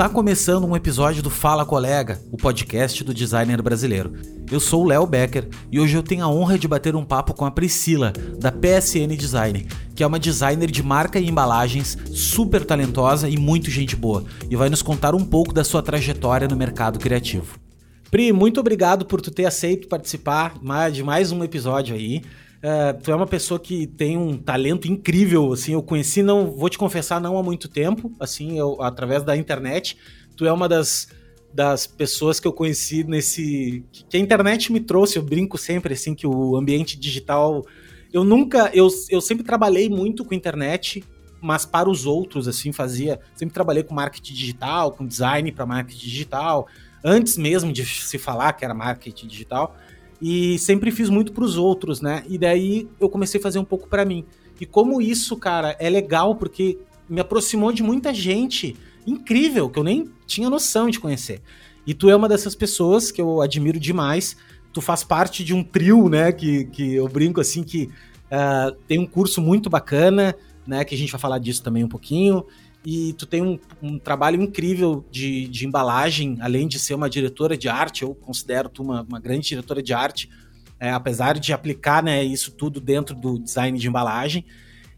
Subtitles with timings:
[0.00, 4.14] Está começando um episódio do Fala Colega, o podcast do designer brasileiro.
[4.50, 7.34] Eu sou o Léo Becker e hoje eu tenho a honra de bater um papo
[7.34, 12.64] com a Priscila, da PSN Design, que é uma designer de marca e embalagens super
[12.64, 16.56] talentosa e muito gente boa, e vai nos contar um pouco da sua trajetória no
[16.56, 17.58] mercado criativo.
[18.10, 20.54] Pri, muito obrigado por tu ter aceito participar
[20.90, 22.22] de mais um episódio aí.
[22.60, 26.68] Uh, tu é uma pessoa que tem um talento incrível, assim, eu conheci, não vou
[26.68, 29.96] te confessar, não há muito tempo, assim, eu, através da internet.
[30.36, 31.08] Tu é uma das,
[31.54, 33.82] das pessoas que eu conheci nesse.
[33.90, 37.64] Que, que a internet me trouxe, eu brinco sempre, assim, que o ambiente digital.
[38.12, 38.70] Eu nunca.
[38.74, 41.02] Eu, eu sempre trabalhei muito com internet,
[41.40, 43.20] mas para os outros, assim, fazia.
[43.34, 46.68] Sempre trabalhei com marketing digital, com design para marketing digital,
[47.02, 49.74] antes mesmo de se falar que era marketing digital
[50.20, 52.24] e sempre fiz muito para os outros, né?
[52.28, 54.24] E daí eu comecei a fazer um pouco para mim.
[54.60, 59.84] E como isso, cara, é legal porque me aproximou de muita gente incrível que eu
[59.84, 61.40] nem tinha noção de conhecer.
[61.86, 64.36] E tu é uma dessas pessoas que eu admiro demais.
[64.72, 66.30] Tu faz parte de um trio, né?
[66.30, 67.90] Que, que eu brinco assim que
[68.30, 70.34] uh, tem um curso muito bacana,
[70.66, 70.84] né?
[70.84, 72.44] Que a gente vai falar disso também um pouquinho
[72.84, 77.56] e tu tem um, um trabalho incrível de, de, embalagem, além de ser uma diretora
[77.56, 80.30] de arte, eu considero tu uma, uma grande diretora de arte,
[80.78, 84.44] é, apesar de aplicar né, isso tudo dentro do design de embalagem,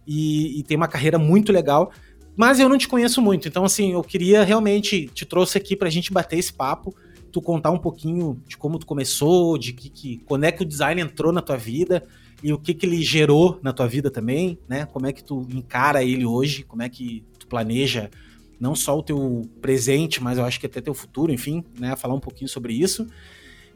[0.07, 1.93] e, e, tem uma carreira muito legal,
[2.37, 5.91] mas eu não te conheço muito, então assim, eu queria realmente, te trouxe aqui pra
[5.91, 6.95] gente bater esse papo,
[7.33, 10.67] tu contar um pouquinho de como tu começou, de que, que quando é que o
[10.67, 12.05] design entrou na tua vida,
[12.43, 14.85] e o que que ele gerou na tua vida também, né?
[14.87, 16.65] Como é que tu encara ele hoje?
[16.65, 18.11] Como é que planeja
[18.59, 21.95] não só o teu presente, mas eu acho que até teu futuro, enfim, né?
[21.97, 23.07] Falar um pouquinho sobre isso.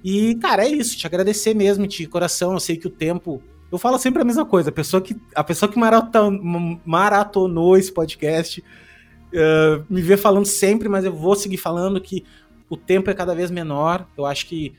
[0.02, 2.54] E, cara, é isso, te agradecer mesmo de coração.
[2.54, 3.42] Eu sei que o tempo.
[3.70, 4.70] Eu falo sempre a mesma coisa.
[4.70, 10.88] A pessoa que, a pessoa que maraton, maratonou esse podcast uh, me vê falando sempre,
[10.88, 12.24] mas eu vou seguir falando que
[12.70, 14.06] o tempo é cada vez menor.
[14.16, 14.72] Eu acho que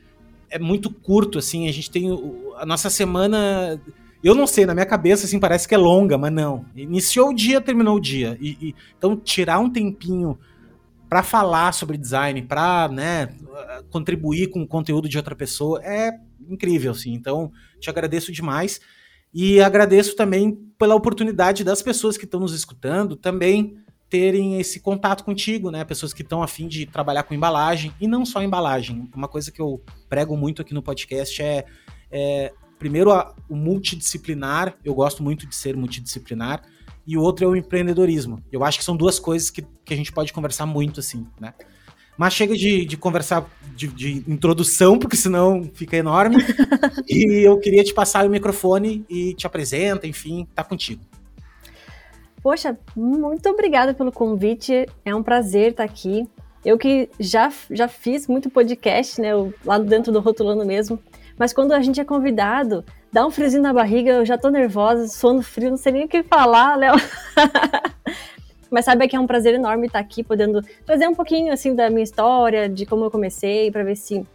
[0.50, 1.68] é muito curto, assim.
[1.68, 2.08] A gente tem.
[2.56, 3.80] A nossa semana
[4.22, 6.64] eu não sei, na minha cabeça, assim, parece que é longa, mas não.
[6.74, 8.36] Iniciou o dia, terminou o dia.
[8.40, 10.38] E, e então, tirar um tempinho
[11.08, 13.28] para falar sobre design, para né,
[13.90, 16.18] contribuir com o conteúdo de outra pessoa, é
[16.48, 17.12] incrível, assim.
[17.12, 18.80] Então, te agradeço demais.
[19.32, 23.76] E agradeço também pela oportunidade das pessoas que estão nos escutando também
[24.08, 25.84] terem esse contato contigo, né?
[25.84, 29.08] Pessoas que estão afim de trabalhar com embalagem, e não só embalagem.
[29.14, 31.66] Uma coisa que eu prego muito aqui no podcast é,
[32.10, 36.62] é Primeiro, a, o multidisciplinar, eu gosto muito de ser multidisciplinar,
[37.06, 38.42] e o outro é o empreendedorismo.
[38.52, 41.54] Eu acho que são duas coisas que, que a gente pode conversar muito, assim, né?
[42.18, 46.36] Mas chega de, de conversar de, de, introdução, porque senão fica enorme.
[47.08, 51.00] e eu queria te passar o microfone e te apresenta, enfim, tá contigo.
[52.42, 54.86] Poxa, muito obrigada pelo convite.
[55.04, 56.28] É um prazer estar aqui.
[56.64, 59.30] Eu que já, já fiz muito podcast, né?
[59.64, 60.98] Lá dentro do Rotulando mesmo.
[61.38, 65.06] Mas quando a gente é convidado, dá um friozinho na barriga, eu já tô nervosa,
[65.08, 66.94] sono frio, não sei nem o que falar, Léo.
[68.70, 71.88] Mas sabe que é um prazer enorme estar aqui, podendo trazer um pouquinho assim da
[71.88, 74.26] minha história, de como eu comecei, para ver se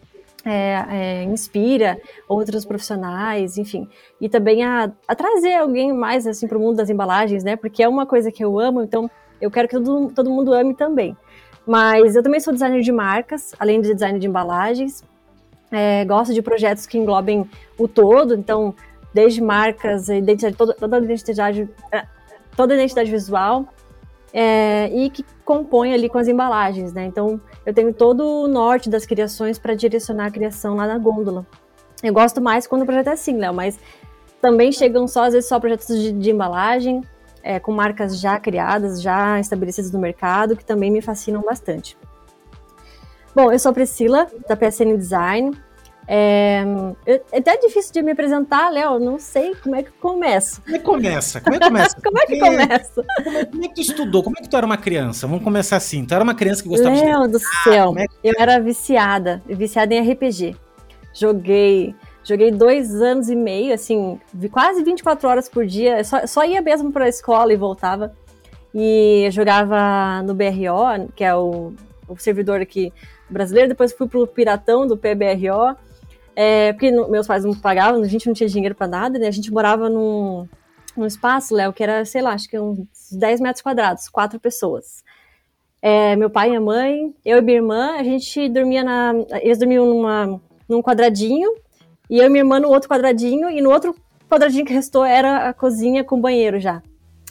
[0.46, 3.88] é, é, inspira outros profissionais, enfim,
[4.20, 7.56] e também a, a trazer alguém mais assim para o mundo das embalagens, né?
[7.56, 9.10] Porque é uma coisa que eu amo, então
[9.40, 11.16] eu quero que todo, todo mundo ame também.
[11.66, 15.04] Mas eu também sou designer de marcas, além de designer de embalagens.
[15.76, 18.76] É, gosto de projetos que englobem o todo, então,
[19.12, 22.06] desde marcas, identidade, toda, toda identidade, é,
[22.56, 23.66] toda identidade visual,
[24.32, 27.06] é, e que compõe ali com as embalagens, né?
[27.06, 31.44] Então, eu tenho todo o norte das criações para direcionar a criação lá na gôndola.
[32.04, 33.80] Eu gosto mais quando o projeto é assim, Léo, mas
[34.40, 37.02] também chegam só, às vezes, só projetos de, de embalagem,
[37.42, 41.98] é, com marcas já criadas, já estabelecidas no mercado, que também me fascinam bastante.
[43.36, 45.52] Bom, eu sou a Priscila, da PSN Design.
[46.08, 46.64] É,
[47.06, 49.00] é até difícil de me apresentar, Léo.
[49.00, 50.62] Não sei como é que começo.
[50.62, 51.42] Como é que começa?
[51.42, 52.02] Como é que começa?
[52.02, 53.04] como é que começa?
[53.24, 54.24] Como é, como é, que tu estudou?
[54.24, 55.26] Como é que tu era uma criança?
[55.26, 56.06] Vamos começar assim.
[56.06, 57.10] Tu era uma criança que gostava Léo de.
[57.10, 58.16] Léo do céu, é que...
[58.24, 60.56] eu era viciada, viciada em RPG.
[61.14, 64.20] Joguei, joguei dois anos e meio, assim,
[64.52, 66.04] quase 24 horas por dia.
[66.04, 68.14] Só, só ia mesmo para a escola e voltava.
[68.76, 71.74] E jogava no BRO, que é o,
[72.08, 72.92] o servidor aqui
[73.30, 75.76] brasileiro, depois fui pro Piratão do PBRO,
[76.36, 79.28] é, porque no, meus pais não pagavam, a gente não tinha dinheiro para nada, né?
[79.28, 80.48] A gente morava num,
[80.96, 85.04] num espaço, Léo, que era, sei lá, acho que uns 10 metros quadrados, quatro pessoas.
[85.82, 89.14] É, meu pai e minha mãe, eu e minha irmã, a gente dormia na.
[89.42, 91.54] Eles dormiam numa, num quadradinho,
[92.10, 93.96] e eu e minha irmã no outro quadradinho, e no outro
[94.30, 96.82] quadradinho que restou era a cozinha com banheiro já.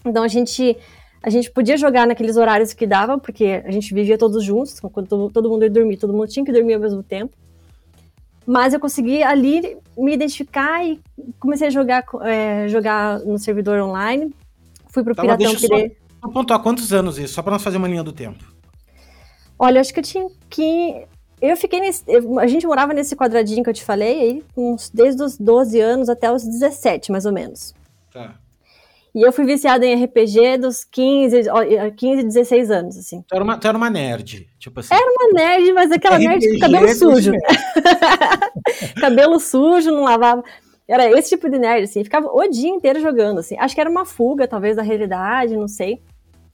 [0.04, 0.76] Então a gente
[1.22, 5.30] A gente podia jogar naqueles horários que dava, porque a gente vivia todos juntos, quando
[5.30, 7.36] todo, mundo ia dormir, todo mundo tinha que dormir ao mesmo tempo.
[8.44, 11.00] Mas eu consegui ali me identificar e
[11.38, 14.34] comecei a jogar, é, jogar no servidor online.
[14.88, 15.96] Fui pro Tá, Piratão eu Pirê.
[16.20, 18.44] Só pontuar quantos anos isso, só pra nós fazer uma linha do tempo.
[19.58, 21.04] Olha, acho que eu tinha que.
[21.40, 22.02] Eu fiquei nesse.
[22.08, 25.80] eu- a gente morava nesse quadradinho que eu te falei, aí, uns, desde os 12
[25.80, 27.72] anos até os 17, mais ou menos.
[28.12, 28.34] Tá.
[29.14, 31.60] E eu fui viciada em RPG dos 15, ó,
[31.94, 33.22] 15 16 anos, assim.
[33.28, 34.94] Tu era uma, tu era uma nerd, tipo assim.
[34.94, 37.30] Uma nerd, mas aquela nerd com RPG, cabelo sujo.
[37.32, 37.44] nerd.
[38.98, 40.42] cabelo sujo, não lavava.
[40.88, 42.02] Era esse tipo de nerd, assim.
[42.02, 43.54] Ficava o dia inteiro jogando, assim.
[43.58, 46.02] Acho que era uma fuga, talvez, da realidade, não sei.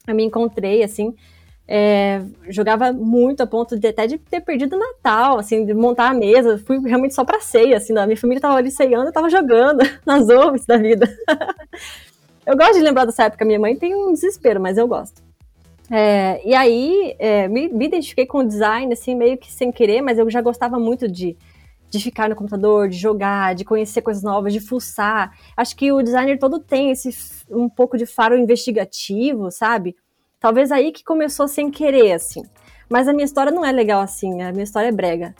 [0.05, 1.15] Eu me encontrei, assim.
[1.71, 6.09] é, jogava muito a ponto de até de ter perdido o Natal, assim, de montar
[6.09, 6.57] a mesa.
[6.65, 7.93] Fui realmente só pra ceia, assim.
[7.93, 11.07] Minha família tava ali ceando, eu tava jogando nas ouves da vida.
[12.49, 13.45] eu gosto de lembrar dessa época.
[13.45, 15.21] Minha mãe tem um desespero, mas eu gosto.
[15.91, 20.01] É, e aí, é, me, me identifiquei com o design, assim, meio que sem querer,
[20.01, 21.37] mas eu já gostava muito de,
[21.91, 25.31] de ficar no computador, de jogar, de conhecer coisas novas, de fuçar.
[25.55, 27.11] Acho que o designer todo tem esse
[27.51, 29.95] um pouco de faro investigativo, sabe?
[30.39, 32.41] Talvez aí que começou sem querer, assim.
[32.89, 35.35] Mas a minha história não é legal assim, a minha história é brega.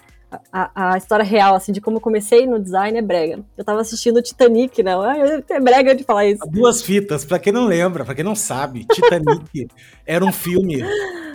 [0.52, 3.40] A, a- história real, assim, de como eu comecei no design é brega.
[3.58, 5.02] Eu tava assistindo Titanic, não.
[5.02, 6.46] Ai, É brega de falar isso.
[6.48, 9.68] Duas fitas, pra quem não lembra, pra quem não sabe, Titanic
[10.06, 10.84] era um filme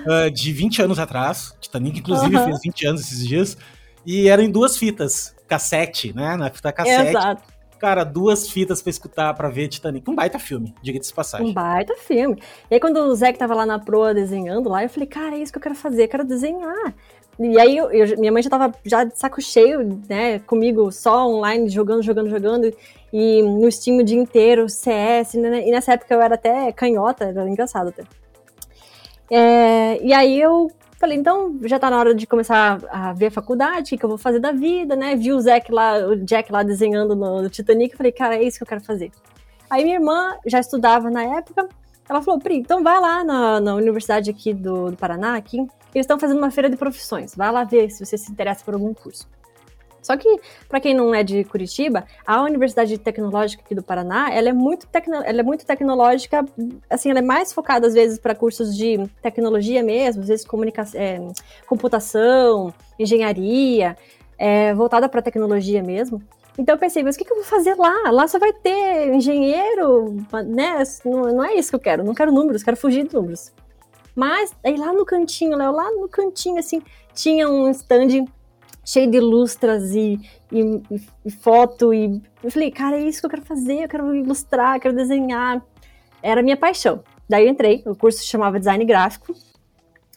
[0.07, 1.57] ah, de 20 anos atrás.
[1.61, 2.45] Titanic, inclusive, Aham.
[2.47, 3.57] fez 20 anos esses dias.
[4.07, 6.37] E era em duas fitas, cassete, né?
[6.37, 7.09] Na fita cassete.
[7.11, 7.55] Exato.
[7.81, 10.09] Cara, duas fitas pra escutar, pra ver Titanic.
[10.09, 11.49] Um baita filme, diga-se passagem.
[11.49, 12.41] Um baita filme.
[12.71, 15.35] E aí, quando o Zé que tava lá na proa desenhando lá, eu falei, cara,
[15.37, 16.95] é isso que eu quero fazer, eu quero desenhar.
[17.39, 17.89] E aí, eu-
[18.19, 22.73] minha mãe já tava já de saco cheio, né, comigo só online, jogando, jogando, jogando.
[23.13, 25.35] E no Steam o dia inteiro, CS.
[25.39, 28.05] né, E nessa época eu era até canhota, era engraçado até.
[29.31, 33.31] É, e aí eu falei, então já tá na hora de começar a ver a
[33.31, 35.17] faculdade, o que, que eu vou fazer da vida, né?
[35.17, 38.59] Vi o Zack lá, o Jack lá desenhando no, no Titanic, falei, cara, é isso
[38.59, 39.11] que eu quero fazer.
[39.69, 41.69] Aí minha irmã já estudava na época,
[42.09, 45.67] ela falou, Pri, então vai lá na, na universidade aqui do, do Paraná, aqui,
[45.99, 48.75] eles estão fazendo uma feira de profissões, vai lá ver se você se interessa por
[48.75, 49.29] algum curso.
[50.05, 50.39] Só que,
[50.69, 54.87] para quem não é de Curitiba, a Universidade Tecnológica aqui do Paraná, ela é muito,
[54.87, 56.45] tecno, ela é muito tecnológica,
[56.91, 60.47] assim, ela é mais focada às vezes para cursos de tecnologia mesmo, às vezes
[60.95, 61.21] é,
[61.67, 63.97] computação, engenharia,
[64.37, 66.23] é, voltada para tecnologia mesmo.
[66.59, 68.11] Então eu pensei, mas o que, que eu vou fazer lá?
[68.11, 70.83] Lá só vai ter engenheiro, né?
[71.05, 73.53] Não, não é isso que eu quero, não quero números, quero fugir de números.
[74.15, 76.81] Mas aí lá no cantinho, Léo, lá no cantinho, assim,
[77.13, 78.27] tinha um stand
[78.85, 80.21] cheio de lustras e,
[80.53, 80.83] e,
[81.25, 81.93] e foto.
[81.93, 84.95] E eu falei, cara, é isso que eu quero fazer, eu quero ilustrar, eu quero
[84.95, 85.65] desenhar.
[86.23, 87.03] Era a minha paixão.
[87.29, 89.35] Daí eu entrei, o curso se chamava Design Gráfico.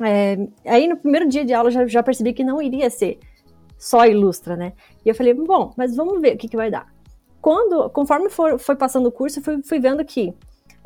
[0.01, 3.17] É, aí no primeiro dia de aula eu já, já percebi que não iria ser
[3.77, 4.73] só ilustra, né?
[5.05, 6.87] E eu falei, bom, mas vamos ver o que, que vai dar.
[7.41, 10.33] Quando, conforme for, foi passando o curso, eu fui, fui vendo que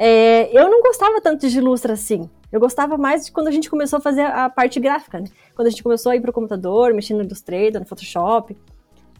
[0.03, 2.29] é, eu não gostava tanto de ilustra assim.
[2.51, 5.27] Eu gostava mais de quando a gente começou a fazer a parte gráfica, né?
[5.55, 8.57] Quando a gente começou a ir pro computador, mexer no Illustrator, no Photoshop.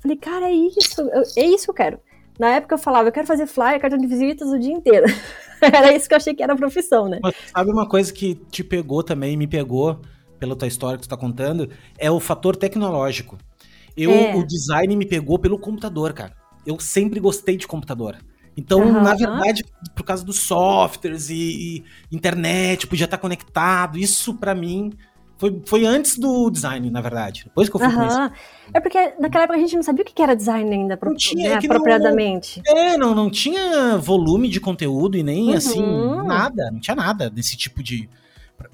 [0.01, 1.99] Falei, cara, é isso, eu- é isso que eu quero.
[2.39, 5.05] Na época eu falava, eu quero fazer flyer, cartão de visitas o dia inteiro.
[5.61, 7.19] Era isso que eu achei que era a profissão, né?
[7.21, 9.99] Mas sabe uma coisa que te pegou também, me pegou
[10.39, 11.69] pela tua história que tu tá contando,
[11.99, 13.37] é o fator tecnológico.
[13.95, 14.35] Eu, É.
[14.35, 16.33] o design me pegou pelo computador, cara.
[16.65, 18.17] Eu sempre gostei de computador.
[18.57, 19.01] Então, Aham.
[19.01, 19.63] na verdade,
[19.95, 21.35] por causa dos softwares e,
[22.11, 24.91] e internet, podia estar conectado, isso pra mim
[25.37, 27.43] foi, foi antes do design, na verdade.
[27.45, 28.17] Depois que eu fui conhecer.
[28.17, 28.31] Aham.
[28.73, 31.17] É porque naquela época a gente não sabia o que era design ainda, pro, Não
[31.17, 32.61] tinha, né, é que não- apropriadamente.
[32.67, 35.53] É, não, não tinha volume de conteúdo e nem Uhum.
[35.55, 35.81] assim,
[36.27, 36.69] nada.
[36.71, 38.07] Não tinha nada desse tipo de.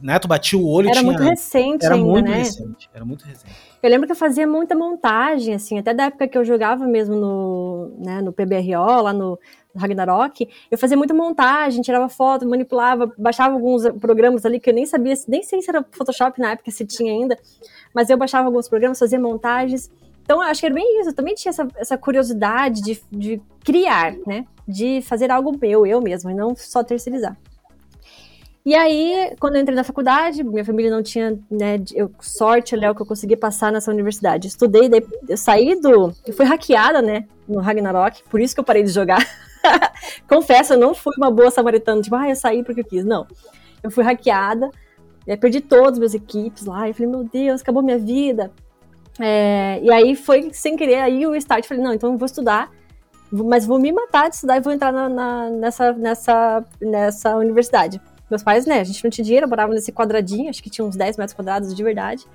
[0.01, 1.11] Né, tu batia o olho Era tinha.
[1.11, 2.37] muito recente Era ainda, muito né?
[2.37, 2.89] recente.
[2.93, 3.55] Era muito recente.
[3.81, 7.15] Eu lembro que eu fazia muita montagem, assim, até da época que eu jogava mesmo
[7.15, 9.39] no, né, no PBRO, lá no
[9.75, 14.85] Ragnarok, eu fazia muita montagem, tirava foto, manipulava, baixava alguns programas ali que eu nem
[14.85, 17.37] sabia, nem sei se era Photoshop na época, se tinha ainda,
[17.93, 19.91] mas eu baixava alguns programas, fazia montagens.
[20.23, 23.41] Então, eu acho que era bem isso, eu também tinha essa, essa curiosidade de, de
[23.63, 27.37] criar, né, de fazer algo meu, eu mesma, e não só terceirizar.
[28.67, 32.93] E aí, quando eu entrei na faculdade, minha família não tinha, né, eu, sorte, Léo,
[32.93, 34.49] que eu consegui passar nessa universidade.
[34.49, 36.13] Estudei, daí eu saí do.
[36.25, 39.25] Eu fui hackeada, né, no Ragnarok, por isso que eu parei de jogar.
[40.27, 43.05] Confesso, eu não fui uma boa samaritana, tipo, ah, eu saí porque eu quis.
[43.05, 43.25] Não.
[43.81, 44.69] Eu fui hackeada,
[45.25, 48.51] aí perdi todos os meus equipes lá, e falei, meu Deus, acabou minha vida.
[49.17, 52.69] É, e aí foi sem querer, aí o start, falei, não, então eu vou estudar,
[53.31, 58.01] mas vou me matar de estudar e vou entrar na- na- nessa, nessa, nessa universidade.
[58.29, 60.95] Meus pais, né, a gente não tinha dinheiro, morava nesse quadradinho, acho que tinha uns
[60.95, 62.25] 10 metros quadrados de verdade.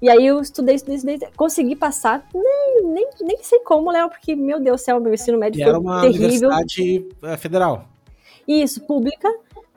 [0.00, 4.34] E aí eu estudei, estudei, estudei, consegui passar, nem, nem, nem sei como, Léo, porque,
[4.34, 6.48] meu Deus do céu, meu ensino médio e foi era uma terrível.
[6.48, 7.84] universidade é, federal.
[8.48, 9.28] Isso, pública.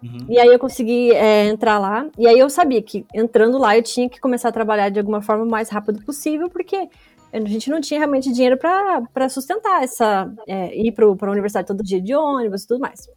[0.01, 0.25] Uhum.
[0.29, 2.07] E aí eu consegui é, entrar lá.
[2.17, 5.21] E aí eu sabia que entrando lá eu tinha que começar a trabalhar de alguma
[5.21, 6.87] forma o mais rápido possível, porque
[7.31, 10.31] a gente não tinha realmente dinheiro para sustentar essa.
[10.47, 13.09] É, ir para a universidade todo dia de ônibus e tudo mais.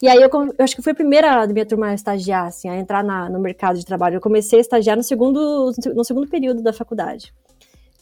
[0.00, 2.68] E aí eu, eu, acho que fui a primeira da minha turma a estagiar, assim,
[2.68, 4.16] a entrar na, no mercado de trabalho.
[4.16, 7.34] Eu comecei a estagiar no segundo, no segundo período da faculdade.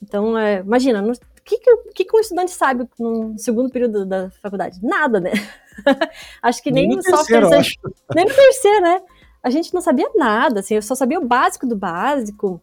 [0.02, 1.12] Então, é, imagina, o
[1.42, 4.78] que, que, que, um estudante sabe no segundo período da faculdade?
[4.82, 5.32] Nada, né?
[6.42, 9.00] acho que nem, nem no terceiro, software, nem no terceiro, né?
[9.42, 12.60] A gente não sabia nada, assim, eu só sabia o básico do básico.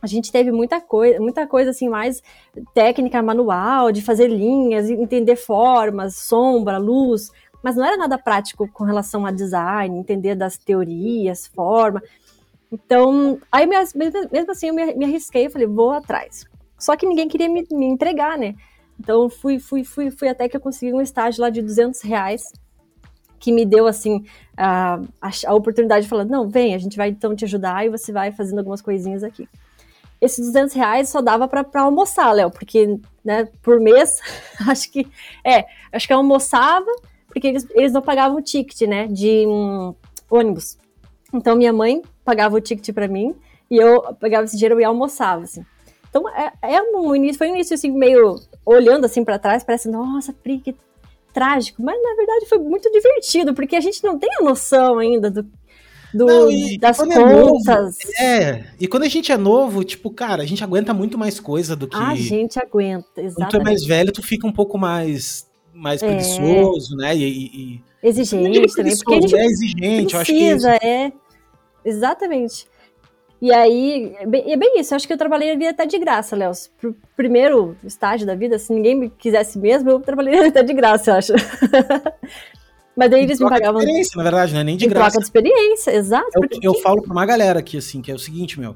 [0.00, 2.22] A gente teve muita coisa, muita coisa assim mais
[2.72, 8.84] técnica manual, de fazer linhas, entender formas, sombra, luz mas não era nada prático com
[8.84, 12.02] relação a design, entender das teorias, forma.
[12.70, 16.44] Então, aí mesmo assim eu me, arrisquei, eu falei, vou atrás.
[16.78, 18.54] Só que ninguém queria me, me entregar, né?
[19.00, 22.52] Então fui, fui, fui, fui até que eu consegui um estágio lá de 200 reais,
[23.38, 24.24] que me deu assim
[24.56, 27.90] a, a, a oportunidade de falar, não, vem, a gente vai então te ajudar e
[27.90, 29.48] você vai fazendo algumas coisinhas aqui.
[30.20, 34.18] Esses 200 reais só dava para almoçar, Léo, porque né, por mês,
[34.68, 35.06] acho que
[35.44, 36.90] é, acho que eu almoçava,
[37.28, 39.94] porque eles, eles não pagavam o ticket, né, de um
[40.30, 40.78] ônibus.
[41.32, 43.34] Então minha mãe pagava o ticket para mim
[43.70, 45.64] e eu pegava esse dinheiro e almoçava, assim.
[46.08, 49.88] Então é, é um início, foi um início assim meio olhando assim para trás, parece,
[49.90, 50.74] nossa, Pri, que
[51.32, 55.30] trágico, mas na verdade foi muito divertido, porque a gente não tem a noção ainda
[55.30, 55.42] do,
[56.14, 56.48] do não,
[56.80, 57.98] das contas.
[58.18, 61.38] É, é, e quando a gente é novo, tipo, cara, a gente aguenta muito mais
[61.38, 61.96] coisa do que.
[61.96, 63.34] A gente aguenta, exatamente.
[63.36, 65.47] Quando tu é mais velho, tu fica um pouco mais
[65.78, 66.06] mais é.
[66.06, 67.16] preguiçoso, né?
[67.16, 71.12] E, e, exigente também, porque a gente é exigente, precisa, eu acho que é, é
[71.84, 72.66] exatamente.
[73.40, 75.96] E aí, é bem, é bem isso, eu acho que eu trabalhei ali até de
[75.98, 76.50] graça, Léo.
[76.80, 81.12] Pro primeiro estágio da vida, se ninguém me quisesse mesmo, eu trabalhei até de graça,
[81.12, 81.32] eu acho.
[82.96, 83.78] Mas daí eles me pagavam.
[83.78, 85.10] De experiência, na verdade, não é nem de graça.
[85.12, 86.30] troca de experiência, exato.
[86.34, 88.74] Eu, eu falo pra uma galera aqui, assim, que é o seguinte, meu.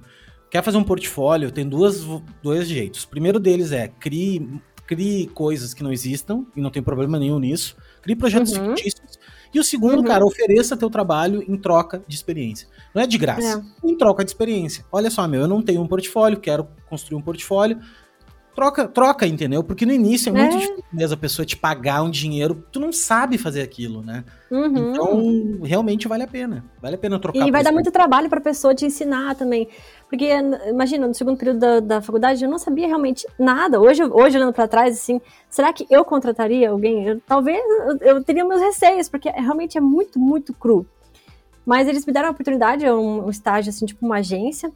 [0.48, 1.50] Quer fazer um portfólio?
[1.50, 2.06] Tem duas,
[2.40, 3.02] dois jeitos.
[3.02, 4.48] O primeiro deles é crie
[4.86, 7.76] crie coisas que não existam, e não tem problema nenhum nisso.
[8.02, 8.76] Crie projetos uhum.
[8.76, 9.18] fictícios.
[9.54, 10.04] E o segundo, uhum.
[10.04, 12.66] cara, ofereça teu trabalho em troca de experiência.
[12.94, 13.88] Não é de graça, é.
[13.88, 14.84] em troca de experiência.
[14.90, 17.78] Olha só, meu, eu não tenho um portfólio, quero construir um portfólio
[18.54, 19.62] troca, troca, entendeu?
[19.62, 20.58] Porque no início é muito é.
[20.58, 24.24] difícil mesmo a pessoa te pagar um dinheiro, tu não sabe fazer aquilo, né?
[24.50, 24.90] Uhum.
[24.90, 26.64] Então, realmente vale a pena.
[26.80, 27.46] Vale a pena trocar.
[27.46, 29.68] E vai dar muito trabalho para a pessoa te ensinar também.
[30.08, 30.30] Porque,
[30.68, 33.80] imagina, no segundo período da, da, faculdade, eu não sabia realmente nada.
[33.80, 37.08] Hoje, hoje olhando para trás, assim, será que eu contrataria alguém?
[37.08, 40.86] Eu, talvez eu, eu, teria meus receios, porque realmente é muito, muito cru.
[41.64, 44.70] Mas eles me deram a oportunidade, um, um estágio, assim, tipo uma agência,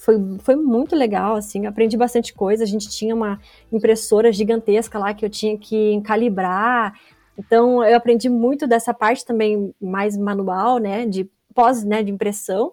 [0.00, 2.64] foi, foi muito legal, assim, aprendi bastante coisa.
[2.64, 3.38] A gente tinha uma
[3.70, 6.98] impressora gigantesca lá que eu tinha que calibrar.
[7.38, 12.72] Então, eu aprendi muito dessa parte também mais manual, né, de pós, né, de impressão.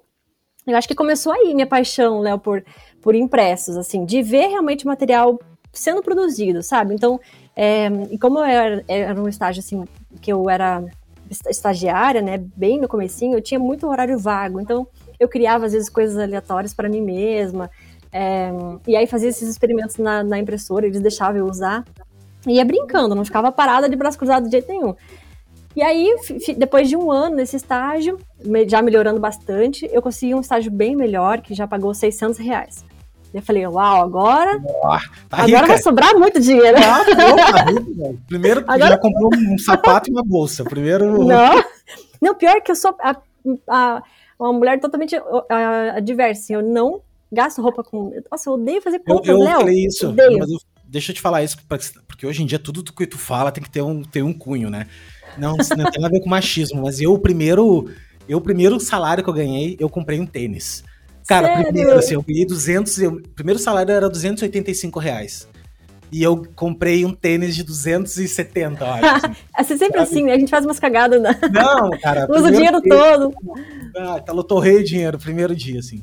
[0.66, 2.64] Eu acho que começou aí minha paixão, Léo, por,
[3.02, 5.38] por impressos, assim, de ver realmente o material
[5.74, 6.94] sendo produzido, sabe?
[6.96, 7.20] Então,
[7.54, 9.84] é, e como eu era, era um estágio, assim,
[10.22, 10.82] que eu era
[11.50, 14.88] estagiária, né, bem no comecinho, eu tinha muito horário vago, então
[15.20, 17.70] eu criava às vezes coisas aleatórias para mim mesma.
[18.12, 18.50] É,
[18.88, 21.84] e aí fazia esses experimentos na, na, impressora, eles deixavam eu usar.
[22.46, 24.96] E ia brincando, não ficava parada de braço cruzado de jeito nenhum.
[25.76, 26.16] E aí,
[26.58, 28.20] depois de um ano nesse estágio,
[28.68, 32.84] já melhorando bastante, eu consegui um estágio bem melhor, que já pagou 600 reais.
[33.32, 34.60] Eu falei, uau, agora.
[35.30, 35.68] tá agora rica.
[35.68, 36.78] vai sobrar muito dinheiro.
[36.78, 37.66] Ah, tá
[38.28, 38.88] Primeiro, agora...
[38.88, 40.64] já comprou um sapato e uma bolsa.
[40.64, 41.24] Primeiro.
[41.24, 41.64] Não,
[42.20, 42.96] não pior que eu sou.
[43.00, 43.16] A,
[43.70, 44.02] a,
[44.40, 46.42] uma mulher totalmente uh, diversa.
[46.42, 47.02] Assim, eu não
[47.32, 48.12] gasto roupa com.
[48.32, 49.60] Nossa, eu odeio fazer compras, Eu, eu Léo.
[49.60, 50.40] falei isso, odeio.
[50.40, 51.58] mas eu, deixa eu te falar isso,
[52.08, 54.70] porque hoje em dia tudo que tu fala tem que ter um, ter um cunho,
[54.70, 54.88] né?
[55.38, 57.90] Não, não tem nada a ver com machismo, mas eu, o primeiro,
[58.28, 60.84] eu, o primeiro salário que eu ganhei, eu comprei um tênis.
[61.28, 61.64] Cara, Sério?
[61.66, 65.48] primeiro, assim, eu ganhei 200, o primeiro salário era 285 reais.
[66.12, 69.26] E eu comprei um tênis de 270, eu acho.
[69.54, 70.00] Assim, é sempre sabe?
[70.00, 70.34] assim, né?
[70.34, 71.38] A gente faz umas cagadas, né?
[71.52, 72.28] Não, cara.
[72.32, 73.34] Usa o dinheiro dia, todo.
[73.96, 76.02] Ah, tá, torrei o dinheiro, primeiro dia, assim.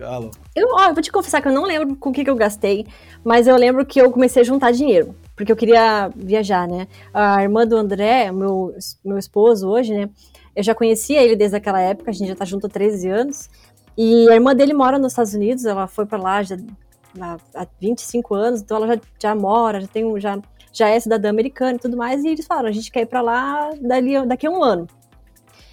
[0.00, 0.30] Alô.
[0.54, 2.36] Eu, ó, eu vou te confessar que eu não lembro com o que, que eu
[2.36, 2.86] gastei,
[3.24, 6.86] mas eu lembro que eu comecei a juntar dinheiro, porque eu queria viajar, né?
[7.14, 10.10] A irmã do André, meu, meu esposo hoje, né?
[10.54, 13.48] Eu já conhecia ele desde aquela época, a gente já tá junto há 13 anos.
[13.96, 16.56] E a irmã dele mora nos Estados Unidos, ela foi para lá já
[17.54, 20.38] há 25 anos, então ela já, já mora, já tem já,
[20.72, 23.20] já é cidadã americana e tudo mais, e eles falaram, a gente quer ir para
[23.20, 24.86] lá dali, daqui a um ano.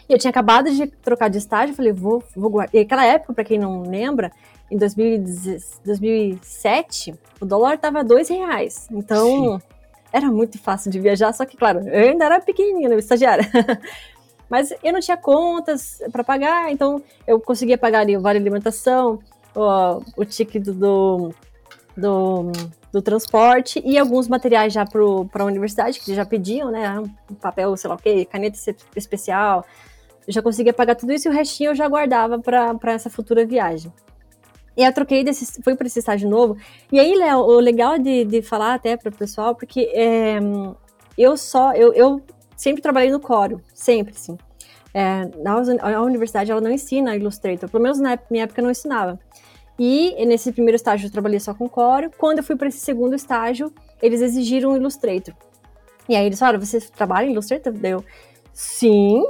[0.08, 2.76] E eu tinha acabado de trocar de estágio, falei, vou, vou guardar.
[2.76, 4.32] E aquela época, para quem não lembra,
[4.70, 8.88] em 2007, o dólar tava dois reais.
[8.92, 9.58] Então, Sim.
[10.12, 13.50] era muito fácil de viajar, só que, claro, eu ainda era pequenininha, né, estagiária.
[14.50, 19.20] Mas eu não tinha contas para pagar, então eu conseguia pagar ali o vale alimentação,
[19.56, 21.34] o, ticket do,
[21.96, 22.52] do,
[22.92, 27.00] do transporte e alguns materiais já para a universidade, que já pediam, né?
[27.00, 28.58] Um papel, sei lá o quê, caneta
[28.96, 29.66] especial.
[30.28, 33.46] Eu já conseguia pagar tudo isso e o restinho eu já guardava para essa futura
[33.46, 33.92] viagem.
[34.76, 36.58] E eu troquei desse, fui para esse estágio novo.
[36.92, 40.40] E aí, Léo, o legal de, de falar até para o pessoal, porque é,
[41.18, 42.22] eu só, eu, eu
[42.56, 44.38] sempre trabalhei no Corel, sempre, sim.
[44.94, 45.28] É,
[45.82, 49.20] a universidade ela não ensina Illustrator, pelo menos na minha época não ensinava.
[49.77, 52.12] E nesse primeiro estágio eu trabalhei só com Corel.
[52.18, 55.34] Quando eu fui para esse segundo estágio, eles exigiram um Illustrator.
[56.08, 57.74] E aí eles falaram: você trabalha em Illustrator?
[57.74, 58.03] Deu.
[58.53, 59.24] Sim.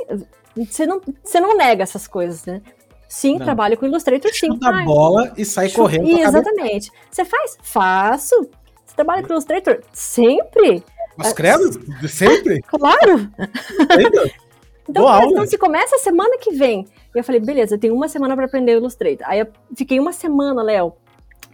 [0.55, 2.62] Você não, você não nega essas coisas, né?
[3.07, 3.45] Sim, não.
[3.45, 4.47] trabalho com Illustrator, sim.
[4.47, 6.07] Chuta a bola e sai Chuta, correndo.
[6.19, 6.91] Exatamente.
[7.09, 7.57] Você faz?
[7.62, 8.50] Faço.
[8.85, 9.81] Você trabalha com Illustrator?
[9.93, 10.83] Sempre.
[11.15, 11.69] Mas credo?
[12.07, 12.63] Sempre?
[12.67, 13.31] Claro.
[14.87, 16.85] Então, então, se começa a semana que vem.
[17.15, 19.25] E eu falei, beleza, eu tenho uma semana para aprender o Illustrator.
[19.27, 20.93] Aí eu fiquei uma semana, Léo.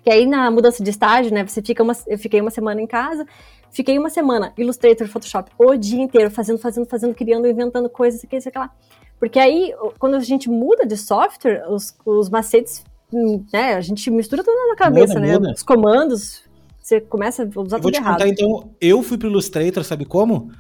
[0.03, 1.45] Que aí na mudança de estágio, né?
[1.45, 3.25] Você fica uma, eu fiquei uma semana em casa,
[3.71, 8.39] fiquei uma semana Illustrator, Photoshop, o dia inteiro, fazendo, fazendo, fazendo, criando, inventando coisas, aqui,
[8.39, 8.71] sei lá.
[9.19, 12.83] Porque aí, quando a gente muda de software, os, os macetes,
[13.13, 13.74] hum, né?
[13.74, 15.33] A gente mistura tudo na cabeça, muda, né?
[15.33, 15.51] Muda.
[15.51, 16.43] Os comandos,
[16.81, 18.13] você começa a usar eu tudo errado.
[18.13, 20.51] Contar, então, eu fui pro Illustrator, sabe como?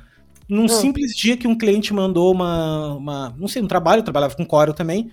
[0.49, 0.69] Num oh.
[0.69, 3.35] simples dia que um cliente mandou uma, uma.
[3.37, 5.11] Não sei, um trabalho, eu trabalhava com Corel também.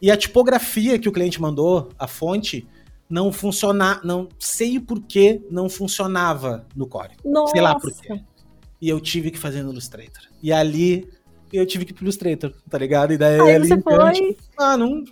[0.00, 2.64] E a tipografia que o cliente mandou, a fonte,
[3.10, 4.00] não funcionava.
[4.04, 7.16] Não sei por que não funcionava no Corel.
[7.24, 7.52] Nossa.
[7.52, 8.20] Sei lá por quê.
[8.80, 10.22] E eu tive que fazer no Illustrator.
[10.40, 11.08] E ali
[11.52, 13.12] eu tive que ir pro Illustrator, tá ligado?
[13.12, 14.12] E daí Aí ali, você foi.
[14.12, 15.02] Tipo, ah, não.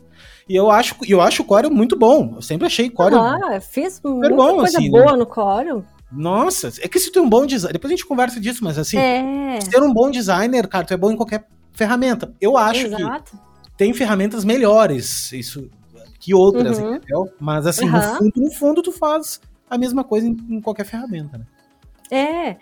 [0.49, 2.35] E eu acho, eu acho o Corel muito bom.
[2.37, 3.19] Eu sempre achei Corel.
[3.21, 5.19] Ah, fiz muita bom, coisa assim, boa né?
[5.19, 5.85] no Corel.
[6.11, 7.73] Nossa, é que se tu é um bom designer.
[7.73, 9.61] Depois a gente conversa disso, mas assim, é.
[9.61, 12.33] ser um bom designer, cara, tu é bom em qualquer ferramenta.
[12.41, 13.33] Eu acho Exato.
[13.33, 15.69] que tem ferramentas melhores isso
[16.19, 16.97] que outras, uhum.
[16.97, 17.33] entendeu?
[17.39, 17.93] Mas assim, uhum.
[17.93, 21.47] no, fundo, no fundo, tu faz a mesma coisa em, em qualquer ferramenta, né?
[22.11, 22.57] É.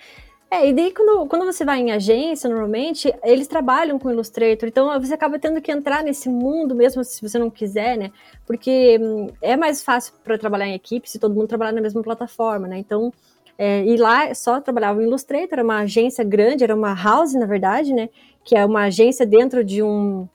[0.50, 5.00] É, e daí quando, quando você vai em agência, normalmente, eles trabalham com Illustrator, então
[5.00, 8.12] você acaba tendo que entrar nesse mundo mesmo se você não quiser, né?
[8.46, 12.02] Porque hum, é mais fácil para trabalhar em equipe se todo mundo trabalhar na mesma
[12.02, 12.78] plataforma, né?
[12.78, 13.12] Então,
[13.56, 17.46] é, e lá só trabalhava em Illustrator, era uma agência grande, era uma house, na
[17.46, 18.08] verdade, né?
[18.44, 20.28] Que é uma agência dentro de, um,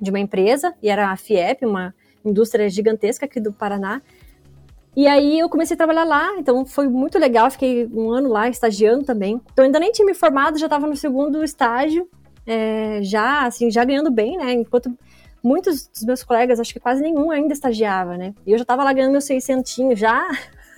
[0.00, 1.94] de uma empresa, e era a FIEP, uma
[2.24, 4.00] indústria gigantesca aqui do Paraná.
[4.94, 8.48] E aí eu comecei a trabalhar lá, então foi muito legal, fiquei um ano lá
[8.48, 9.40] estagiando também.
[9.52, 12.08] Então ainda nem tinha me formado, já estava no segundo estágio,
[12.46, 14.52] é, já assim, já ganhando bem, né?
[14.52, 14.96] Enquanto
[15.42, 18.34] muitos dos meus colegas, acho que quase nenhum ainda estagiava, né?
[18.46, 20.28] E eu já estava lá ganhando meus seiscentinhos já,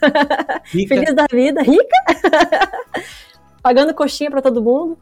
[0.65, 1.97] Feliz da vida, rica,
[3.63, 4.99] pagando coxinha para todo mundo.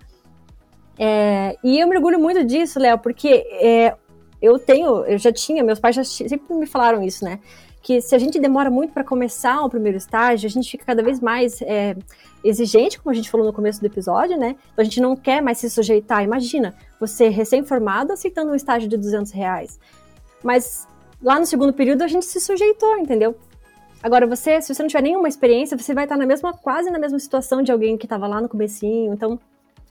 [0.99, 3.95] É, e eu me orgulho muito disso, Léo, porque é,
[4.41, 7.39] eu tenho, eu já tinha, meus pais já sempre me falaram isso, né?
[7.83, 11.03] Que se a gente demora muito para começar o primeiro estágio, a gente fica cada
[11.03, 11.97] vez mais é,
[12.45, 14.57] exigente, como a gente falou no começo do episódio, né?
[14.73, 16.23] Então a gente não quer mais se sujeitar.
[16.23, 19.81] Imagina, você recém-formado aceitando um estágio de 200 reais.
[20.43, 20.87] Mas
[21.23, 23.37] lá no segundo período a gente se sujeitou, entendeu?
[24.03, 26.99] Agora, você, se você não tiver nenhuma experiência, você vai estar na mesma, quase na
[26.99, 29.13] mesma situação de alguém que estava lá no comecinho.
[29.13, 29.39] Então,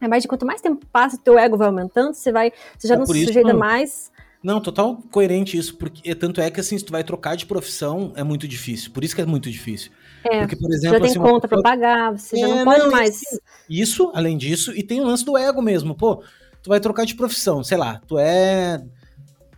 [0.02, 2.96] é mais de quanto mais tempo passa, teu ego vai aumentando, você vai, você já
[2.96, 4.12] é não se sujeita mais.
[4.44, 8.12] Não, total coerente isso, porque tanto é que assim, se tu vai trocar de profissão,
[8.16, 8.92] é muito difícil.
[8.92, 9.92] Por isso que é muito difícil.
[10.24, 11.62] É, porque, por exemplo, já tem assim, conta pessoa...
[11.62, 13.10] para pagar, você é, já não pode não, mais.
[13.10, 13.38] Assim,
[13.70, 15.96] isso, além disso, e tem o lance do ego mesmo.
[15.96, 16.24] Pô,
[16.64, 18.84] tu vai trocar de profissão, sei lá, tu é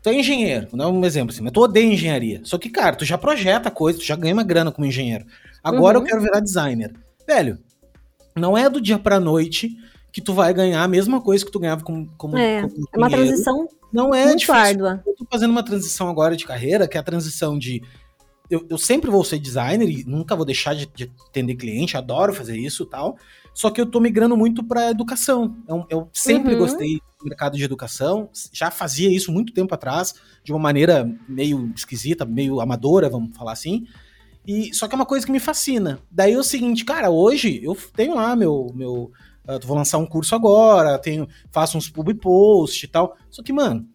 [0.03, 2.41] Tu é engenheiro, vou dar um exemplo assim, mas tu odeia engenharia.
[2.43, 5.25] Só que, cara, tu já projeta coisa, tu já ganha uma grana como engenheiro.
[5.63, 6.03] Agora uhum.
[6.03, 6.93] eu quero virar designer.
[7.25, 7.57] Velho,
[8.35, 9.69] não é do dia pra noite
[10.11, 12.97] que tu vai ganhar a mesma coisa que tu ganhava como, como, é, como É
[12.97, 14.61] uma transição não é muito difícil.
[14.61, 15.03] árdua.
[15.07, 17.81] Eu tô fazendo uma transição agora de carreira, que é a transição de
[18.49, 22.33] eu, eu, sempre vou ser designer e nunca vou deixar de, de atender cliente, adoro
[22.33, 23.17] fazer isso tal.
[23.53, 25.55] Só que eu tô migrando muito para educação.
[25.67, 26.59] Eu, eu sempre uhum.
[26.59, 31.71] gostei do mercado de educação, já fazia isso muito tempo atrás, de uma maneira meio
[31.75, 33.85] esquisita, meio amadora, vamos falar assim.
[34.45, 35.99] E só que é uma coisa que me fascina.
[36.11, 39.11] Daí é o seguinte, cara, hoje eu tenho lá meu meu
[39.47, 43.15] uh, vou lançar um curso agora, tenho faço uns pub post e tal.
[43.29, 43.87] Só que, mano,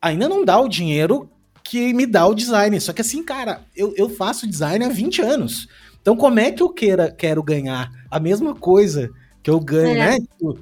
[0.00, 1.30] ainda não dá o dinheiro
[1.62, 2.78] que me dá o design.
[2.80, 5.68] Só que assim, cara, eu, eu faço design há 20 anos.
[6.04, 9.10] Então, como é que eu queira, quero ganhar a mesma coisa
[9.42, 10.10] que eu ganho, é.
[10.10, 10.18] né?
[10.18, 10.58] Tipo,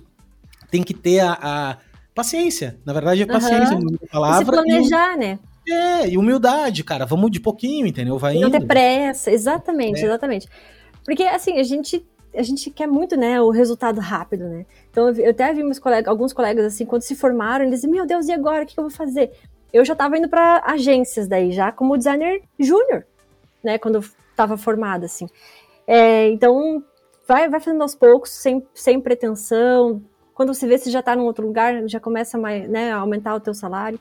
[0.71, 1.79] tem que ter a, a,
[2.15, 2.79] paciência.
[2.87, 3.77] Na verdade, é paciência.
[3.77, 3.97] Uhum.
[4.09, 5.39] Palavra, e se planejar, e, né?
[5.69, 7.05] É, e humildade, cara.
[7.05, 8.19] Vamos de pouquinho, entendeu?
[8.19, 8.43] Vai indo.
[8.43, 10.05] Não ter pressa, exatamente, é.
[10.05, 10.47] exatamente.
[11.05, 14.65] Porque, assim, a gente a gente quer muito, né, o resultado rápido, né?
[14.91, 18.07] Então eu até vi meus colegas, alguns colegas assim, quando se formaram, eles diziam, meu
[18.07, 18.63] Deus, e agora?
[18.63, 19.33] O que eu vou fazer?
[19.73, 23.05] Eu já estava indo para agências daí, já como designer júnior,
[23.63, 25.27] né, quando estava formada, assim.
[25.87, 26.83] É, então,
[27.27, 30.03] vai, vai fazendo aos poucos, sem, sem pretensão.
[30.35, 33.35] Quando você vê se já está num outro lugar, já começa mais, né, a aumentar
[33.35, 34.01] o teu salário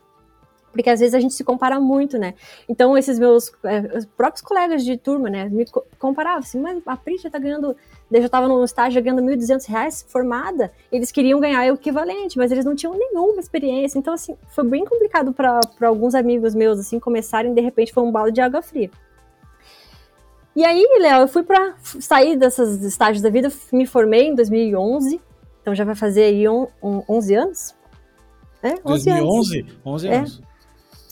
[0.71, 2.33] porque às vezes a gente se compara muito, né?
[2.67, 3.81] Então, esses meus é,
[4.15, 5.65] próprios colegas de turma, né, me
[5.99, 7.75] comparavam assim, mas a Pri já tá ganhando,
[8.11, 12.51] eu já tava no estágio ganhando R$ 1.200 formada, eles queriam ganhar o equivalente, mas
[12.51, 13.99] eles não tinham nenhuma experiência.
[13.99, 18.11] Então, assim, foi bem complicado para alguns amigos meus, assim, começarem, de repente foi um
[18.11, 18.89] balde de água fria.
[20.55, 25.21] E aí, Léo, eu fui para sair desses estágios da vida, me formei em 2011,
[25.61, 27.75] então já vai fazer aí um, um, 11 anos.
[28.61, 29.59] É, 11 2011?
[29.59, 29.79] Anos.
[29.85, 30.41] 11 anos.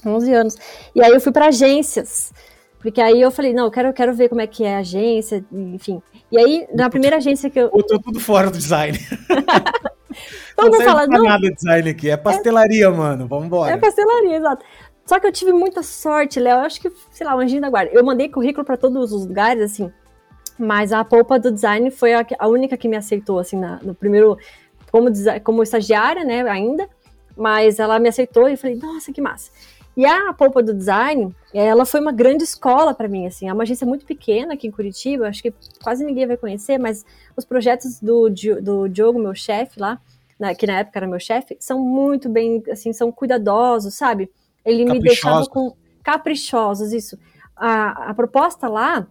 [0.05, 0.09] É.
[0.09, 0.55] 11 anos.
[0.93, 2.31] E aí eu fui para agências.
[2.79, 5.43] Porque aí eu falei, não, eu quero, quero ver como é que é a agência,
[5.51, 6.01] enfim.
[6.31, 7.69] E aí, na primeira agência que eu.
[7.73, 8.97] Eu tô tudo fora do design.
[10.55, 11.23] Todo mundo fala, não.
[11.23, 12.89] nada design aqui, é pastelaria, é...
[12.89, 13.27] mano.
[13.27, 13.73] Vamos embora.
[13.73, 14.65] É pastelaria, exato.
[15.09, 16.59] Só que eu tive muita sorte, Léo.
[16.59, 17.89] Eu acho que, sei lá, o anjinho da guarda.
[17.91, 19.91] Eu mandei currículo para todos os lugares, assim.
[20.55, 23.95] Mas a polpa do design foi a, a única que me aceitou, assim, na, no
[23.95, 24.37] primeiro.
[24.91, 25.09] Como,
[25.43, 26.87] como estagiária, né, ainda.
[27.35, 29.49] Mas ela me aceitou e eu falei, nossa, que massa.
[29.97, 33.63] E a Polpa do Design, ela foi uma grande escola para mim, assim, é uma
[33.63, 37.03] agência muito pequena aqui em Curitiba, acho que quase ninguém vai conhecer, mas
[37.35, 38.29] os projetos do,
[38.61, 39.99] do Diogo, meu chefe lá,
[40.39, 44.29] na, que na época era meu chefe, são muito bem, assim, são cuidadosos, sabe?
[44.65, 47.17] Ele me deixava com caprichosos, isso.
[47.55, 49.07] A, a proposta lá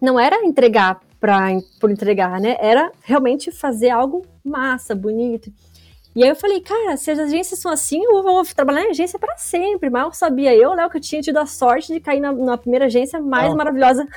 [0.00, 1.48] não era entregar pra,
[1.78, 2.56] por entregar, né?
[2.60, 5.52] Era realmente fazer algo massa, bonito.
[6.14, 9.18] E aí eu falei, cara, se as agências são assim, eu vou trabalhar em agência
[9.18, 9.88] para sempre.
[9.88, 12.86] Mal sabia eu, Léo, que eu tinha tido a sorte de cair na, na primeira
[12.86, 14.08] agência mais maravilhosa.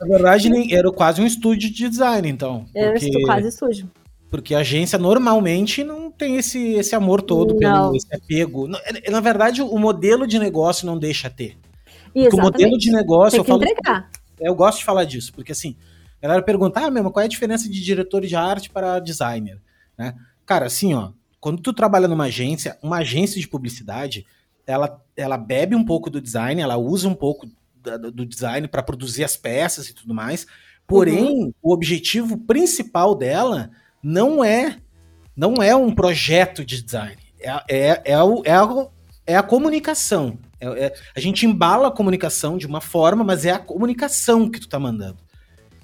[0.00, 2.64] Na verdade, era quase um estúdio de design, então.
[2.74, 3.22] Era porque...
[3.24, 3.90] quase estúdio.
[4.30, 7.58] Porque a agência normalmente não tem esse, esse amor todo não.
[7.58, 8.68] pelo esse apego.
[8.84, 11.56] É, na verdade, o modelo de negócio não deixa ter.
[12.12, 13.38] Porque o modelo de negócio.
[13.38, 14.10] Eu, falo, entregar.
[14.40, 15.76] eu gosto de falar disso, porque assim,
[16.20, 19.60] a galera pergunta, ah, mesmo, qual é a diferença de diretor de arte para designer?
[19.96, 20.14] Né?
[20.44, 24.26] Cara, assim, ó, quando tu trabalha numa agência, uma agência de publicidade,
[24.66, 28.82] ela, ela bebe um pouco do design, ela usa um pouco do, do design para
[28.82, 30.46] produzir as peças e tudo mais.
[30.86, 31.52] Porém, uhum.
[31.62, 33.70] o objetivo principal dela
[34.02, 34.76] não é
[35.38, 37.16] não é um projeto de design.
[37.40, 38.86] É, é, é, o, é, a,
[39.24, 40.36] é a comunicação.
[40.60, 44.58] É, é, a gente embala a comunicação de uma forma, mas é a comunicação que
[44.58, 45.18] tu tá mandando.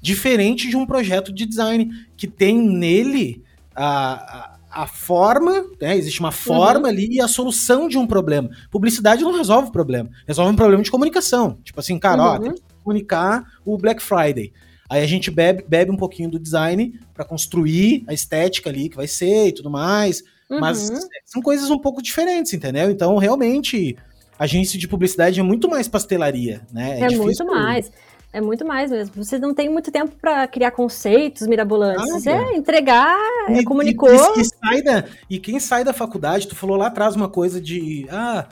[0.03, 3.44] Diferente de um projeto de design que tem nele
[3.77, 5.96] a, a forma, né?
[5.96, 6.87] Existe uma forma uhum.
[6.87, 8.50] ali e a solução de um problema.
[8.72, 11.59] Publicidade não resolve o problema, resolve um problema de comunicação.
[11.62, 12.29] Tipo assim, cara, uhum.
[12.29, 14.53] ó, tem que comunicar o Black Friday.
[14.88, 18.96] Aí a gente bebe, bebe um pouquinho do design para construir a estética ali que
[18.96, 20.22] vai ser e tudo mais.
[20.50, 20.60] Uhum.
[20.60, 20.90] Mas
[21.24, 22.90] são coisas um pouco diferentes, entendeu?
[22.90, 23.96] Então, realmente,
[24.38, 27.00] agência de publicidade é muito mais pastelaria, né?
[27.00, 27.90] É, é muito mais.
[28.32, 29.22] É muito mais mesmo.
[29.24, 32.26] Você não tem muito tempo para criar conceitos mirabolantes.
[32.26, 33.16] é entregar,
[33.48, 34.10] e, comunicou.
[34.10, 38.08] E, e, da, e quem sai da faculdade, tu falou lá atrás uma coisa de.
[38.10, 38.48] Ah,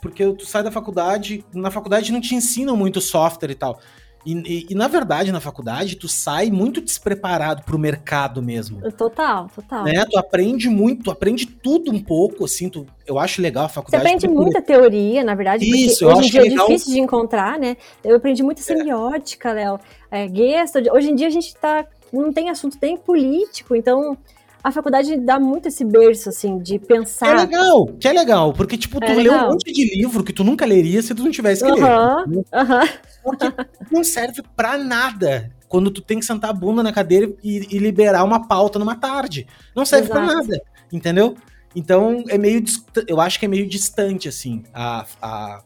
[0.00, 1.44] porque tu sai da faculdade.
[1.52, 3.78] Na faculdade não te ensinam muito software e tal.
[4.24, 8.80] E, e, e, na verdade, na faculdade, tu sai muito despreparado pro mercado mesmo.
[8.92, 9.84] Total, total.
[9.84, 10.04] Né?
[10.04, 14.02] Tu aprende muito, tu aprende tudo um pouco, assim, tu, eu acho legal a faculdade.
[14.02, 16.66] Você aprende muita teoria, na verdade, Isso, hoje em dia é legal...
[16.66, 17.76] difícil de encontrar, né?
[18.04, 19.54] Eu aprendi muita semiótica, é.
[19.54, 19.80] Léo,
[20.10, 20.86] é, Gestalt.
[20.92, 24.16] Hoje em dia a gente tá, não tem assunto nem político, então
[24.62, 27.38] a faculdade dá muito esse berço, assim, de pensar.
[27.38, 30.32] É legal, que é legal, porque, tipo, tu é lê um monte de livro que
[30.32, 32.44] tu nunca leria se tu não tivesse que uhum, ler.
[32.52, 32.88] Aham.
[33.22, 33.46] Porque
[33.90, 37.78] não serve pra nada quando tu tem que sentar a bunda na cadeira e, e
[37.78, 39.46] liberar uma pauta numa tarde.
[39.74, 40.60] Não serve pra nada,
[40.92, 41.36] entendeu?
[41.74, 42.62] Então, é meio.
[43.06, 45.06] Eu acho que é meio distante, assim, a.
[45.20, 45.62] a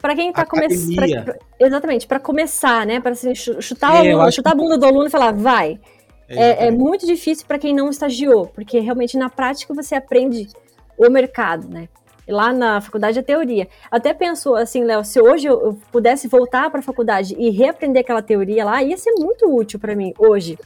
[0.00, 1.34] para quem tá começando.
[1.58, 3.00] Exatamente, para começar, né?
[3.00, 4.56] Para assim, chutar, é, aluno, chutar que...
[4.56, 5.80] a bunda do aluno e falar, vai.
[6.28, 10.48] É, é, muito difícil para quem não estagiou, porque realmente na prática você aprende
[10.98, 11.88] o mercado, né?
[12.28, 13.68] Lá na faculdade é teoria.
[13.90, 18.22] Até pensou assim, Léo, se hoje eu pudesse voltar para a faculdade e reaprender aquela
[18.22, 20.58] teoria lá, ia ser muito útil para mim hoje.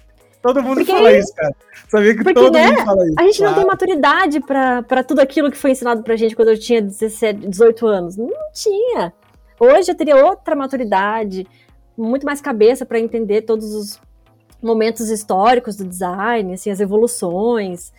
[0.43, 1.55] Todo mundo porque, fala isso, cara.
[1.89, 3.15] Sabia que porque, todo né, mundo fala isso.
[3.19, 3.53] A gente claro.
[3.53, 7.47] não tem maturidade para tudo aquilo que foi ensinado pra gente quando eu tinha 17,
[7.47, 8.17] 18 anos.
[8.17, 9.13] Não tinha.
[9.59, 11.47] Hoje eu teria outra maturidade,
[11.97, 14.01] muito mais cabeça para entender todos os
[14.63, 17.93] momentos históricos do design, assim, as evoluções.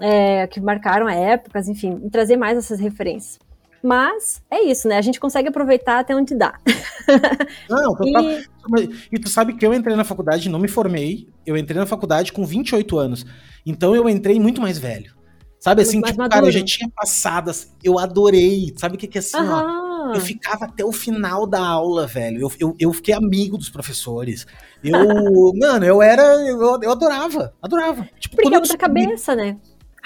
[0.00, 3.38] É, que marcaram épocas, enfim, e trazer mais essas referências.
[3.82, 4.96] Mas é isso, né?
[4.96, 6.58] A gente consegue aproveitar até onde dá.
[7.70, 8.24] Não, total.
[8.24, 8.90] E...
[9.12, 12.32] e tu sabe que eu entrei na faculdade, não me formei, eu entrei na faculdade
[12.32, 13.24] com 28 anos.
[13.64, 15.16] Então eu entrei muito mais velho.
[15.60, 16.30] Sabe assim, tipo, maduro.
[16.30, 18.72] cara, eu já tinha passado, assim, eu adorei.
[18.76, 20.14] Sabe o que, que é assim, ó?
[20.14, 22.40] Eu ficava até o final da aula, velho.
[22.40, 24.46] Eu, eu, eu fiquei amigo dos professores.
[24.82, 24.92] Eu,
[25.58, 26.22] mano, eu era.
[26.46, 28.08] Eu, eu adorava, adorava.
[28.18, 29.56] Tipo, Porque é outra cabeça, né?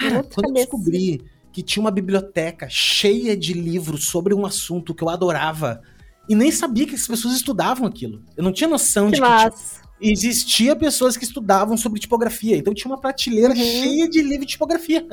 [0.09, 5.03] Cara, quando eu descobri que tinha uma biblioteca cheia de livros sobre um assunto que
[5.03, 5.81] eu adorava
[6.27, 8.23] e nem sabia que as pessoas estudavam aquilo.
[8.35, 12.57] Eu não tinha noção que de que tipo, existia pessoas que estudavam sobre tipografia.
[12.57, 13.55] Então tinha uma prateleira uhum.
[13.55, 15.05] cheia de livro de tipografia.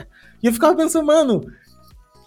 [0.43, 1.45] E eu ficava pensando, mano,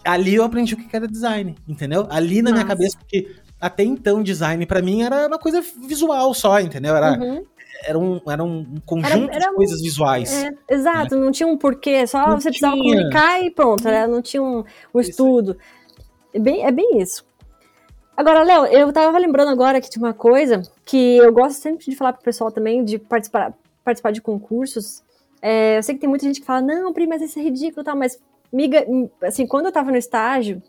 [0.04, 2.06] ali eu aprendi o que era design, entendeu?
[2.10, 2.62] Ali na Nossa.
[2.62, 6.94] minha cabeça, porque até então design para mim era uma coisa visual só, entendeu?
[6.94, 7.44] Era, uhum.
[7.82, 10.44] Era, um, era um conjunto era, era de coisas visuais.
[10.44, 11.24] É, exato, né?
[11.24, 12.70] não tinha um porquê, só não você tinha.
[12.70, 14.06] precisava comunicar e pronto, né?
[14.06, 15.56] não tinha um, um estudo.
[16.32, 17.24] É bem, é bem isso.
[18.16, 21.96] Agora, Léo, eu tava lembrando agora que tinha uma coisa que eu gosto sempre de
[21.96, 23.52] falar pro pessoal também, de participar,
[23.84, 25.02] participar de concursos.
[25.42, 27.82] É, eu sei que tem muita gente que fala, não, Pri, mas isso é ridículo
[27.82, 28.18] e tal, mas,
[28.52, 28.86] miga,
[29.22, 30.62] assim, quando eu tava no estágio,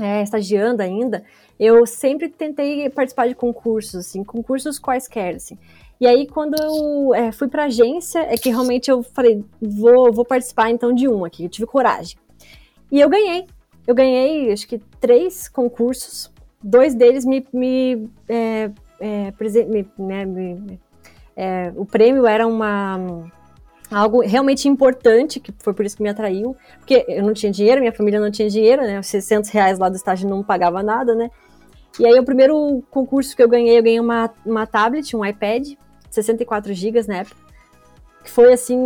[0.00, 1.24] é, estagiando ainda,
[1.58, 5.58] eu sempre tentei participar de concursos, assim, concursos quaisquer, assim.
[6.00, 10.24] E aí, quando eu é, fui pra agência, é que realmente eu falei, vou, vou
[10.24, 12.18] participar então de um aqui, eu tive coragem.
[12.92, 13.46] E eu ganhei.
[13.86, 16.30] Eu ganhei, acho que, três concursos
[16.62, 19.32] dois deles me, me, é, é,
[19.66, 20.80] me, né, me
[21.36, 23.30] é, o prêmio era uma
[23.88, 27.80] algo realmente importante, que foi por isso que me atraiu, porque eu não tinha dinheiro,
[27.80, 31.14] minha família não tinha dinheiro, né, os 600 reais lá do estágio não pagava nada,
[31.14, 31.30] né,
[32.00, 35.74] e aí o primeiro concurso que eu ganhei, eu ganhei uma, uma tablet, um iPad,
[36.16, 37.36] 64 GB na época,
[38.24, 38.78] que foi assim,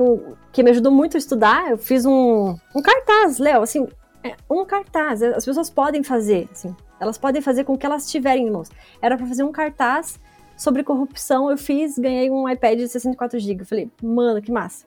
[0.52, 3.88] que me ajudou muito a estudar, eu fiz um, um cartaz, Léo, assim,
[4.22, 8.10] é, um cartaz, as pessoas podem fazer, assim, elas podem fazer com o que elas
[8.10, 8.70] tiverem em mãos.
[9.00, 10.20] Era para fazer um cartaz
[10.56, 13.64] sobre corrupção, eu fiz, ganhei um iPad de 64 GB.
[13.64, 14.86] Falei, mano, que massa.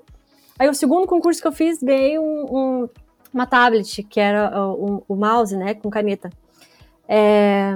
[0.59, 2.89] Aí o segundo concurso que eu fiz, ganhei um, um,
[3.33, 6.29] uma tablet, que era o, o mouse, né, com caneta.
[7.07, 7.73] É,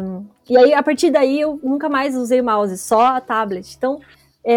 [0.48, 3.76] e aí, a partir daí, eu nunca mais usei o mouse, só a tablet.
[3.76, 4.00] Então,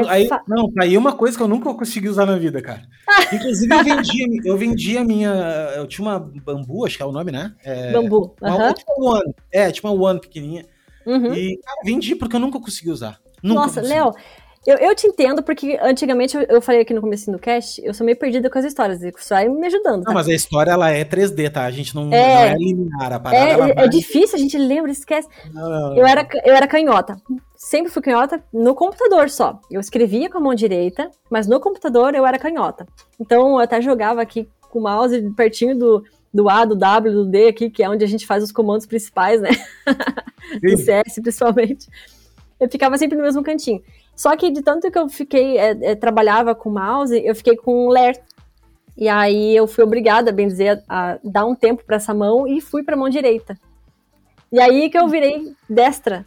[0.08, 2.82] aí, não, tá aí uma coisa que eu nunca consegui usar na vida, cara.
[3.32, 5.30] Inclusive, eu vendi, eu vendi a minha.
[5.76, 7.54] Eu tinha uma bambu, acho que é o nome, né?
[7.64, 8.34] É, bambu.
[8.40, 8.74] Uma, uhum.
[8.74, 9.34] tipo uma One.
[9.52, 10.64] É, tipo uma One pequenininha.
[11.06, 11.34] Uhum.
[11.34, 13.18] E cara, vendi porque eu nunca consegui usar.
[13.42, 14.12] Nunca Nossa, Léo,
[14.66, 17.94] eu, eu te entendo, porque antigamente eu, eu falei aqui no começo do cast, eu
[17.94, 20.02] sou meio perdida com as histórias, isso vai me ajudando.
[20.02, 20.10] Tá?
[20.10, 21.64] Não, mas a história ela é 3D, tá?
[21.64, 23.72] A gente não é, não é linear, a parada.
[23.80, 25.26] É, é difícil, a gente lembra, esquece.
[25.52, 27.16] Não, não, eu, era, eu era canhota.
[27.62, 29.60] Sempre fui canhota no computador só.
[29.70, 32.86] Eu escrevia com a mão direita, mas no computador eu era canhota.
[33.20, 37.26] Então eu até jogava aqui com o mouse pertinho do, do A, do W, do
[37.26, 39.50] D aqui, que é onde a gente faz os comandos principais, né?
[40.62, 41.86] do CS principalmente.
[42.58, 43.82] Eu ficava sempre no mesmo cantinho.
[44.16, 47.90] Só que de tanto que eu fiquei, é, é, trabalhava com mouse, eu fiquei com
[47.90, 48.22] ler.
[48.96, 52.58] E aí eu fui obrigada, bem dizer, a dar um tempo para essa mão e
[52.58, 53.54] fui para a mão direita.
[54.50, 56.24] E aí que eu virei destra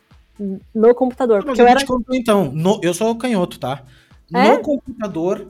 [0.73, 1.43] no computador.
[1.43, 1.85] Porque eu era...
[1.85, 3.83] Conto, então, no, eu sou canhoto, tá?
[4.33, 4.51] É?
[4.51, 5.47] No computador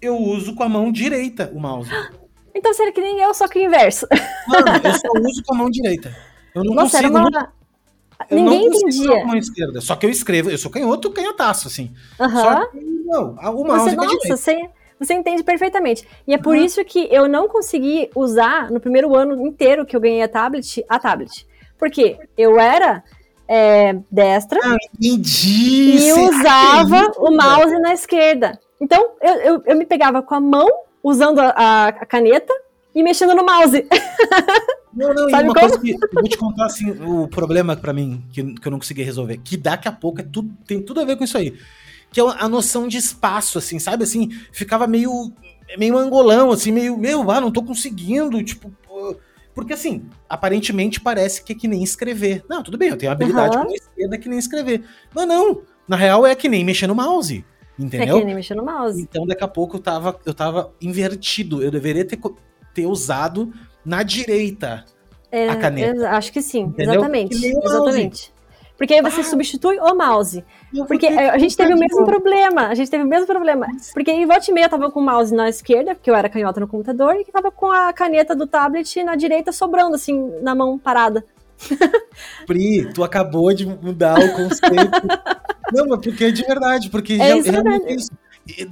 [0.00, 1.90] eu uso com a mão direita o mouse.
[2.56, 4.06] Então será que nem eu, só que o inverso?
[4.46, 6.14] Mano, eu só uso com a mão direita.
[6.54, 7.18] Eu não Nossa, consigo.
[7.18, 7.52] Uma...
[8.30, 9.26] Eu Ninguém entendia.
[9.26, 9.80] Mão esquerda.
[9.80, 11.92] Só que eu escrevo, eu sou canhoto, canhotaço, assim.
[12.18, 12.30] Uhum.
[12.30, 14.70] Só que, não, o mouse você, nossa, você,
[15.00, 16.06] você entende perfeitamente.
[16.28, 16.64] E é por uhum.
[16.64, 20.84] isso que eu não consegui usar no primeiro ano inteiro que eu ganhei a tablet,
[20.88, 21.46] a tablet.
[21.76, 23.02] Porque eu era
[23.48, 25.98] é, destra ah, entendi.
[25.98, 28.58] e usava o mouse na esquerda.
[28.80, 30.68] Então, eu, eu, eu, me pegava com a mão,
[31.02, 32.52] usando a, a caneta,
[32.94, 33.86] e mexendo no mouse.
[34.94, 35.68] Não, não, Sabe e uma como?
[35.68, 38.78] coisa que eu vou te contar assim, o problema para mim que, que eu não
[38.78, 41.52] consegui resolver, que daqui a pouco é tudo, tem tudo a ver com isso aí.
[42.12, 44.04] Que é a noção de espaço, assim, sabe?
[44.04, 45.32] Assim, ficava meio
[45.76, 48.70] meio angolão, assim, meio, meu, ah, não tô conseguindo, tipo,
[49.54, 52.44] porque assim, aparentemente parece que é que nem escrever.
[52.48, 53.64] Não, tudo bem, eu tenho habilidade uhum.
[53.64, 54.84] com a esquerda que nem escrever.
[55.14, 57.44] Mas não, na real é que nem mexer no mouse.
[57.78, 58.16] Entendeu?
[58.16, 59.00] É que nem mexer no mouse.
[59.00, 61.62] Então, daqui a pouco eu tava, eu tava invertido.
[61.62, 62.18] Eu deveria ter,
[62.72, 63.52] ter usado
[63.84, 64.84] na direita
[65.30, 66.10] é, a caneta.
[66.10, 66.94] Acho que sim, Entendeu?
[66.94, 67.46] exatamente.
[67.46, 68.33] Exatamente.
[68.76, 70.44] Porque aí você ah, substitui o mouse.
[70.88, 72.66] Porque a gente teve o mesmo problema.
[72.66, 73.68] A gente teve o mesmo problema.
[73.92, 76.28] Porque em volta e meia eu tava com o mouse na esquerda, porque eu era
[76.28, 80.54] canhota no computador, e tava com a caneta do tablet na direita sobrando, assim, na
[80.54, 81.24] mão parada.
[82.46, 85.06] Pri, tu acabou de mudar o conceito.
[85.72, 87.92] Não, mas porque é de verdade, porque é isso, verdade.
[87.92, 88.10] isso.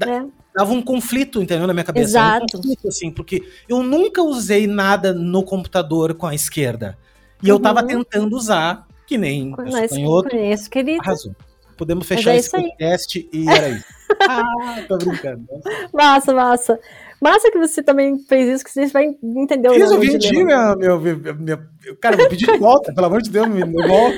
[0.07, 0.23] É.
[0.55, 2.11] dava um conflito, entendeu, na minha cabeça.
[2.11, 2.45] Exato.
[2.45, 6.99] Um conflito, assim, porque eu nunca usei nada no computador com a esquerda.
[7.43, 7.87] E eu tava Uhum.
[7.87, 11.01] tentando usar, que nem eu sou Conheço, canhoto, conheço, querido.
[11.03, 11.37] arrasou.
[11.77, 12.63] Podemos fechar é esse aí.
[12.63, 13.85] podcast e era isso.
[14.29, 15.45] ah, tô brincando.
[15.93, 16.81] Massa, massa.
[17.21, 21.01] Massa que você também fez isso, que você vai entender o Fiz, eu minha, meu,
[21.01, 21.69] meu, minha-
[22.01, 24.17] Cara, vou pedir de volta, pelo amor de Deus, me devolve.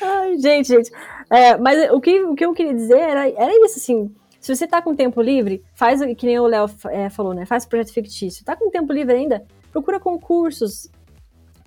[0.00, 0.90] Ai, gente, gente.
[1.30, 4.10] É, mas o que, o que eu queria dizer era, era isso, assim.
[4.40, 7.46] Se você tá com tempo livre, faz o que nem o Léo é, falou, né?
[7.46, 8.44] Faz projeto fictício.
[8.44, 9.44] Tá com tempo livre ainda?
[9.70, 10.90] Procura concursos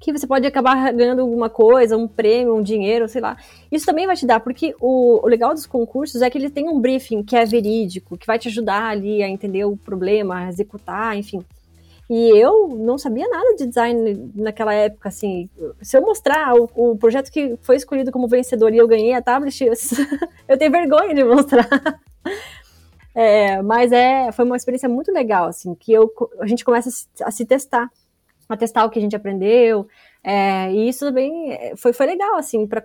[0.06, 3.36] que você pode acabar ganhando alguma coisa, um prêmio, um dinheiro, sei lá.
[3.72, 6.70] Isso também vai te dar, porque o, o legal dos concursos é que ele tem
[6.70, 10.50] um briefing que é verídico, que vai te ajudar ali a entender o problema, a
[10.50, 11.44] executar, enfim.
[12.08, 15.50] E eu não sabia nada de design naquela época, assim.
[15.82, 19.24] Se eu mostrar o, o projeto que foi escolhido como vencedor e eu ganhei a
[19.24, 19.60] tablet,
[20.48, 21.68] eu, tenho vergonha de mostrar.
[23.18, 26.92] É, mas é, foi uma experiência muito legal, assim, que eu, a gente começa a
[26.92, 27.90] se, a se testar,
[28.48, 29.88] a testar o que a gente aprendeu,
[30.24, 32.84] é, e isso também foi, foi legal, assim, pra,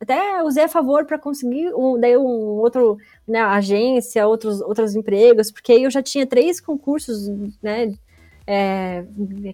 [0.00, 5.50] até usei a favor para conseguir um, daí um outro, né, agência, outros, outros empregos,
[5.50, 7.28] porque eu já tinha três concursos,
[7.62, 7.94] né,
[8.46, 9.04] é,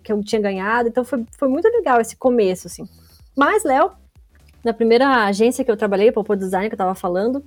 [0.02, 2.88] que eu tinha ganhado, então foi, foi muito legal esse começo, assim.
[3.36, 3.90] Mas, Léo,
[4.64, 7.44] na primeira agência que eu trabalhei, para o Design, que eu estava falando,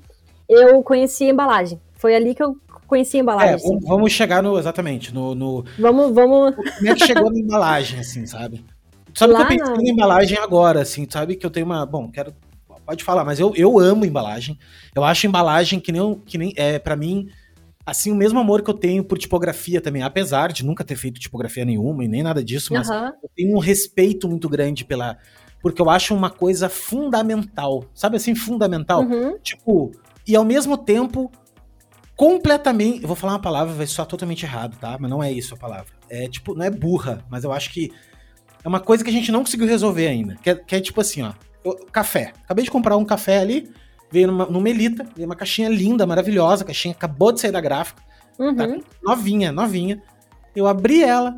[0.48, 1.82] eu conheci a embalagem.
[1.94, 2.56] Foi ali que eu
[2.92, 3.52] conheci a embalagem.
[3.52, 3.80] É, assim.
[3.80, 5.66] vamos chegar no, exatamente, no, no...
[5.80, 6.54] Vamos, vamos...
[6.56, 8.66] Como é que chegou na embalagem, assim, sabe?
[9.14, 11.86] Sabe Lá que eu pensei na- embalagem agora, assim, sabe que eu tenho uma...
[11.86, 12.34] Bom, quero...
[12.86, 14.60] Pode falar, mas eu, eu amo embalagem.
[14.94, 17.30] Eu acho embalagem que nem, que nem é, para mim,
[17.86, 21.20] assim, o mesmo amor que eu tenho por tipografia também, apesar de nunca ter feito
[21.20, 23.14] tipografia nenhuma e nem nada disso, mas Aham.
[23.24, 25.18] eu tenho um respeito muito grande pela...
[25.62, 29.04] Porque eu acho uma coisa fundamental, sabe assim, fundamental?
[29.04, 29.38] Uhum.
[29.42, 29.92] Tipo,
[30.28, 31.32] e ao mesmo tempo,
[32.26, 33.02] completamente.
[33.02, 34.96] Eu vou falar uma palavra, vai soar totalmente errado, tá?
[35.00, 35.88] Mas não é isso a palavra.
[36.08, 37.92] É tipo, não é burra, mas eu acho que
[38.64, 40.36] é uma coisa que a gente não conseguiu resolver ainda.
[40.36, 41.34] Que é, que é tipo assim, ó.
[41.66, 42.34] eu- café.
[42.44, 43.72] Acabei de comprar um café ali,
[44.12, 47.60] veio numa, no Melita, veio uma caixinha linda, maravilhosa, a caixinha acabou de sair da
[47.62, 48.04] gráfica,
[48.38, 48.56] Uhum.
[48.56, 48.68] tá
[49.02, 50.00] novinha, novinha.
[50.56, 51.36] Eu abri ela,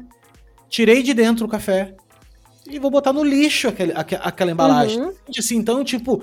[0.68, 1.96] tirei de dentro o café
[2.68, 5.00] e vou botar no lixo aquele, aque- aquela embalagem.
[5.02, 5.14] Uhum.
[5.28, 6.22] Gente, Assim, então, tipo,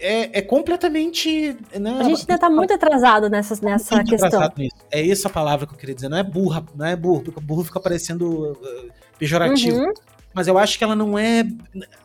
[0.00, 1.56] é, é completamente.
[1.78, 4.28] Né, A gente ainda tá muito atrasado nessa, nessa muito questão.
[4.28, 4.76] atrasado nisso.
[4.90, 6.08] É essa a palavra que eu queria dizer.
[6.08, 9.78] Não é burra, não é burro, porque burro fica parecendo uh, pejorativo.
[9.78, 9.92] Uhum.
[10.32, 11.40] Mas eu acho que ela não é.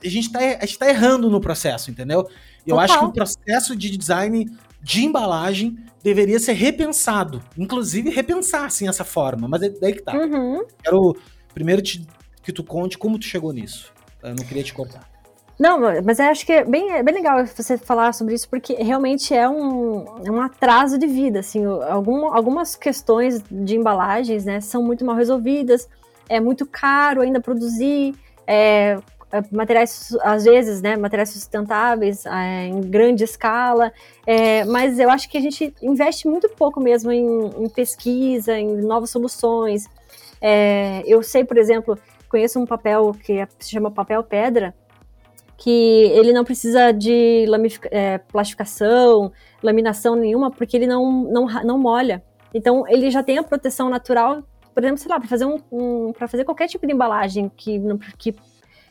[0.04, 2.28] A gente tá, a gente tá errando no processo, entendeu?
[2.66, 2.80] Eu Total.
[2.80, 4.50] acho que o processo de design
[4.82, 7.42] de embalagem deveria ser repensado.
[7.58, 9.48] Inclusive, repensar assim essa forma.
[9.48, 10.16] Mas é daí que tá.
[10.16, 10.64] Uhum.
[10.84, 11.16] Quero
[11.54, 12.06] primeiro te-
[12.44, 13.92] que tu conte como tu chegou nisso.
[14.22, 15.08] Eu não queria te cortar.
[15.58, 19.34] Não, mas acho que é bem, é bem legal você falar sobre isso, porque realmente
[19.34, 24.84] é um, é um atraso de vida, assim, algum, algumas questões de embalagens, né, são
[24.84, 25.88] muito mal resolvidas,
[26.28, 28.14] é muito caro ainda produzir,
[28.46, 28.98] é,
[29.32, 33.94] é, materiais, às vezes, né, materiais sustentáveis é, em grande escala,
[34.28, 38.82] é, mas eu acho que a gente investe muito pouco mesmo em, em pesquisa, em
[38.82, 39.88] novas soluções.
[41.08, 41.98] Eu sei, por exemplo,
[42.30, 44.76] conheço um papel que se chama papel pedra,
[45.58, 47.46] que ele não precisa de
[47.92, 49.32] é, plastificação,
[49.64, 52.24] laminação nenhuma, porque ele não, não, não molha.
[52.54, 56.14] Então, ele já tem a proteção natural, por exemplo, sei lá, para fazer, um, um,
[56.14, 58.36] pra fazer qualquer tipo de embalagem que não, que,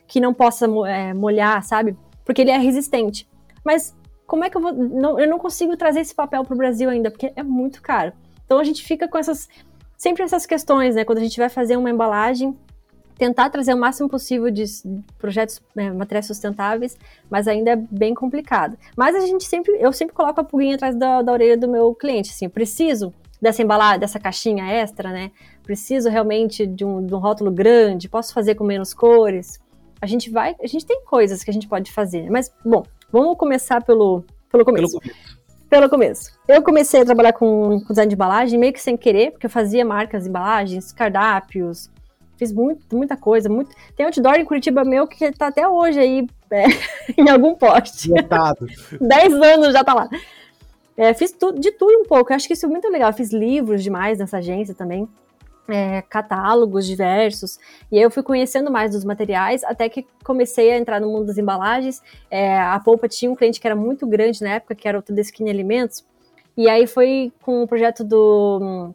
[0.07, 1.97] que não possa é, molhar, sabe?
[2.25, 3.29] Porque ele é resistente.
[3.65, 3.95] Mas
[4.27, 4.73] como é que eu vou.
[4.73, 8.13] Não, eu não consigo trazer esse papel para o Brasil ainda, porque é muito caro.
[8.45, 9.49] Então, a gente fica com essas.
[9.97, 11.05] Sempre essas questões, né?
[11.05, 12.57] Quando a gente vai fazer uma embalagem,
[13.17, 14.65] tentar trazer o máximo possível de
[15.19, 16.97] projetos, né, materiais sustentáveis,
[17.31, 18.77] mas ainda é bem complicado.
[18.97, 21.95] Mas a gente sempre, eu sempre coloco a pulguinha atrás da, da orelha do meu
[21.95, 25.31] cliente, assim, preciso dessa embalagem, dessa caixinha extra, né?
[25.63, 29.61] Preciso realmente de um, de um rótulo grande, posso fazer com menos cores.
[30.01, 33.37] A gente vai, a gente tem coisas que a gente pode fazer, mas bom, vamos
[33.37, 34.99] começar pelo pelo Pelo começo
[35.75, 36.31] pelo começo.
[36.47, 39.51] Eu comecei a trabalhar com, com design de embalagem meio que sem querer, porque eu
[39.51, 41.91] fazia marcas de embalagens, cardápios,
[42.37, 43.49] fiz muito, muita coisa.
[43.49, 43.75] Muito...
[43.97, 46.65] Tem outdoor em Curitiba meu que tá até hoje aí é,
[47.21, 48.11] em algum poste.
[48.11, 48.67] Lotado.
[49.01, 50.09] 10 anos já tá lá.
[50.97, 52.33] É, fiz tu, de tudo um pouco.
[52.33, 53.11] Eu acho que isso é muito legal.
[53.11, 55.09] Eu fiz livros demais nessa agência também.
[55.69, 57.59] é, catálogos diversos.
[57.91, 61.27] E aí eu fui conhecendo mais dos materiais, até que comecei a entrar no mundo
[61.27, 62.03] das embalagens.
[62.31, 65.03] É, a Polpa tinha um cliente que era muito grande na época, que era o
[65.03, 66.05] Tedesquini Alimentos.
[66.57, 68.95] E aí foi com o projeto do hum,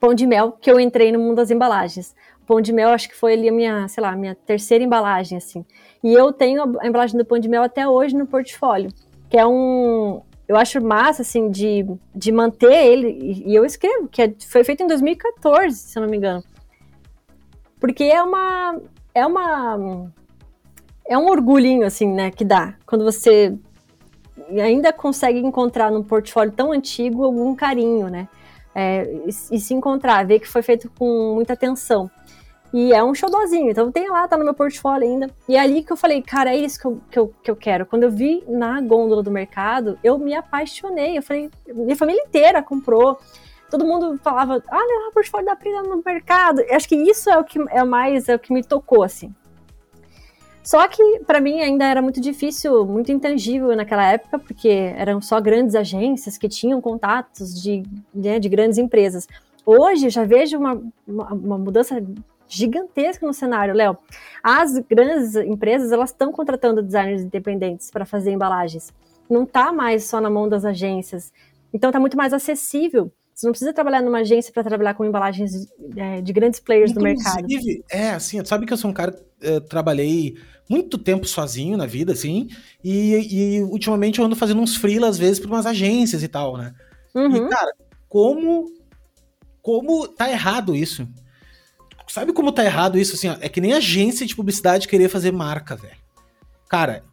[0.00, 2.14] Pão de Mel que eu entrei no mundo das embalagens.
[2.48, 5.64] Pão de Mel, acho que foi ali a minha, sei lá, minha terceira embalagem, assim.
[6.02, 8.90] E eu tenho a embalagem do Pão de Mel até hoje no portfólio,
[9.28, 11.84] que é um, eu acho massa, assim, de,
[12.14, 16.02] de manter ele, e, e eu escrevo, que é, foi feito em 2014, se eu
[16.02, 16.42] não me engano.
[17.78, 18.80] Porque é uma.
[19.14, 20.10] É uma.
[21.06, 22.74] É um orgulhinho, assim, né, que dá.
[22.86, 23.54] Quando você
[24.58, 28.26] ainda consegue encontrar num portfólio tão antigo algum carinho, né?
[28.74, 32.10] É, e, e, se encontrar, ver que foi feito com muita atenção.
[32.72, 35.30] E é um showzinho, então tem lá, tá no meu portfólio ainda.
[35.48, 37.56] E é ali que eu falei, cara, é isso que eu, que eu, que eu
[37.56, 37.86] quero.
[37.86, 41.16] Quando eu vi na gôndola do mercado, eu me apaixonei.
[41.16, 43.18] Eu falei, minha família inteira comprou.
[43.70, 46.60] Todo mundo falava, ah, o portfólio da Prida no mercado.
[46.60, 49.34] Eu acho que isso é o que é mais é o que me tocou, assim.
[50.62, 55.40] Só que para mim ainda era muito difícil, muito intangível naquela época, porque eram só
[55.40, 57.82] grandes agências que tinham contatos de,
[58.14, 59.26] né, de grandes empresas.
[59.64, 62.02] Hoje eu já vejo uma, uma, uma mudança
[62.48, 63.96] gigantesca no cenário, Léo.
[64.42, 68.92] As grandes empresas, elas estão contratando designers independentes para fazer embalagens.
[69.28, 71.32] Não está mais só na mão das agências.
[71.72, 73.12] Então está muito mais acessível.
[73.34, 77.14] Você não precisa trabalhar numa agência para trabalhar com embalagens é, de grandes players Inclusive,
[77.14, 77.84] do mercado.
[77.90, 80.36] É, assim, sabe que eu sou um cara é, trabalhei
[80.68, 82.48] muito tempo sozinho na vida, assim,
[82.84, 86.56] e, e ultimamente eu ando fazendo uns freela, às vezes, para umas agências e tal,
[86.56, 86.74] né?
[87.14, 87.46] Uhum.
[87.46, 87.72] E, cara,
[88.08, 88.66] como,
[89.62, 91.08] como tá errado isso?
[92.08, 93.14] Sabe como tá errado isso?
[93.14, 95.96] Assim, ó, é que nem agência de publicidade querer fazer marca, velho.
[96.68, 97.04] Cara,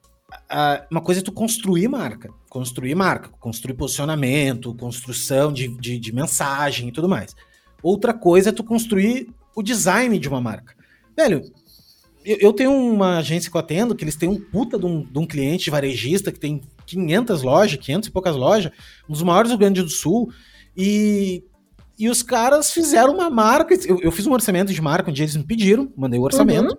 [0.89, 2.29] uma coisa é tu construir marca.
[2.49, 7.35] Construir marca, construir posicionamento, construção de, de, de mensagem e tudo mais.
[7.83, 10.75] Outra coisa é tu construir o design de uma marca.
[11.15, 11.41] Velho,
[12.23, 15.03] eu, eu, tenho uma agência que eu atendo, que eles têm um puta de um,
[15.03, 18.71] de um cliente varejista que tem 500 lojas, 500 e poucas lojas,
[19.07, 20.31] um dos maiores do Rio Grande do Sul,
[20.75, 21.43] e
[21.97, 23.73] e os caras fizeram uma marca.
[23.85, 26.77] Eu, eu, fiz um orçamento de marca, um dia eles me pediram, mandei o orçamento.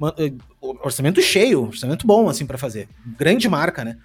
[0.00, 0.36] Uhum.
[0.82, 2.88] Orçamento cheio, orçamento bom, assim, para fazer.
[3.18, 3.96] Grande marca, né?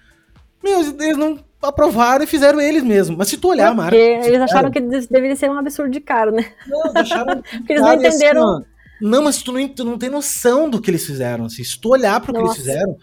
[0.62, 3.18] Meu, eles não aprovaram e fizeram eles mesmos.
[3.18, 3.96] Mas se tu olhar a marca.
[3.96, 6.52] Eles acharam que deveria ser um absurdo de caro, né?
[6.66, 7.42] Não, deixaram.
[7.42, 8.56] Porque eles não assim, entenderam.
[8.56, 8.64] Assim,
[9.00, 11.46] não, mas tu não, tu não tem noção do que eles fizeram.
[11.46, 11.64] Assim.
[11.64, 12.96] Se tu olhar pro que eles fizeram,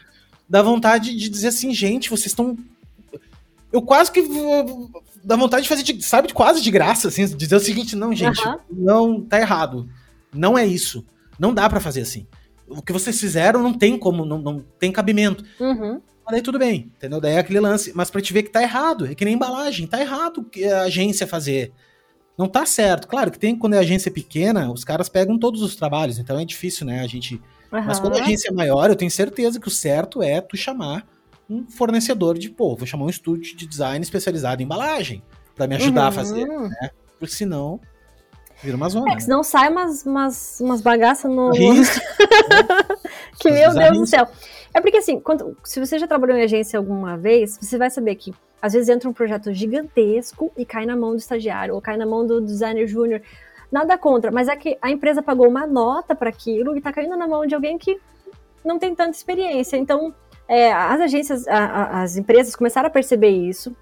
[0.48, 2.58] dá vontade de dizer assim, gente, vocês estão.
[3.72, 4.22] Eu quase que
[5.30, 8.44] dá vontade de fazer, de, sabe, quase de graça, assim, dizer o seguinte, não, gente,
[8.48, 8.58] uhum.
[8.72, 9.88] não, tá errado.
[10.34, 11.06] Não é isso.
[11.38, 12.26] Não dá para fazer assim.
[12.68, 15.46] O que vocês fizeram não tem como, não, não tem cabimento.
[15.60, 16.02] Uhum.
[16.26, 17.22] Mas daí tudo bem, entendeu?
[17.22, 17.92] Daí é aquele lance.
[17.94, 20.82] Mas pra te ver que tá errado, é que nem embalagem, tá errado que a
[20.82, 21.72] agência fazer.
[22.36, 23.08] Não tá certo.
[23.08, 26.40] Claro que tem quando a agência é pequena, os caras pegam todos os trabalhos, então
[26.40, 27.02] é difícil, né?
[27.02, 27.36] A gente.
[27.72, 27.86] Uhum.
[27.86, 31.06] Mas quando a agência é maior, eu tenho certeza que o certo é tu chamar
[31.50, 35.24] um fornecedor de, pô, vou chamar um estúdio de design especializado em embalagem
[35.56, 36.08] para me ajudar uhum.
[36.08, 36.92] a fazer, né?
[37.18, 37.80] Porque senão
[38.62, 39.12] vira uma zona.
[39.12, 41.50] É, que senão sai umas, umas, umas bagaças no.
[41.50, 41.58] Né?
[43.40, 44.28] que meu Deus do céu.
[44.74, 48.16] É porque assim, quando, se você já trabalhou em agência alguma vez, você vai saber
[48.16, 51.98] que às vezes entra um projeto gigantesco e cai na mão do estagiário, ou cai
[51.98, 53.22] na mão do designer júnior.
[53.72, 57.16] Nada contra, mas é que a empresa pagou uma nota para aquilo e tá caindo
[57.16, 58.00] na mão de alguém que
[58.64, 59.78] não tem tanta experiência.
[59.78, 60.14] Então,
[60.50, 63.76] é, as agências, a, a, as empresas começaram a perceber isso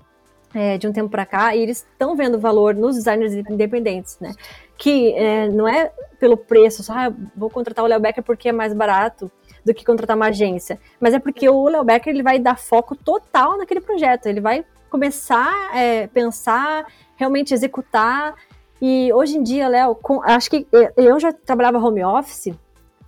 [0.53, 4.33] é, de um tempo para cá e eles estão vendo valor nos designers independentes, né?
[4.77, 8.51] Que é, não é pelo preço, só ah, vou contratar o Léo Becker porque é
[8.51, 9.31] mais barato
[9.65, 12.95] do que contratar uma agência, mas é porque o Léo Becker ele vai dar foco
[12.95, 18.35] total naquele projeto, ele vai começar a é, pensar, realmente executar.
[18.81, 22.53] E hoje em dia, Léo, acho que é, eu já trabalhava home office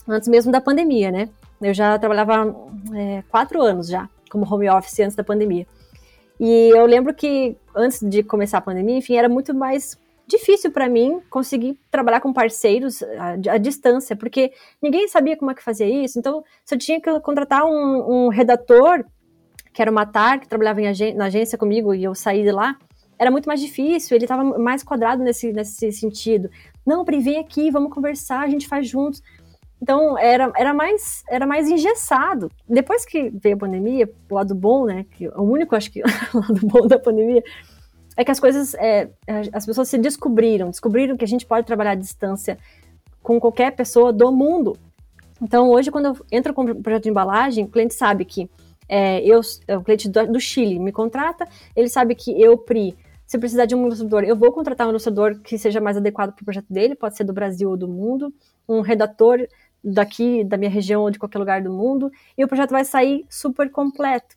[0.08, 1.30] antes mesmo da pandemia, né?
[1.62, 2.56] Eu já trabalhava
[2.96, 5.68] é, quatro anos já como home office antes da pandemia.
[6.40, 10.88] E eu lembro que antes de começar a pandemia, enfim, era muito mais difícil para
[10.88, 15.88] mim conseguir trabalhar com parceiros à, à, distância, porque ninguém sabia como é que fazia
[15.88, 16.20] isso.
[16.20, 19.04] Então, se eu tinha que contratar um, um redator,
[19.74, 22.78] que era o Matar, que trabalhava ag na agência comigo e eu saí de lá,
[23.18, 26.50] era muito mais difícil, ele estava mais quadrado nesse, nesse sentido.
[26.86, 29.22] Não, Pri, vem aqui, vamos conversar, a gente faz juntos.
[29.82, 32.52] Então era, era, mais, era mais engessado.
[32.68, 35.06] Depois que veio a pandemia, o lado bom, né?
[35.12, 36.02] Que é o único, acho que,
[36.34, 37.44] lado bom da pandemia
[38.18, 39.10] é que as coisas, é,
[39.54, 42.58] as pessoas se descobriram, descobriram que a gente pode trabalhar à distância
[43.24, 44.76] com qualquer pessoa do mundo.
[45.42, 48.50] Então hoje, quando eu entro com um projeto de embalagem, o cliente sabe que
[48.90, 52.94] é, eu, é o cliente do, do Chile me contrata, ele sabe que eu, Pri,
[53.26, 56.42] se precisar de um ilustrador, eu vou contratar um ilustrador que seja mais adequado para
[56.42, 58.34] o projeto dele, pode ser do Brasil ou do mundo,
[58.68, 59.48] um redator
[59.84, 63.26] daqui, da minha região ou de qualquer lugar do mundo, e o projeto vai sair
[63.30, 64.36] super completo.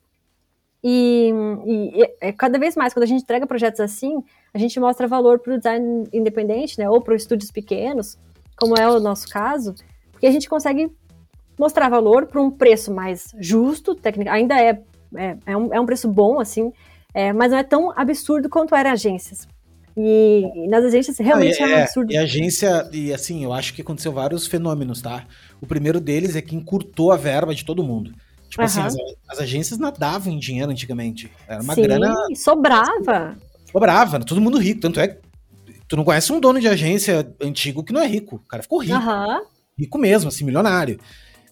[0.82, 1.32] E,
[1.64, 4.22] e, e é cada vez mais, quando a gente entrega projetos assim,
[4.52, 8.18] a gente mostra valor para o design independente, né, ou para estúdios pequenos,
[8.56, 9.74] como é o nosso caso,
[10.10, 10.90] porque a gente consegue
[11.58, 14.82] mostrar valor para um preço mais justo, técnico, ainda é,
[15.16, 16.72] é, é, um, é um preço bom, assim,
[17.14, 19.46] É, mas não é tão absurdo quanto eram agências.
[19.96, 22.12] E, nas agências realmente ah, é, é, um absurdo.
[22.12, 25.26] E agência, e assim, eu acho que aconteceu vários fenômenos, tá?
[25.60, 28.12] O primeiro deles é que encurtou a verba de todo mundo.
[28.48, 28.66] Tipo uhum.
[28.66, 28.94] assim, as,
[29.28, 31.30] as, agências nadavam em dinheiro antigamente.
[31.48, 32.14] Era uma Sim, grana.
[32.34, 33.36] Sobrava.
[33.70, 34.80] Sobrava, todo mundo rico.
[34.80, 35.20] Tanto é que
[35.88, 38.36] tu não conhece um dono de agência antigo que não é rico.
[38.36, 38.94] O cara ficou rico.
[38.94, 39.42] Uhum.
[39.78, 41.00] Rico mesmo, assim, milionário.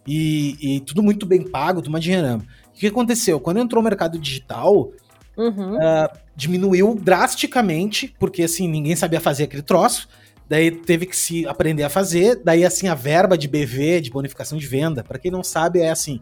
[0.07, 2.45] E, e tudo muito bem pago, tudo uma dinheirama.
[2.69, 3.41] O que aconteceu?
[3.41, 4.91] Quando entrou o mercado digital,
[5.37, 5.77] Uhum.
[5.77, 10.09] Uh, diminuiu drasticamente, porque assim, ninguém sabia fazer aquele troço.
[10.49, 12.41] Daí teve que se aprender a fazer.
[12.45, 15.91] Daí, assim, a verba de BV, de bonificação de venda, para quem não sabe, é
[15.91, 16.21] assim: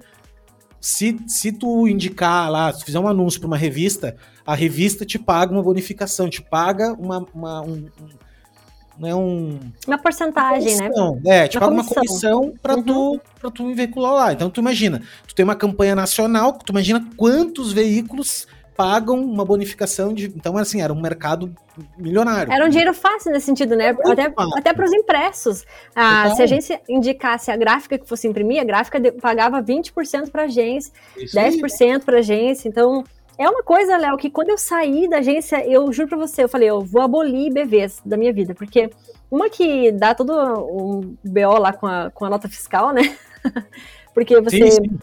[0.80, 5.18] se, se tu indicar lá, se fizer um anúncio para uma revista, a revista te
[5.18, 7.26] paga uma bonificação, te paga uma.
[7.34, 7.86] uma um,
[8.98, 9.58] não é um.
[9.86, 11.44] Uma porcentagem, uma né?
[11.44, 11.92] É, te uma paga comissão.
[11.92, 12.82] uma comissão para uhum.
[12.82, 14.32] tu, pra tu veicular lá.
[14.32, 18.46] Então, tu imagina, tu tem uma campanha nacional, tu imagina quantos veículos
[18.78, 20.26] pagam uma bonificação de.
[20.26, 21.52] Então, assim, era um mercado
[21.98, 22.52] milionário.
[22.52, 23.88] Era um dinheiro fácil nesse sentido, né?
[24.04, 25.66] Até, até para os impressos.
[25.96, 30.30] Ah, então, se a agência indicasse a gráfica que fosse imprimir, a gráfica pagava 20%
[30.30, 32.68] para a agência, 10% para a agência.
[32.68, 33.02] Então,
[33.36, 36.48] é uma coisa, Léo, que quando eu saí da agência, eu juro para você, eu
[36.48, 38.90] falei, eu vou abolir BVs da minha vida, porque
[39.28, 43.16] uma que dá todo um BO lá com a, com a nota fiscal, né?
[44.14, 44.98] porque você sim, sim.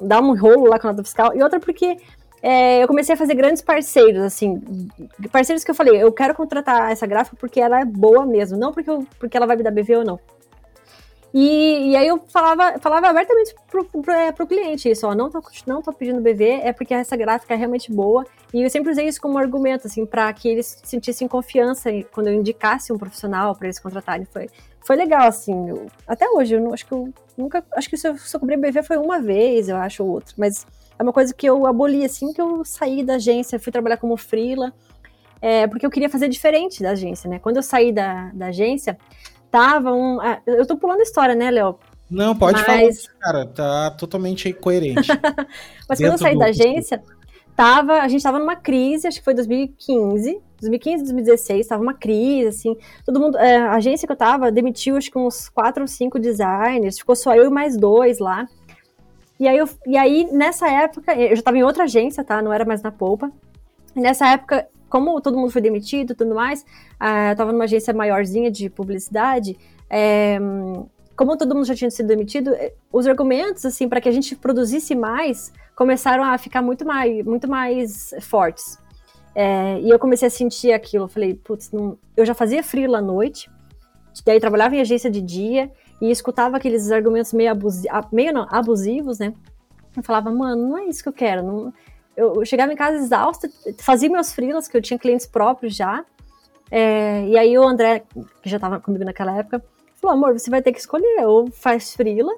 [0.00, 1.98] dá um rolo lá com a nota fiscal, e outra porque
[2.42, 4.60] é, eu comecei a fazer grandes parceiros, assim,
[5.32, 8.72] parceiros que eu falei, eu quero contratar essa gráfica porque ela é boa mesmo, não
[8.72, 10.20] porque, eu, porque ela vai me dar BV ou não.
[11.34, 15.28] E, e aí eu falava, falava abertamente pro, pro, é, pro cliente isso, ó, não
[15.28, 18.24] tô, não tô pedindo BV, é porque essa gráfica é realmente boa,
[18.54, 22.34] e eu sempre usei isso como argumento, assim, para que eles sentissem confiança quando eu
[22.34, 24.48] indicasse um profissional para eles contratarem, foi,
[24.80, 28.08] foi legal, assim, eu, até hoje, eu não, acho que eu nunca, acho que se
[28.08, 30.66] eu, se eu BV foi uma vez, eu acho, ou outra, mas
[30.98, 34.16] é uma coisa que eu aboli assim que eu saí da agência, fui trabalhar como
[34.16, 34.72] freela,
[35.40, 37.38] é, porque eu queria fazer diferente da agência, né?
[37.38, 38.98] Quando eu saí da, da agência,
[39.50, 40.20] tava um.
[40.20, 41.78] Ah, eu tô pulando história, né, Léo?
[42.10, 43.06] Não, pode Mas...
[43.06, 45.08] falar, cara, tá totalmente coerente.
[45.88, 47.02] Mas quando eu saí da agência,
[47.54, 52.48] tava, a gente tava numa crise, acho que foi 2015, 2015, 2016, tava uma crise,
[52.48, 55.86] assim, todo mundo, é, a agência que eu tava demitiu acho que uns quatro ou
[55.86, 58.46] cinco designers, ficou só eu e mais dois lá.
[59.38, 62.42] E aí, eu, e aí, nessa época, eu já estava em outra agência, tá?
[62.42, 63.30] Não era mais na Polpa.
[63.94, 67.64] E nessa época, como todo mundo foi demitido e tudo mais, uh, eu estava numa
[67.64, 69.56] agência maiorzinha de publicidade.
[69.88, 70.38] É,
[71.18, 74.36] como todo mundo já tinha sido demitido, eh, os argumentos, assim, para que a gente
[74.36, 78.78] produzisse mais, começaram a ficar muito mais, muito mais fortes.
[79.34, 81.04] É, e eu comecei a sentir aquilo.
[81.04, 81.72] Eu falei, putz,
[82.16, 83.50] eu já fazia frio à noite,
[84.24, 85.70] daí trabalhava em agência de dia,
[86.00, 89.34] e escutava aqueles argumentos meio, abusi meio não, abusivos, né?
[89.96, 91.42] Eu falava, mano, não é isso que eu quero.
[91.42, 91.72] Não...
[92.16, 96.04] Eu, chegava em casa exausta, fazia meus freelas, que eu tinha clientes próprios já.
[96.70, 98.04] É, e aí o André,
[98.42, 99.62] que já estava comigo naquela época,
[100.00, 102.32] falou, amor, você vai ter que escolher, ou faz freela,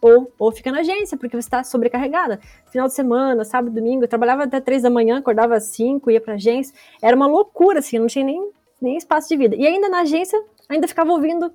[0.00, 2.40] ou, ou fica na agência, porque você está sobrecarregada.
[2.70, 6.20] Final de semana, sábado, domingo, eu trabalhava até três da manhã, acordava às cinco, ia
[6.20, 6.74] pra agência.
[7.02, 8.50] Era uma loucura, assim, não tinha nem,
[8.80, 9.56] nem espaço de vida.
[9.56, 11.52] E ainda na agência, ainda ficava ouvindo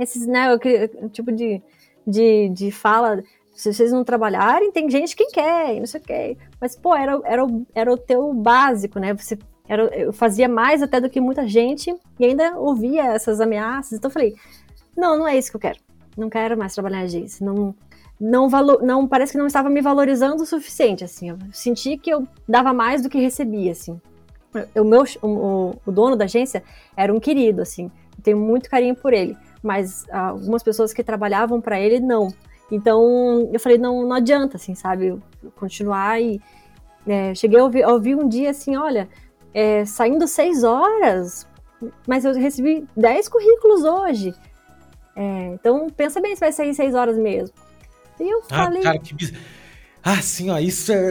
[0.00, 0.46] esses, né,
[1.12, 1.62] tipo de,
[2.06, 3.22] de, de fala,
[3.58, 6.36] se vocês não trabalharem, tem gente que quer, não sei o quê.
[6.60, 7.44] Mas, pô, era, era,
[7.74, 9.12] era o teu básico, né?
[9.14, 9.36] Você,
[9.68, 13.94] era, eu fazia mais até do que muita gente e ainda ouvia essas ameaças.
[13.94, 14.36] Então eu falei,
[14.96, 15.80] não, não é isso que eu quero.
[16.16, 17.44] Não quero mais trabalhar agência.
[17.44, 17.74] Não,
[18.20, 21.30] não, valor, não parece que não estava me valorizando o suficiente, assim.
[21.30, 24.00] Eu senti que eu dava mais do que recebia, assim.
[24.76, 26.62] O meu, o, o dono da agência
[26.96, 27.90] era um querido, assim.
[28.16, 32.32] Eu tenho muito carinho por ele mas algumas pessoas que trabalhavam para ele não.
[32.70, 35.18] Então eu falei, não, não adianta, assim, sabe,
[35.56, 36.40] continuar e
[37.06, 39.08] é, cheguei a ouvir, a ouvir, um dia assim, olha,
[39.54, 41.46] é, saindo seis horas,
[42.06, 44.34] mas eu recebi dez currículos hoje.
[45.16, 47.54] É, então pensa bem se vai sair seis horas mesmo.
[48.20, 48.82] E eu ah, falei.
[48.82, 49.32] Cara, que biz...
[50.02, 51.10] Ah, sim, ó, isso é.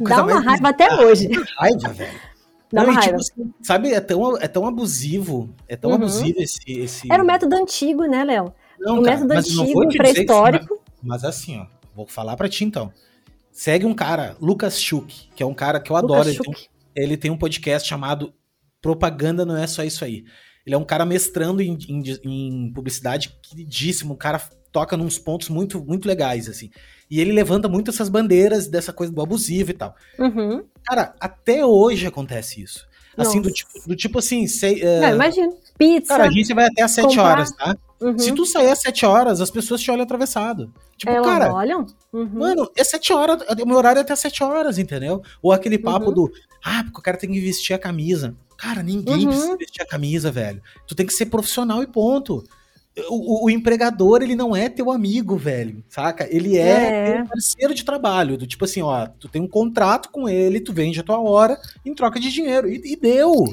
[0.00, 1.28] Dá uma raiva até hoje.
[1.58, 2.25] Raiva, velho.
[2.72, 5.96] Dá não, tipo, assim, sabe, é tão, é tão abusivo, é tão uhum.
[5.96, 7.12] abusivo esse, esse...
[7.12, 8.52] Era o método antigo, né, Léo?
[8.80, 10.82] o cara, método antigo, pré-histórico.
[11.02, 12.92] Mas, mas, assim, ó, vou falar pra ti então.
[13.52, 16.28] Segue um cara, Lucas Schuch, que é um cara que eu adoro.
[16.28, 16.56] Ele tem, um,
[16.94, 18.34] ele tem, um podcast chamado
[18.82, 20.24] Propaganda Não É Só Isso Aí.
[20.66, 24.42] Ele é um cara mestrando em, em, em publicidade, queridíssimo, um cara
[24.72, 26.70] toca nos pontos muito, muito legais, assim.
[27.10, 29.94] E ele levanta muito essas bandeiras dessa coisa do abusivo e tal.
[30.18, 30.64] Uhum.
[30.84, 32.86] Cara, até hoje acontece isso.
[33.16, 34.82] Assim, do tipo, do tipo assim, sei.
[34.82, 35.00] Uh...
[35.00, 35.56] Não, imagino.
[35.78, 36.08] Pizza.
[36.08, 37.22] Cara, a gente vai até às 7 comprar...
[37.24, 37.76] horas, tá?
[38.00, 38.18] Uhum.
[38.18, 40.70] Se tu sair às 7 horas, as pessoas te olham atravessado.
[40.98, 41.52] Tipo, Elas cara.
[41.52, 41.86] olham?
[42.12, 42.26] Uhum.
[42.26, 45.22] Mano, é 7 horas, o meu horário é até 7 horas, entendeu?
[45.42, 46.14] Ou aquele papo uhum.
[46.14, 48.34] do, ah, porque o cara tem que vestir a camisa.
[48.58, 49.28] Cara, ninguém uhum.
[49.28, 50.62] precisa vestir a camisa, velho.
[50.86, 52.44] Tu tem que ser profissional e ponto.
[53.10, 56.26] O, o, empregador, ele não é teu amigo, velho, saca?
[56.30, 57.24] Ele é, é.
[57.24, 58.38] parceiro de trabalho.
[58.38, 61.60] Do tipo assim, ó, tu tem um contrato com ele, tu vende a tua hora
[61.84, 62.66] em troca de dinheiro.
[62.68, 63.44] E, e deu.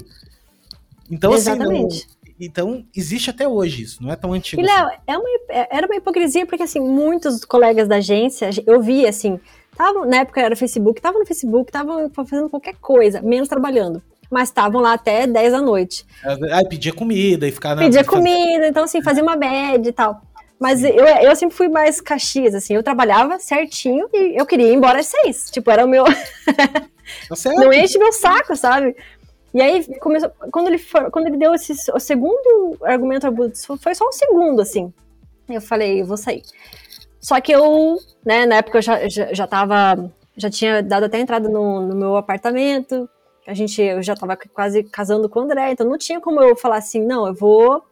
[1.11, 1.97] Então, Exatamente.
[1.97, 4.61] assim, não, então, existe até hoje isso, não é tão antigo.
[4.61, 4.97] E, Léo, assim.
[5.07, 9.39] é uma, é, era uma hipocrisia, porque assim, muitos colegas da agência, eu vi assim,
[9.77, 14.01] tavam, na época era Facebook, estavam no Facebook, estavam fazendo qualquer coisa, menos trabalhando.
[14.33, 16.05] Mas estavam lá até 10 da noite.
[16.51, 17.81] Aí pedia comida e ficava.
[17.81, 20.21] Pedia comida, então assim, fazia uma bad e tal.
[20.59, 24.73] Mas eu, eu sempre fui mais caxias, assim, eu trabalhava certinho e eu queria ir
[24.73, 25.49] embora às seis.
[25.51, 26.05] Tipo, era o meu.
[27.27, 28.95] Tá não enche meu saco, sabe?
[29.53, 33.27] E aí começou, quando ele for, quando ele deu esse o segundo argumento
[33.77, 34.91] foi só um segundo assim.
[35.49, 36.41] Eu falei, eu vou sair.
[37.19, 41.19] Só que eu, né, na época eu já, já, já tava, já tinha dado até
[41.19, 43.07] entrada no, no meu apartamento.
[43.45, 46.55] A gente, eu já tava quase casando com o André, então não tinha como eu
[46.55, 47.83] falar assim, não, eu vou,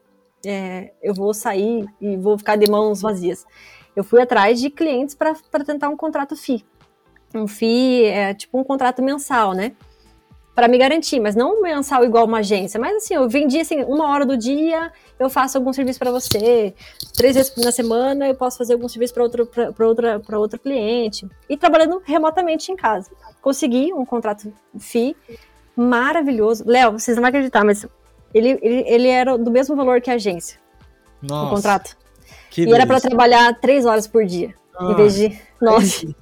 [0.46, 3.46] é, eu vou sair e vou ficar de mãos vazias.
[3.96, 5.36] Eu fui atrás de clientes para
[5.66, 6.66] tentar um contrato FI.
[7.36, 9.74] Um FI é tipo um contrato mensal, né?
[10.54, 14.10] Para me garantir, mas não mensal igual uma agência, mas assim, eu vendi assim, uma
[14.10, 16.74] hora do dia, eu faço algum serviço para você,
[17.16, 20.60] três vezes na semana eu posso fazer algum serviço para outro, para outra, para outro
[20.60, 23.10] cliente, e trabalhando remotamente em casa.
[23.42, 25.16] Consegui um contrato FI
[25.76, 26.64] maravilhoso.
[26.68, 27.88] Léo, vocês não vão acreditar, mas
[28.34, 30.60] ele, ele, ele era do mesmo valor que a agência.
[31.22, 31.46] Nossa.
[31.46, 31.98] O contrato.
[32.52, 32.76] e delícia.
[32.76, 36.16] era para trabalhar três horas por dia, ah, em vez de nove.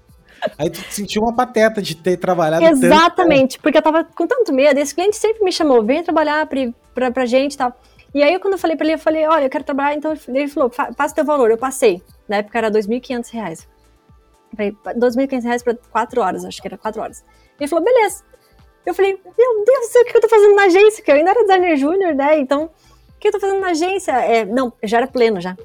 [0.57, 3.61] Aí tu sentiu uma pateta de ter trabalhado Exatamente, tanto.
[3.61, 4.79] porque eu tava com tanto medo.
[4.79, 6.59] Esse cliente sempre me chamou, vem trabalhar pra,
[6.93, 7.73] pra, pra gente e tal.
[8.13, 10.47] E aí, quando eu falei pra ele, eu falei, olha, eu quero trabalhar, então ele
[10.47, 11.51] falou, passa teu valor.
[11.51, 12.01] Eu passei.
[12.27, 13.67] Na época era 2.500 reais.
[14.57, 17.23] 2.500 reais pra 4 horas, acho que era 4 horas.
[17.59, 18.23] Ele falou, beleza.
[18.85, 20.95] Eu falei, meu Deus do céu, o que eu tô fazendo na agência?
[20.97, 22.39] Porque eu ainda era designer júnior, né?
[22.39, 24.11] Então, o que eu tô fazendo na agência?
[24.13, 25.55] É, não, já era pleno já.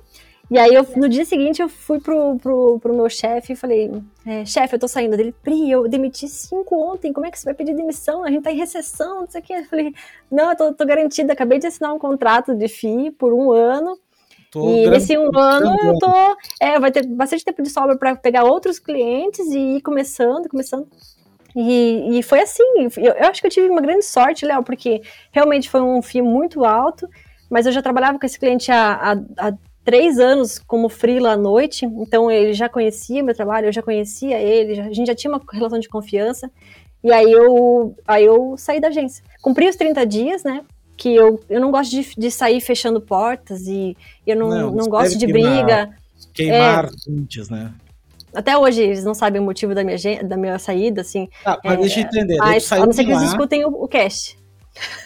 [0.51, 3.91] E aí, eu, no dia seguinte, eu fui pro, pro, pro meu chefe e falei:
[4.27, 5.35] é, chefe, eu tô saindo dele.
[5.43, 8.23] Pri, eu demiti cinco ontem, como é que você vai pedir demissão?
[8.23, 9.55] A gente tá em recessão, não sei o quê.
[9.55, 9.95] Eu falei:
[10.31, 13.99] não, eu tô, tô garantida, acabei de assinar um contrato de FII por um ano.
[14.51, 16.37] Tô e nesse um ano eu tô.
[16.61, 20.87] É, vai ter bastante tempo de sobra para pegar outros clientes e ir começando, começando.
[21.57, 22.63] E, e foi assim.
[22.99, 26.21] Eu, eu, acho que eu tive uma grande sorte, Léo, porque realmente foi um FII
[26.21, 27.09] muito alto,
[27.51, 29.53] mas eu já trabalhava com esse cliente há, há, há
[29.85, 34.39] três anos como freela à noite, então ele já conhecia meu trabalho, eu já conhecia
[34.39, 36.51] ele, já, a gente já tinha uma relação de confiança,
[37.03, 39.22] e aí eu, aí eu saí da agência.
[39.43, 40.62] Cumpri os 30 dias, né?
[40.97, 43.95] Que eu, eu não gosto de, de sair fechando portas e
[44.26, 45.91] eu não, não, não gosto de queimar, briga.
[46.32, 47.74] Queimar é, né?
[48.35, 51.28] Até hoje eles não sabem o motivo da minha, da minha saída, assim.
[51.45, 52.37] Ah, mas é, deixa eu entender.
[52.39, 54.37] Mas, a não ser que eles escutem o, o cast.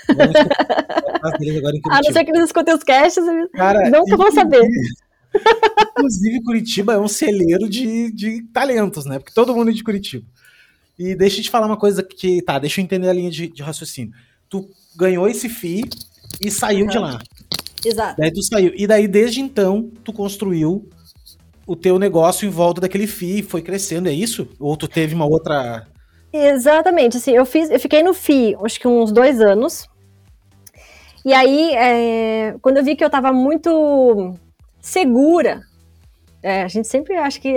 [1.90, 4.62] A não ser que eles escutem os casts, Cara, nunca vão saber.
[5.90, 9.18] Inclusive, Curitiba é um celeiro de, de talentos, né?
[9.18, 10.24] Porque todo mundo é de Curitiba.
[10.98, 12.42] E deixa eu te falar uma coisa que.
[12.42, 14.12] Tá, deixa eu entender a linha de, de raciocínio.
[14.48, 15.84] Tu ganhou esse FII
[16.40, 16.90] e saiu uhum.
[16.90, 17.18] de lá.
[17.84, 18.16] Exato.
[18.18, 18.72] Daí tu saiu.
[18.74, 20.88] E daí, desde então, tu construiu
[21.66, 24.48] o teu negócio em volta daquele FII, foi crescendo, é isso?
[24.58, 25.86] Ou tu teve uma outra
[26.32, 29.88] Exatamente, assim, eu fiz, eu fiquei no FI, acho que uns dois anos.
[31.24, 34.34] E aí, é, quando eu vi que eu tava muito
[34.80, 35.62] segura,
[36.42, 37.54] é, a gente sempre acha que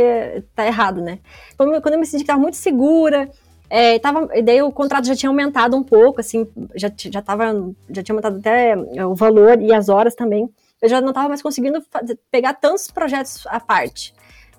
[0.55, 1.19] tá errado, né?
[1.57, 3.29] Quando, quando eu me senti que tava muito segura,
[3.69, 8.01] é, tava, daí o contrato já tinha aumentado um pouco, assim, já, já, tava, já
[8.01, 10.49] tinha aumentado até o valor e as horas também.
[10.81, 14.13] Eu já não tava mais conseguindo fazer, pegar tantos projetos à parte.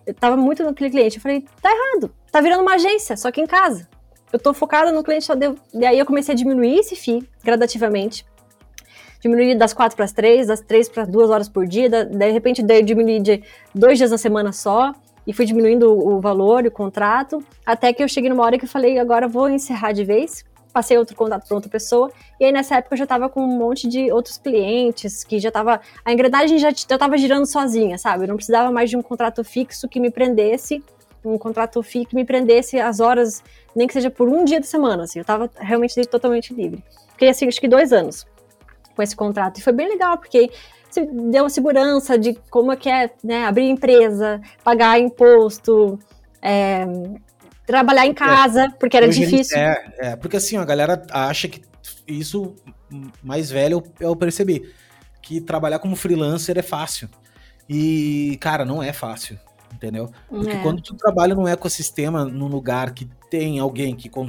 [0.07, 1.17] Eu tava muito naquele cliente.
[1.17, 3.89] Eu falei, tá errado, tá virando uma agência, só que em casa
[4.33, 5.57] eu tô focada no cliente só deu.
[5.75, 8.25] E aí eu comecei a diminuir esse FII gradativamente.
[9.21, 11.89] Diminuir das quatro para as três, das três para duas horas por dia.
[11.89, 13.43] Da, de repente, daí eu diminuí de
[13.75, 14.93] dois dias na semana só.
[15.25, 17.45] E fui diminuindo o, o valor, o contrato.
[17.65, 20.97] Até que eu cheguei numa hora que eu falei, agora vou encerrar de vez passei
[20.97, 22.11] outro contato para outra pessoa.
[22.41, 25.51] E aí nessa época eu já tava com um monte de outros clientes que já
[25.51, 25.81] tava.
[26.03, 28.25] A engrenagem já, já tava girando sozinha, sabe?
[28.25, 30.83] Eu não precisava mais de um contrato fixo que me prendesse
[31.25, 33.43] um contrato FII que me prendesse as horas,
[33.75, 36.83] nem que seja por um dia da semana, assim, eu tava realmente totalmente livre.
[37.13, 38.27] Fiquei, assim, acho que dois anos
[38.95, 40.51] com esse contrato, e foi bem legal, porque
[41.31, 45.99] deu segurança de como é que é, né, abrir empresa, pagar imposto,
[46.43, 46.85] é,
[47.67, 49.57] trabalhar em casa, é, porque era difícil.
[49.57, 51.63] É, é, porque assim, a galera acha que
[52.07, 52.55] isso,
[53.23, 54.71] mais velho, eu percebi,
[55.23, 57.09] que trabalhar como freelancer é fácil.
[57.69, 59.39] E, cara, não é fácil,
[59.73, 60.11] entendeu?
[60.29, 60.63] Porque É.
[60.63, 64.29] quando tu trabalha num ecossistema, num lugar que tem alguém que con-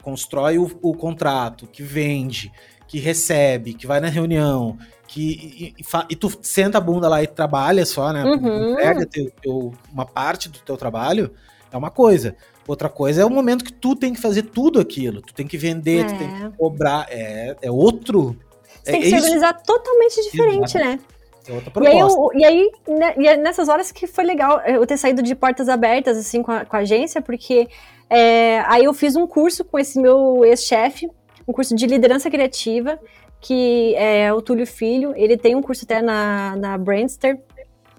[0.00, 2.52] constrói o, o contrato, que vende,
[2.86, 4.78] que recebe, que vai na reunião,
[5.08, 8.22] que e, e e tu senta a bunda lá e trabalha só, né?
[8.22, 8.70] Uhum.
[8.74, 11.32] Entrega teu- teu- uma parte do teu trabalho,
[11.72, 12.36] é uma coisa.
[12.68, 15.20] Outra coisa é o momento que tu tem que fazer tudo aquilo.
[15.22, 16.50] Tu tem que vender, tu tem que É.
[16.56, 17.06] cobrar.
[17.10, 18.36] É, é outro.
[18.84, 20.84] Você tem é que se isso, organizar totalmente diferente, Exato.
[20.84, 21.00] né?
[21.48, 24.60] é outra E aí, eu, e aí né, e é nessas horas que foi legal
[24.60, 27.68] eu ter saído de portas abertas, assim, com a, com a agência, porque
[28.08, 31.10] é, aí eu fiz um curso com esse meu ex-chefe,
[31.46, 32.98] um curso de liderança criativa,
[33.40, 37.40] que é o Túlio Filho, ele tem um curso até na, na Brandster,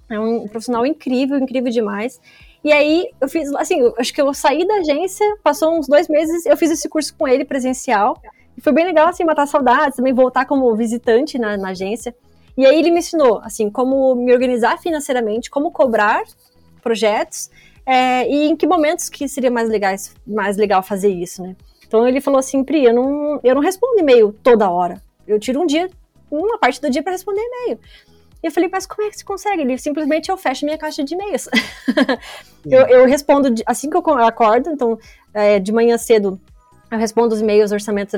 [0.10, 2.20] é um profissional incrível, incrível demais.
[2.64, 6.08] E aí eu fiz, assim, eu acho que eu saí da agência, passou uns dois
[6.08, 8.22] meses, eu fiz esse curso com ele presencial,
[8.58, 12.16] e foi bem legal, assim, matar saudades, também voltar como visitante na, na agência.
[12.58, 16.24] E aí ele me ensinou, assim, como me organizar financeiramente, como cobrar
[16.82, 17.51] projetos
[17.88, 21.56] é, e em que momentos que seria mais, legais, mais legal fazer isso, né?
[21.88, 25.02] Então ele falou assim, Pri, eu não, eu não respondo e-mail toda hora.
[25.26, 25.90] Eu tiro um dia,
[26.30, 27.80] uma parte do dia para responder e-mail.
[28.44, 29.62] E eu falei, mas como é que você consegue?
[29.62, 31.48] Ele simplesmente eu fecho minha caixa de e-mails.
[32.70, 35.00] eu, eu respondo assim que eu acordo, então
[35.34, 36.38] é, de manhã cedo
[36.92, 38.14] eu respondo os e-mails, orçamentos,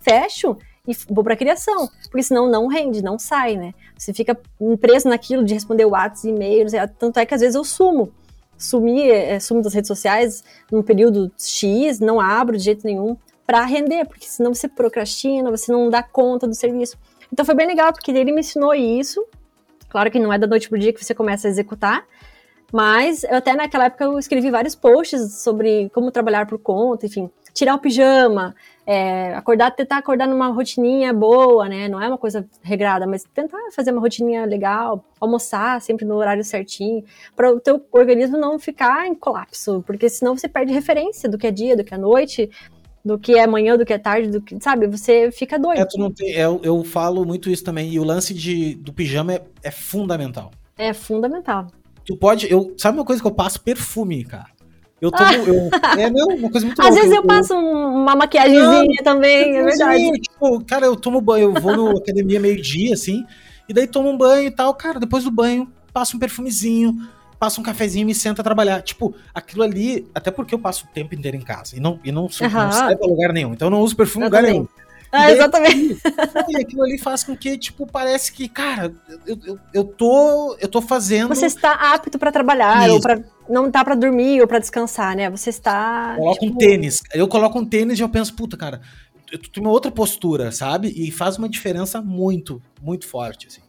[0.00, 0.56] fecho
[0.88, 3.74] e vou para criação, porque senão não rende, não sai, né?
[3.96, 4.38] Você fica
[4.80, 8.12] preso naquilo de responder WhatsApp, e-mails, é, tanto é que às vezes eu sumo.
[8.62, 13.64] Sumi, é, sumo das redes sociais num período X, não abro de jeito nenhum para
[13.64, 16.96] render, porque senão você procrastina, você não dá conta do serviço.
[17.32, 19.24] Então foi bem legal, porque ele me ensinou isso.
[19.88, 22.06] Claro que não é da noite pro dia que você começa a executar,
[22.72, 27.30] mas eu até naquela época eu escrevi vários posts sobre como trabalhar por conta, enfim,
[27.54, 28.54] tirar o pijama,
[28.86, 31.88] é, acordar, tentar acordar numa rotininha boa, né?
[31.88, 36.42] Não é uma coisa regrada, mas tentar fazer uma rotininha legal, almoçar sempre no horário
[36.42, 37.04] certinho,
[37.36, 41.46] para o teu organismo não ficar em colapso, porque senão você perde referência do que
[41.46, 42.50] é dia, do que é noite,
[43.04, 44.86] do que é manhã, do que é tarde, do que, sabe?
[44.86, 45.80] Você fica doido.
[45.80, 47.92] É, tem- eu, eu falo muito isso também.
[47.92, 50.50] E o lance de, do pijama é, é fundamental.
[50.76, 51.66] É fundamental.
[52.04, 52.50] Tu pode.
[52.50, 53.60] Eu, sabe uma coisa que eu passo?
[53.60, 54.46] Perfume, cara.
[55.02, 55.32] Eu tomo.
[55.46, 59.56] Eu, é, não, uma coisa muito Às louca, vezes eu passo um- uma maquiagemzinha também,
[59.58, 59.98] é verdade.
[59.98, 63.24] Sim, tipo, cara, eu tomo banho, eu vou no academia meio-dia, assim,
[63.68, 66.96] e daí tomo um banho e tal, cara, depois do banho, passo um perfumezinho,
[67.38, 68.80] passo um cafezinho e me sento a trabalhar.
[68.82, 72.12] Tipo, aquilo ali, até porque eu passo o tempo inteiro em casa e não, e
[72.12, 72.64] não, sou- Aham.
[72.66, 74.52] não saio pra lugar nenhum, então eu não uso perfume em Eu lugar também.
[74.60, 74.68] nenhum.
[75.12, 75.98] Ah, exatamente.
[76.48, 78.94] E aquilo ali faz com que, tipo, parece que, cara,
[79.26, 81.28] eu, eu, eu tô, eu tô fazendo...
[81.28, 82.94] Você está apto para trabalhar, Isso.
[82.94, 85.28] ou para não tá para dormir ou para descansar, né?
[85.28, 86.14] Você está.
[86.16, 87.02] Coloco um tipo, tênis.
[87.12, 88.80] Eu coloco um tênis e eu penso, puta, cara,
[89.30, 90.92] eu tenho uma outra postura, sabe?
[90.94, 93.61] E faz uma diferença muito, muito forte, assim.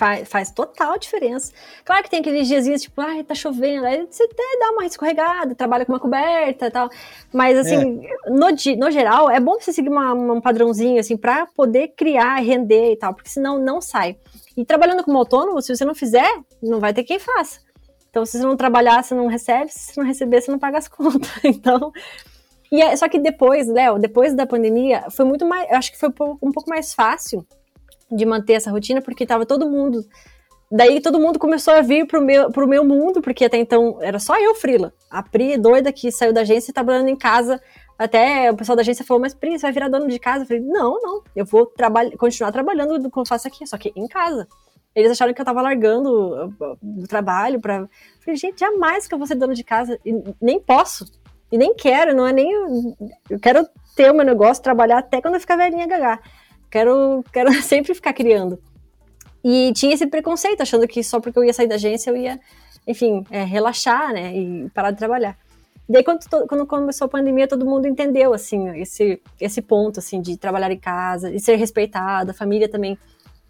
[0.00, 1.52] Faz, faz total diferença.
[1.84, 3.84] Claro que tem aqueles diazinhos, tipo, ai, tá chovendo.
[3.84, 6.88] Aí você até dá uma escorregada, trabalha com uma coberta e tal.
[7.30, 11.46] Mas, assim, no, di- no geral, é bom você seguir uma- um padrãozinho, assim, pra
[11.54, 14.16] poder criar, render e tal, porque senão não sai.
[14.56, 16.30] E trabalhando como autônomo, se você não fizer,
[16.62, 17.60] não vai ter quem faça.
[18.08, 19.70] Então, se você não trabalhar, você não recebe.
[19.70, 21.30] Se você não receber, você não paga as contas.
[21.44, 21.92] Então.
[22.72, 25.70] E é, só que depois, Léo, depois da pandemia, foi muito mais.
[25.70, 26.08] Eu acho que foi
[26.40, 27.44] um pouco mais fácil
[28.10, 30.04] de manter essa rotina, porque tava todo mundo.
[30.70, 34.20] Daí todo mundo começou a vir pro meu, pro meu mundo, porque até então era
[34.20, 34.92] só eu, Frila.
[35.10, 37.60] A Pri, doida, que saiu da agência e tá trabalhando em casa.
[37.98, 40.44] Até o pessoal da agência falou, mas Pri, você vai virar dono de casa?
[40.44, 43.76] Eu falei, não, não, eu vou trabalhar, continuar trabalhando do que eu faço aqui, só
[43.76, 44.46] que em casa.
[44.94, 47.56] Eles acharam que eu tava largando uh, o trabalho.
[47.56, 49.98] Eu falei, gente, jamais que eu vou ser dona de casa.
[50.04, 51.04] E nem posso.
[51.50, 52.50] E nem quero, não é nem.
[53.28, 56.20] Eu quero ter o meu negócio, trabalhar até quando eu ficar velhinha gagá.
[56.70, 58.58] Quero, quero sempre ficar criando.
[59.42, 62.38] E tinha esse preconceito, achando que só porque eu ia sair da agência eu ia,
[62.86, 64.36] enfim, é, relaxar, né?
[64.36, 65.36] E parar de trabalhar.
[65.88, 70.36] Daí, quando, quando começou a pandemia, todo mundo entendeu, assim, esse, esse ponto, assim, de
[70.36, 72.96] trabalhar em casa, de ser respeitado, a família também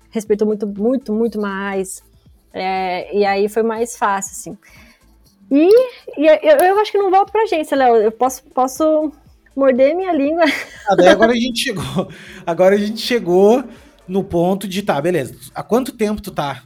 [0.09, 2.03] respeitou muito, muito, muito mais.
[2.53, 4.59] É, e aí foi mais fácil, assim.
[5.51, 5.69] E,
[6.17, 7.97] e eu, eu acho que não volto pra agência, Léo.
[7.97, 9.13] Eu posso, posso
[9.55, 10.45] morder minha língua.
[10.89, 12.09] Ah, daí agora a gente chegou.
[12.47, 13.63] Agora a gente chegou
[14.09, 15.35] no ponto de tá, beleza.
[15.55, 16.63] Há quanto tempo tu tá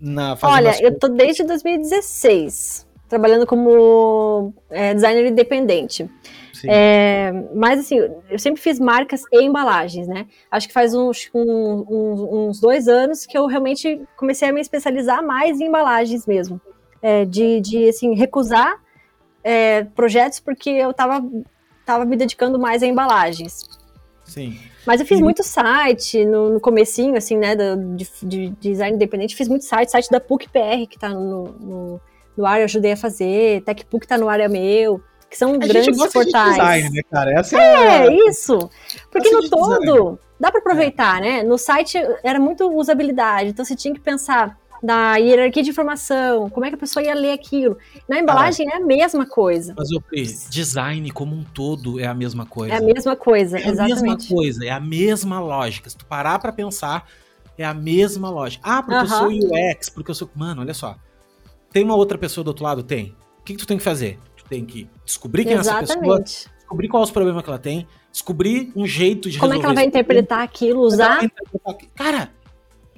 [0.00, 6.08] na Olha, eu tô desde 2016 trabalhando como é, designer independente.
[6.66, 7.96] É, mas assim,
[8.30, 10.26] eu sempre fiz marcas e embalagens, né?
[10.50, 15.24] Acho que faz uns, um- uns dois anos que eu realmente comecei a me especializar
[15.26, 16.60] mais em embalagens mesmo.
[17.02, 18.76] É, de, de assim, recusar
[19.42, 21.24] é, projetos porque eu tava,
[21.90, 23.64] tava me dedicando mais a embalagens.
[24.24, 24.58] Sim.
[24.86, 29.36] Mas eu fiz muito site no, no comecinho, assim, né, do, de, de, design independente,
[29.36, 32.00] fiz muito site, site da PUC PR, que tá no, no,
[32.36, 35.58] no ar, eu ajudei a fazer, TechPUC tá no ar, é meu, que são a
[35.58, 36.54] grandes portais.
[36.54, 37.32] De design, né, cara?
[37.38, 38.70] Essa é, é isso.
[39.10, 40.18] Porque no todo, design.
[40.38, 41.20] dá para aproveitar, é.
[41.20, 41.42] né?
[41.42, 46.64] No site era muito usabilidade, então você tinha que pensar da hierarquia de informação, como
[46.64, 47.76] é que a pessoa ia ler aquilo.
[48.08, 49.74] Na embalagem é a mesma coisa.
[49.76, 50.02] Mas, o
[50.50, 52.74] design como um todo é a mesma coisa.
[52.74, 53.92] É a mesma coisa, é exatamente.
[53.92, 55.90] É a mesma coisa, é a mesma lógica.
[55.90, 57.06] Se tu parar pra pensar,
[57.58, 58.62] é a mesma lógica.
[58.66, 59.34] Ah, porque uh -huh.
[59.34, 60.30] eu sou UX, porque eu sou...
[60.34, 60.96] Mano, olha só.
[61.70, 62.82] Tem uma outra pessoa do outro lado?
[62.82, 63.14] Tem.
[63.38, 64.18] O que, que tu tem que fazer?
[64.36, 65.90] Tu tem que descobrir quem exatamente.
[65.90, 69.38] é essa pessoa, descobrir qual é os problemas que ela tem, descobrir um jeito de
[69.38, 69.52] Como resolver.
[69.52, 71.20] Como é que ela vai interpretar aquilo, usar?
[71.94, 72.30] Cara,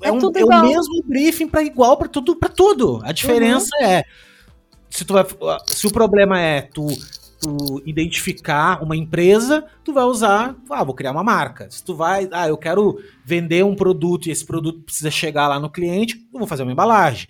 [0.03, 3.01] é, é, um, é o mesmo briefing para igual para tudo, para tudo.
[3.05, 3.87] A diferença uhum.
[3.87, 4.05] é
[4.93, 5.25] se tu vai,
[5.67, 6.87] se o problema é tu,
[7.41, 11.67] tu identificar uma empresa, tu vai usar, ah, vou criar uma marca.
[11.71, 15.59] Se tu vai, ah, eu quero vender um produto e esse produto precisa chegar lá
[15.59, 17.27] no cliente, eu vou fazer uma embalagem.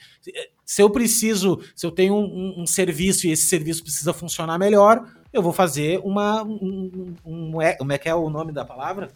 [0.67, 4.59] Se eu preciso, se eu tenho um, um, um serviço e esse serviço precisa funcionar
[4.59, 8.65] melhor, eu vou fazer uma um, um, um, como é que é o nome da
[8.65, 9.09] palavra?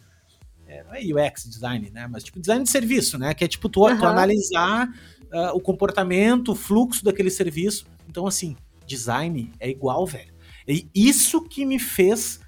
[0.66, 2.06] É, não é UX design, né?
[2.06, 3.34] Mas tipo design de serviço, né?
[3.34, 3.98] Que é tipo tu, uhum.
[3.98, 4.88] tu analisar
[5.32, 7.86] uh, o comportamento, o fluxo daquele serviço.
[8.08, 8.56] Então, assim,
[8.86, 10.34] design é igual, velho.
[10.68, 12.40] E isso que me fez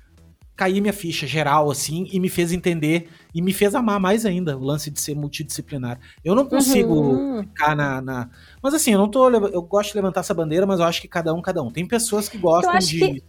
[0.56, 4.58] cair minha ficha geral, assim, e me fez entender e me fez amar mais ainda
[4.58, 6.00] o lance de ser multidisciplinar.
[6.24, 7.42] Eu não consigo uhum.
[7.44, 8.28] ficar na, na,
[8.60, 9.30] Mas assim, eu não tô.
[9.30, 11.70] Eu gosto de levantar essa bandeira, mas eu acho que cada um, cada um.
[11.70, 12.98] Tem pessoas que gostam de.
[12.98, 13.22] Que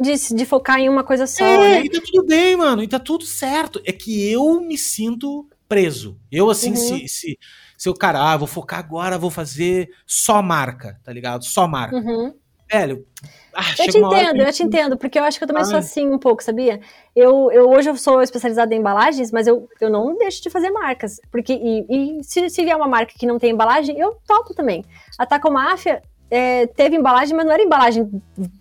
[0.00, 1.84] de, de focar em uma coisa só, é, né?
[1.84, 3.80] E tá tudo bem, mano, e tá tudo certo.
[3.84, 6.18] É que eu me sinto preso.
[6.30, 6.76] Eu, assim, uhum.
[6.76, 7.38] se, se,
[7.76, 11.44] se eu, cara, ah, vou focar agora, vou fazer só marca, tá ligado?
[11.44, 11.96] Só marca.
[11.96, 12.34] Uhum.
[12.70, 13.06] Velho.
[13.54, 15.68] Ah, eu te entendo, eu te entendo, porque eu acho que eu também Ai.
[15.68, 16.80] sou assim um pouco, sabia?
[17.14, 20.70] Eu, eu hoje eu sou especializada em embalagens, mas eu, eu não deixo de fazer
[20.70, 21.20] marcas.
[21.30, 24.84] Porque, e, e se, se vier uma marca que não tem embalagem, eu topo também.
[25.16, 26.02] A Tacomáfia,
[26.34, 28.10] é, teve embalagem, mas não era embalagem,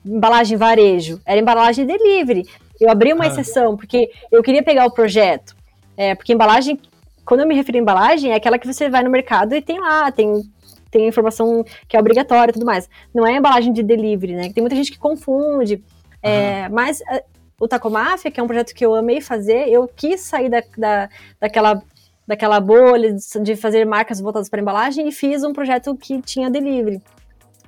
[0.05, 2.47] embalagem varejo, era embalagem delivery.
[2.79, 3.27] Eu abri uma ah.
[3.27, 5.55] exceção, porque eu queria pegar o projeto.
[5.97, 6.79] É, porque embalagem,
[7.25, 9.79] quando eu me refiro a embalagem, é aquela que você vai no mercado e tem
[9.79, 10.43] lá, tem,
[10.91, 12.87] tem informação que é obrigatória e tudo mais.
[13.11, 14.51] Não é embalagem de delivery, né?
[14.53, 15.83] Tem muita gente que confunde.
[16.21, 17.23] É, mas é,
[17.59, 21.09] o Tacomáfia, que é um projeto que eu amei fazer, eu quis sair da, da,
[21.39, 21.81] daquela
[22.25, 27.01] daquela bolha de fazer marcas voltadas para embalagem e fiz um projeto que tinha delivery.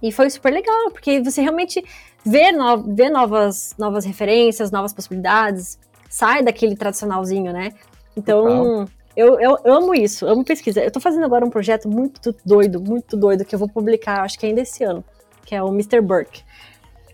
[0.01, 1.83] E foi super legal, porque você realmente
[2.25, 5.79] vê, no, vê novas, novas referências, novas possibilidades,
[6.09, 7.71] sai daquele tradicionalzinho, né?
[8.15, 10.81] Então, eu, eu, amo isso, amo pesquisa.
[10.81, 14.37] Eu tô fazendo agora um projeto muito doido, muito doido, que eu vou publicar, acho
[14.37, 15.03] que ainda esse ano,
[15.45, 16.01] que é o Mr.
[16.01, 16.43] Burke.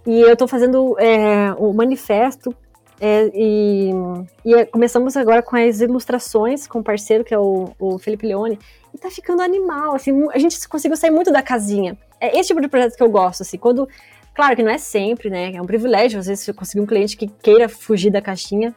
[0.05, 2.55] E eu tô fazendo é, o manifesto
[2.99, 3.91] é, e,
[4.45, 8.59] e, começamos agora com as ilustrações com o parceiro, que é o, o Felipe Leone,
[8.93, 11.97] e tá ficando animal, assim, a gente conseguiu sair muito da casinha.
[12.21, 13.89] É esse tipo de projeto que eu gosto, assim, quando,
[14.33, 17.67] claro que não é sempre, né, é um privilégio, vezes, conseguir um cliente que queira
[17.67, 18.73] fugir da caixinha,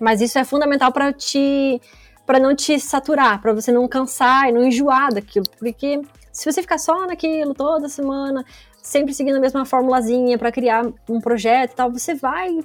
[0.00, 1.80] mas isso é fundamental para te,
[2.24, 6.00] para não te saturar, para você não cansar e não enjoar daquilo, porque
[6.32, 8.44] se você ficar só naquilo toda semana,
[8.82, 12.60] sempre seguindo a mesma formulazinha para criar um projeto e tal, você vai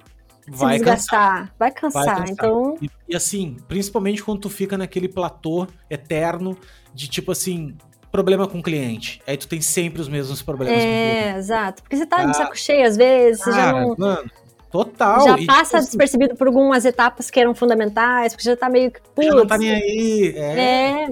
[0.48, 2.06] vai desgastar, vai cansar.
[2.06, 2.30] Vai cansar.
[2.30, 2.78] Então.
[2.82, 6.58] E, e, assim, principalmente quando tu fica naquele platô eterno
[6.94, 7.76] de tipo assim.
[8.14, 9.20] Problema com o cliente.
[9.26, 11.38] Aí tu tem sempre os mesmos problemas é, com o é, cliente.
[11.40, 11.82] exato.
[11.82, 13.96] Porque você tá ah, de saco cheio às vezes, você já não.
[13.98, 14.32] Mano,
[14.72, 15.26] total.
[15.26, 18.92] Já e, passa tipo, despercebido por algumas etapas que eram fundamentais, porque já tá meio
[18.92, 19.02] que.
[19.16, 20.34] Putz, já não tá nem aí.
[20.38, 20.60] É.
[20.60, 21.08] É,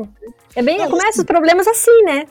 [0.57, 0.77] é bem.
[0.77, 2.27] Não, começa assim, os problemas assim, né?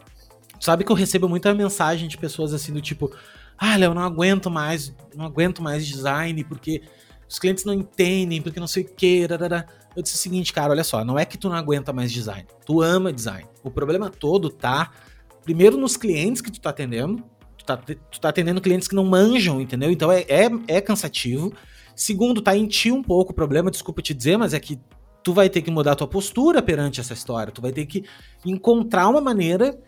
[0.60, 3.10] Sabe que eu recebo muita mensagem de pessoas assim do tipo
[3.58, 6.80] ah, Léo, não aguento mais, não aguento mais design, porque
[7.28, 9.26] os clientes não entendem, porque não sei o que.
[9.94, 12.46] Eu disse o seguinte, cara, olha só, não é que tu não aguenta mais design,
[12.64, 13.46] tu ama design.
[13.62, 14.92] O problema todo tá,
[15.42, 17.22] primeiro, nos clientes que tu tá atendendo,
[17.58, 19.90] tu tá, tu tá atendendo clientes que não manjam, entendeu?
[19.90, 21.52] Então é, é, é cansativo.
[21.96, 24.78] Segundo, tá em ti um pouco o problema, desculpa te dizer, mas é que
[25.22, 28.04] tu vai ter que mudar tua postura perante essa história, tu vai ter que
[28.44, 29.78] encontrar uma maneira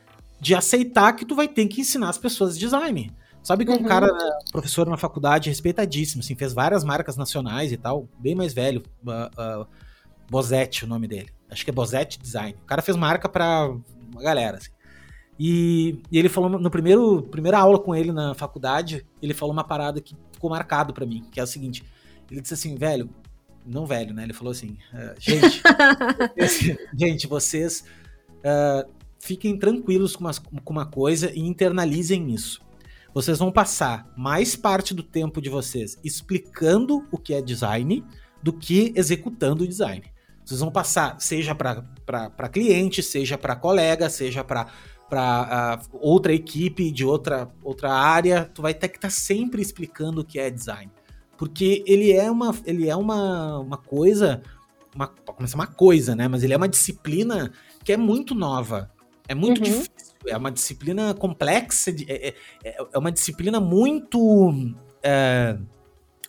[0.41, 3.11] de aceitar que tu vai ter que ensinar as pessoas design.
[3.43, 3.85] Sabe que um uhum.
[3.85, 4.09] cara,
[4.53, 9.63] professor na faculdade, respeitadíssimo, assim, fez várias marcas nacionais e tal, bem mais velho, uh,
[9.63, 9.67] uh,
[10.33, 11.29] Bozetti, o nome dele.
[11.51, 12.57] Acho que é Bozetti Design.
[12.63, 13.69] O cara fez marca pra
[14.11, 14.71] uma galera, assim.
[15.39, 19.63] E, e, ele falou, no primeiro primeira aula com ele na faculdade, ele falou uma
[19.63, 21.85] parada que ficou marcado para mim, que é o seguinte,
[22.31, 23.11] ele disse assim, velho,
[23.67, 24.23] não velho, né?
[24.23, 25.63] Ele falou assim, uh, gente,
[26.97, 27.85] gente, vocês
[28.39, 30.33] uh, fiquem tranquilos com uma,
[30.65, 32.63] com uma coisa e internalizem isso
[33.15, 38.03] vocês vão passar mais parte do tempo de vocês explicando o que é design
[38.43, 40.03] do que executando o design.
[40.45, 44.67] Vocês vão passar, seja para cliente, seja para colega, seja para
[45.13, 49.61] para uh, outra equipe de outra, outra área, tu vai ter que estar tá sempre
[49.61, 50.91] explicando o que é design.
[51.37, 54.43] Porque ele é uma, ele é uma, uma coisa,
[54.95, 56.29] uma, começar uma coisa, né?
[56.29, 57.53] Mas ele é uma disciplina
[57.85, 58.91] que é muito nova.
[59.29, 59.65] É muito uhum.
[59.65, 60.15] difícil.
[60.27, 61.93] É uma disciplina complexa.
[61.93, 62.29] De, é,
[62.65, 64.75] é, é, uma disciplina muito.
[65.03, 65.59] É,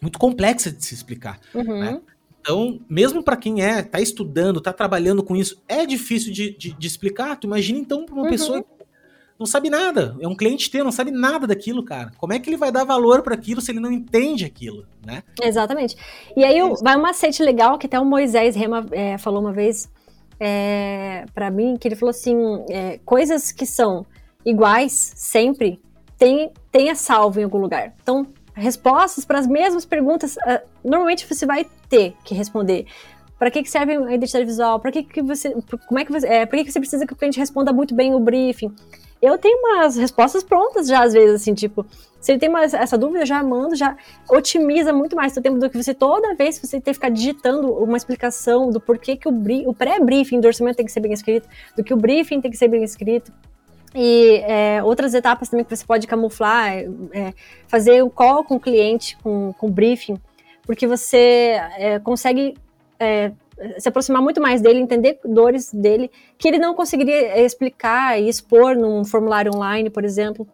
[0.02, 1.40] muito complexa de se explicar.
[1.54, 1.80] Uhum.
[1.80, 2.02] Né?
[2.44, 6.74] Então, mesmo para quem é, tá estudando, tá trabalhando com isso, é difícil de, de,
[6.74, 7.38] de explicar.
[7.38, 8.30] Tu imagina então para uma uhum.
[8.30, 8.68] pessoa que
[9.40, 12.12] não sabe nada, é um cliente teu, não sabe nada daquilo, cara.
[12.18, 15.24] Como é que ele vai dar valor para aquilo se ele não entende aquilo, né?
[15.42, 15.96] Exatamente.
[16.36, 19.54] E aí é vai um macete legal que até o Moisés Rema é, falou uma
[19.54, 19.90] vez
[20.38, 22.36] é, para mim, que ele falou assim,
[22.70, 24.06] é, coisas que são
[24.46, 25.80] iguais sempre,
[26.18, 27.94] tem, tenha salvo em algum lugar.
[28.04, 32.88] Então, respostas para as mesmas perguntas, uh, normalmente você vai ter que responder.
[33.38, 34.80] Para que, que serve a identidade visual?
[34.80, 35.54] Para que, que você,
[35.88, 38.16] como é que você, é, que, que você precisa que o cliente responda muito bem
[38.16, 38.74] o briefing?
[39.22, 41.86] Eu tenho umas respostas prontas já às vezes, assim, tipo,
[42.20, 43.96] se ele tem uma, essa dúvida, já mando, já
[44.30, 47.72] otimiza muito mais o tempo do que você toda vez você ter que ficar digitando
[47.72, 49.34] uma explicação do porquê que o,
[49.68, 52.58] o pré-briefing do orçamento tem que ser bem escrito, do que o briefing tem que
[52.58, 53.32] ser bem escrito.
[53.96, 56.72] E é, outras etapas também que você pode camuflar,
[57.12, 57.34] é,
[57.68, 60.18] fazer o call com o cliente, com, com o briefing,
[60.66, 62.56] porque você é, consegue
[63.00, 63.32] é,
[63.78, 68.76] se aproximar muito mais dele, entender dores dele, que ele não conseguiria explicar e expor
[68.76, 70.48] num formulário online, por exemplo.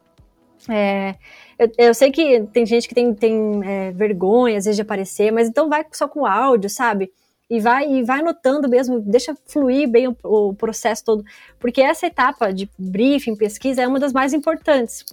[0.67, 1.15] É,
[1.57, 5.31] eu, eu, sei que tem gente que tem, tem é, vergonha, às vezes, de aparecer,
[5.31, 7.11] mas então vai só com áudio, sabe?
[7.49, 11.25] e vai e vai anotando mesmo, deixa fluir bem o, o processo todo,
[11.57, 15.03] porque essa etapa de briefing, pesquisa é uma das mais importantes.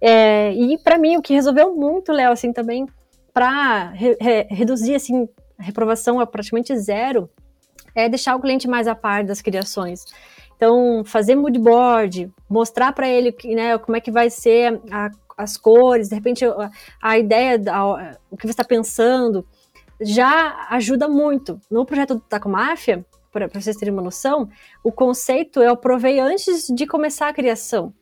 [0.00, 2.86] É, e para mim o que resolveu muito, Léo, assim também
[3.36, 5.28] para re, re, reduzir assim
[5.58, 7.28] a reprovação a praticamente zero,
[7.94, 10.06] é deixar o cliente mais a par das criações.
[10.56, 15.58] Então, fazer mood board, mostrar para ele né, como é que vai ser a, as
[15.58, 16.70] cores, de repente a,
[17.02, 19.46] a ideia, a, o que você está pensando,
[20.00, 21.60] já ajuda muito.
[21.70, 24.48] No projeto do Taco Máfia, para vocês terem uma noção,
[24.82, 27.92] o conceito eu provei antes de começar a criação.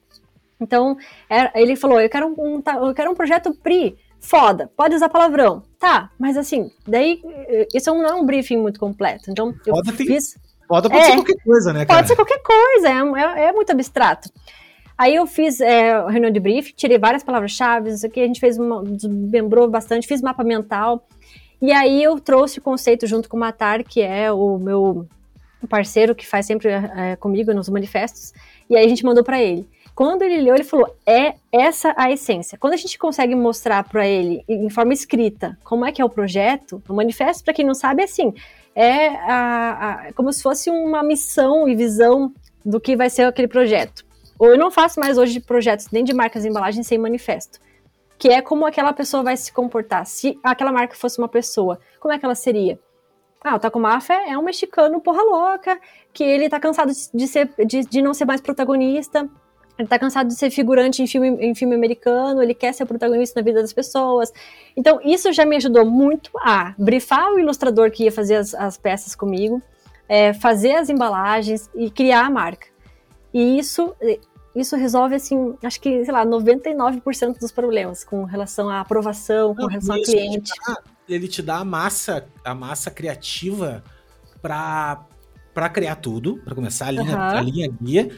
[0.61, 0.97] Então,
[1.29, 5.63] é, ele falou: eu quero um, eu quero um projeto PRI, foda, pode usar palavrão.
[5.79, 7.21] Tá, mas assim, daí
[7.75, 9.31] isso não é um briefing muito completo.
[9.31, 10.37] Então, eu foda fiz.
[10.67, 11.99] Foda pode é, ser qualquer coisa, né, cara?
[11.99, 14.31] Pode ser qualquer coisa, é, é, é muito abstrato.
[14.97, 18.57] Aí eu fiz é, reunião de briefing, tirei várias palavras-chave, isso aqui a gente fez,
[18.59, 21.07] uma, desmembrou bastante, fiz mapa mental.
[21.61, 25.07] E aí eu trouxe o conceito junto com o Matar, que é o meu
[25.69, 28.33] parceiro que faz sempre é, comigo nos manifestos,
[28.69, 29.69] e aí a gente mandou para ele.
[29.95, 32.59] Quando ele leu, ele falou: é essa a essência.
[32.59, 36.09] Quando a gente consegue mostrar para ele, em forma escrita, como é que é o
[36.09, 38.35] projeto, o manifesto, para quem não sabe, é assim:
[38.75, 42.33] é a, a, como se fosse uma missão e visão
[42.65, 44.05] do que vai ser aquele projeto.
[44.39, 47.61] Ou eu não faço mais hoje projetos nem de marcas de embalagem sem manifesto
[48.19, 50.07] que é como aquela pessoa vai se comportar.
[50.07, 52.79] Se aquela marca fosse uma pessoa, como é que ela seria?
[53.43, 55.79] Ah, o Taco Mafia é um mexicano porra louca,
[56.13, 59.29] que ele tá cansado de, ser, de, de não ser mais protagonista,
[59.79, 63.41] ele tá cansado de ser figurante em filme, em filme americano, ele quer ser protagonista
[63.41, 64.33] na vida das pessoas.
[64.77, 68.77] Então, isso já me ajudou muito a brifar o ilustrador que ia fazer as, as
[68.77, 69.61] peças comigo,
[70.09, 72.69] é, fazer as embalagens e criar a marca.
[73.33, 73.95] E isso
[74.55, 79.63] isso resolve, assim, acho que, sei lá, 99% dos problemas com relação à aprovação, com
[79.63, 80.37] Não, relação ao cliente.
[80.37, 83.83] Ele te, dá, ele te dá a massa, a massa criativa
[84.41, 85.05] para
[85.53, 87.23] para criar tudo, para começar a linha, uhum.
[87.23, 88.11] a linha guia,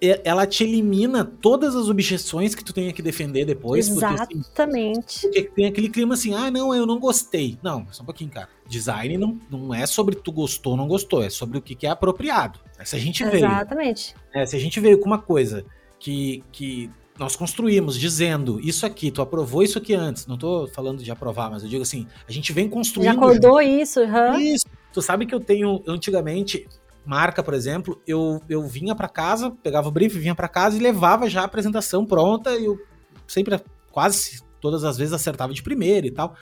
[0.00, 3.88] ela te elimina todas as objeções que tu tenha que defender depois.
[3.88, 4.42] Exatamente.
[4.54, 7.58] Porque, assim, porque tem aquele clima assim, ah, não, eu não gostei.
[7.62, 8.48] Não, só um pouquinho, cara.
[8.68, 11.86] Design não, não é sobre tu gostou ou não gostou, é sobre o que, que
[11.86, 12.58] é apropriado.
[12.84, 13.46] Se a gente veio.
[13.46, 14.14] Exatamente.
[14.34, 15.64] É, se a gente veio com uma coisa
[15.98, 20.26] que, que nós construímos dizendo isso aqui, tu aprovou isso aqui antes.
[20.26, 23.06] Não tô falando de aprovar, mas eu digo assim, a gente vem construindo.
[23.06, 24.38] Já acordou isso, uhum.
[24.38, 24.66] Isso.
[24.92, 26.68] Tu sabe que eu tenho, antigamente,
[27.04, 30.80] marca, por exemplo, eu, eu vinha para casa, pegava o brief, vinha para casa e
[30.80, 32.78] levava já a apresentação pronta e eu
[33.26, 36.34] sempre, quase todas as vezes, acertava de primeira e tal.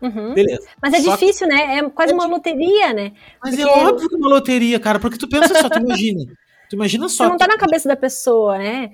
[0.00, 0.34] Uhum.
[0.34, 0.66] Beleza.
[0.82, 1.54] Mas é só difícil, que...
[1.54, 1.78] né?
[1.78, 3.12] É quase é uma loteria, né?
[3.42, 3.78] Mas é porque...
[3.78, 6.24] é óbvio que é uma loteria, cara, porque tu pensa só, tu imagina.
[6.68, 7.24] Tu imagina só.
[7.24, 8.92] Você não tá na cabeça da pessoa, né?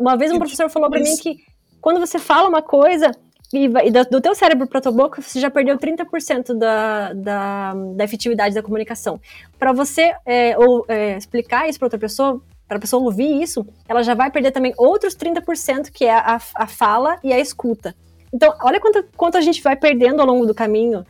[0.00, 1.36] Uma vez um professor falou para mim que
[1.80, 3.10] quando você fala uma coisa
[3.52, 8.04] e, e do teu cérebro para tua boca, você já perdeu 30% da, da, da
[8.04, 9.20] efetividade da comunicação.
[9.58, 13.66] Para você é, ou, é, explicar isso para outra pessoa, para a pessoa ouvir isso,
[13.88, 17.94] ela já vai perder também outros 30%, que é a, a fala e a escuta.
[18.32, 21.04] Então, olha quanto, quanto a gente vai perdendo ao longo do caminho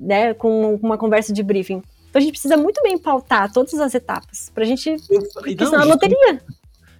[0.00, 1.82] né, com uma conversa de briefing.
[2.08, 4.96] Então a gente precisa muito bem pautar todas as etapas pra gente.
[5.10, 5.22] Eu,
[5.70, 6.40] não, é loteria.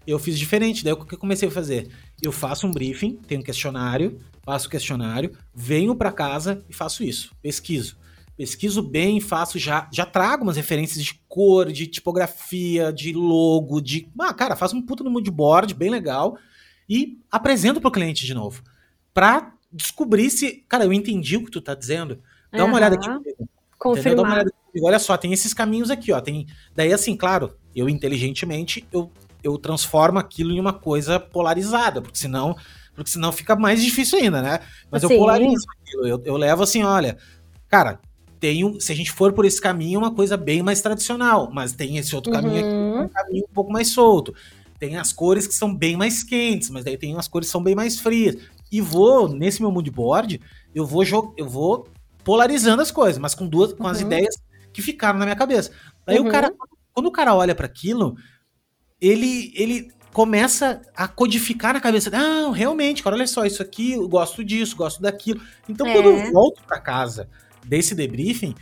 [0.07, 1.89] Eu fiz diferente, daí o que eu comecei a fazer?
[2.23, 7.03] Eu faço um briefing, tenho um questionário, faço o questionário, venho para casa e faço
[7.03, 7.99] isso, pesquiso.
[8.37, 14.09] Pesquiso bem, faço já, já trago umas referências de cor, de tipografia, de logo, de.
[14.21, 16.39] Ah, cara, faço um puta no moodboard bem legal
[16.89, 18.63] e apresento pro cliente de novo.
[19.13, 20.65] Pra descobrir se.
[20.69, 22.21] Cara, eu entendi o que tu tá dizendo.
[22.53, 22.69] Dá uhum.
[22.69, 23.09] uma olhada aqui.
[23.79, 24.17] Confirmar.
[24.17, 24.87] Dá uma olhada comigo.
[24.87, 26.21] Olha só, tem esses caminhos aqui, ó.
[26.21, 26.47] Tem.
[26.75, 29.11] Daí, assim, claro, eu inteligentemente, eu,
[29.43, 32.55] eu transformo aquilo em uma coisa polarizada, porque senão.
[32.97, 34.61] Porque senão fica mais difícil ainda, né?
[34.91, 35.13] Mas Sim.
[35.13, 36.07] eu polarizo aquilo.
[36.09, 37.17] Eu, eu levo assim, olha,
[37.69, 38.01] cara,
[38.41, 41.51] tem um, se a gente for por esse caminho, é uma coisa bem mais tradicional,
[41.53, 42.41] mas tem esse outro uhum.
[42.41, 44.35] caminho aqui, é um caminho um pouco mais solto.
[44.79, 47.63] Tem as cores que são bem mais quentes, mas daí tem as cores que são
[47.63, 48.37] bem mais frias.
[48.73, 50.41] E vou, nesse meu mood board,
[50.75, 51.05] eu vou,
[51.37, 51.89] eu vou
[52.25, 53.91] polarizando as coisas, mas com duas, com uhum.
[53.91, 54.35] as ideias
[54.73, 55.71] que ficaram na minha cabeça.
[56.07, 56.29] Aí uhum.
[56.29, 56.53] o cara,
[56.93, 58.17] quando o cara olha para aquilo,
[59.01, 62.09] ele, ele começa a codificar na cabeça.
[62.09, 65.43] Não, realmente, cara, olha só, isso aqui, eu gosto disso, gosto daquilo.
[65.69, 65.93] Então, é.
[65.93, 67.29] quando eu volto para casa
[67.67, 68.55] desse debriefing,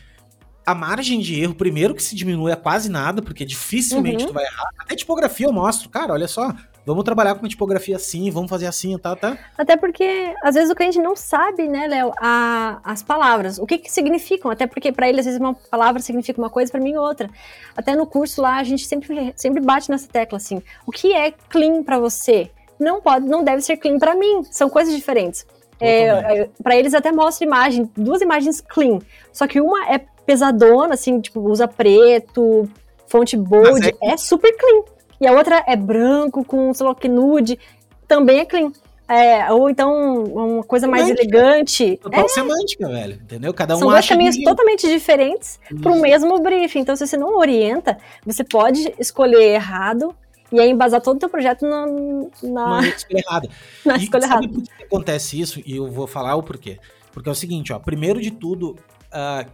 [0.66, 4.30] a margem de erro, primeiro que se diminui a quase nada, porque dificilmente uhum.
[4.30, 4.68] tu vai errar.
[4.80, 6.52] Até tipografia eu mostro, cara, olha só,
[6.84, 9.36] vamos trabalhar com uma tipografia assim, vamos fazer assim, tá, tá.
[9.56, 12.12] Até porque, às vezes, o cliente não sabe, né, Léo,
[12.84, 16.40] as palavras, o que que significam, até porque para ele, às vezes, uma palavra significa
[16.40, 17.30] uma coisa, para mim outra.
[17.76, 21.32] Até no curso lá, a gente sempre, sempre bate nessa tecla, assim, o que é
[21.48, 22.50] clean para você?
[22.78, 25.46] Não pode, não deve ser clean para mim, são coisas diferentes.
[25.80, 29.00] É, é para eles até mostra imagem, duas imagens clean.
[29.32, 32.68] Só que uma é pesadona, assim, tipo, usa preto,
[33.06, 34.12] fonte bold, é...
[34.12, 34.16] é...
[34.16, 34.93] super clean.
[35.24, 37.58] E a outra é branco, com, sei lá, que nude,
[38.06, 38.70] também é clean.
[39.08, 41.98] É, ou então uma coisa mais elegante.
[42.02, 42.28] Total é.
[42.28, 43.14] semântica, velho.
[43.14, 43.54] Entendeu?
[43.54, 44.44] Cada um São dois caminhos que...
[44.44, 46.80] totalmente diferentes para o mesmo briefing.
[46.80, 50.14] Então, se você não orienta, você pode escolher errado
[50.52, 51.86] e aí embasar todo o teu projeto na,
[52.42, 52.82] na...
[52.82, 53.48] na escolha errada.
[53.82, 54.46] na e escolha errada.
[54.48, 55.62] por que acontece isso?
[55.64, 56.78] E eu vou falar o porquê.
[57.12, 59.50] Porque é o seguinte, ó, primeiro de tudo, uh,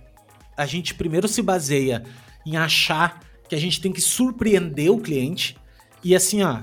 [0.57, 2.03] a gente primeiro se baseia
[2.45, 5.57] em achar que a gente tem que surpreender o cliente.
[6.03, 6.63] E assim, ó,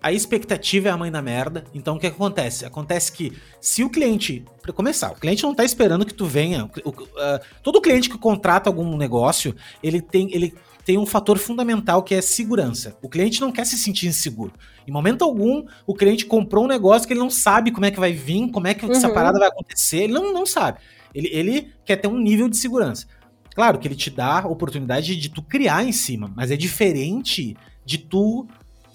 [0.00, 1.64] a expectativa é a mãe da merda.
[1.74, 2.64] Então o que acontece?
[2.64, 6.70] Acontece que se o cliente, para começar, o cliente não tá esperando que tu venha.
[6.84, 10.54] O, uh, todo cliente que contrata algum negócio, ele tem, ele
[10.84, 12.96] tem um fator fundamental que é segurança.
[13.02, 14.52] O cliente não quer se sentir inseguro.
[14.86, 18.00] Em momento algum, o cliente comprou um negócio que ele não sabe como é que
[18.00, 18.92] vai vir, como é que uhum.
[18.92, 20.78] essa parada vai acontecer, ele não, não sabe.
[21.14, 23.06] Ele, ele quer ter um nível de segurança.
[23.54, 27.56] Claro que ele te dá a oportunidade de tu criar em cima, mas é diferente
[27.88, 28.46] de tu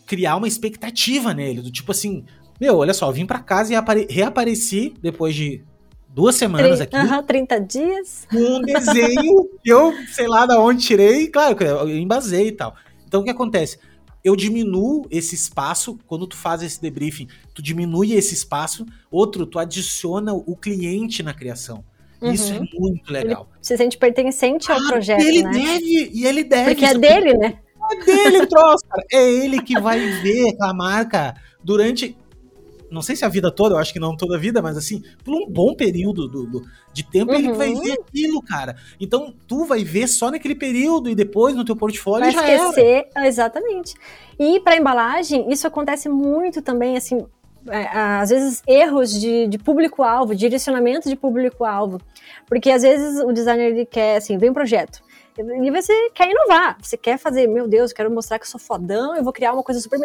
[0.05, 2.23] criar uma expectativa nele, do tipo assim,
[2.61, 5.63] meu, olha só, eu vim para casa e reapareci depois de
[6.07, 6.95] duas semanas aqui.
[6.95, 8.27] Uhum, 30 dias.
[8.31, 12.75] Um desenho que eu, sei lá da onde tirei, claro, eu embasei e tal.
[13.07, 13.79] Então o que acontece?
[14.23, 19.57] Eu diminuo esse espaço, quando tu faz esse debriefing, tu diminui esse espaço, outro, tu
[19.57, 21.83] adiciona o cliente na criação.
[22.21, 22.31] Uhum.
[22.31, 23.49] Isso é muito legal.
[23.51, 25.51] Ele se sente pertencente ao ah, projeto, ele né?
[25.51, 26.75] deve, e ele deve.
[26.75, 27.57] Porque é dele, né?
[27.91, 29.03] É dele o troço, cara.
[29.11, 32.17] É ele que vai ver a marca durante
[32.93, 35.01] não sei se a vida toda, eu acho que não toda a vida, mas assim,
[35.25, 36.61] por um bom período do, do
[36.93, 37.39] de tempo, uhum.
[37.39, 38.75] ele vai ver aquilo, cara.
[38.99, 43.07] Então, tu vai ver só naquele período e depois no teu portfólio vai já esquecer,
[43.15, 43.27] era.
[43.27, 43.95] exatamente.
[44.39, 47.25] E para embalagem, isso acontece muito também, assim,
[47.67, 51.99] é, às vezes erros de, de público-alvo, direcionamento de público-alvo.
[52.45, 55.01] Porque às vezes o designer ele quer, assim, vem um projeto.
[55.37, 59.15] E você quer inovar, você quer fazer, meu Deus, quero mostrar que eu sou fodão,
[59.15, 59.99] eu vou criar uma coisa super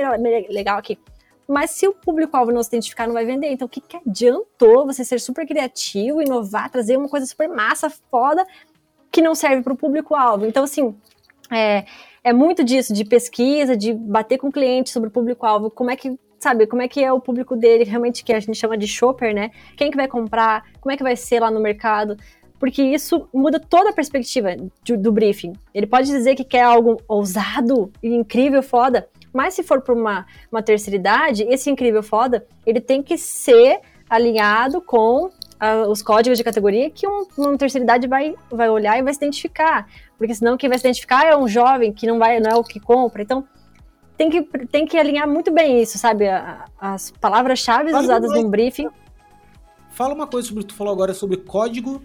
[0.49, 0.99] legal aqui.
[1.47, 3.49] Mas se o público-alvo não se identificar, não vai vender.
[3.51, 7.89] Então, o que, que adiantou você ser super criativo, inovar, trazer uma coisa super massa,
[8.11, 8.47] foda,
[9.11, 10.45] que não serve para o público-alvo?
[10.45, 10.95] Então, assim,
[11.51, 11.87] é,
[12.23, 15.97] é muito disso, de pesquisa, de bater com o cliente sobre o público-alvo, como é
[15.97, 18.87] que sabe, como é que é o público dele, realmente que a gente chama de
[18.87, 19.51] shopper, né?
[19.77, 22.17] Quem que vai comprar, como é que vai ser lá no mercado,
[22.59, 25.53] porque isso muda toda a perspectiva do, do briefing.
[25.73, 30.63] Ele pode dizer que quer algo ousado, incrível, foda, mas se for para uma, uma
[30.63, 36.45] terceira idade, esse incrível foda, ele tem que ser alinhado com uh, os códigos de
[36.45, 39.87] categoria que um, uma terceira idade vai, vai olhar e vai se identificar.
[40.17, 42.65] Porque senão quem vai se identificar é um jovem que não, vai, não é o
[42.65, 43.23] que compra.
[43.23, 43.47] Então,
[44.17, 46.25] tem que, tem que alinhar muito bem isso, sabe?
[46.81, 48.89] as palavras-chave usadas num briefing.
[49.91, 52.03] Fala uma coisa sobre o que tu falou agora sobre código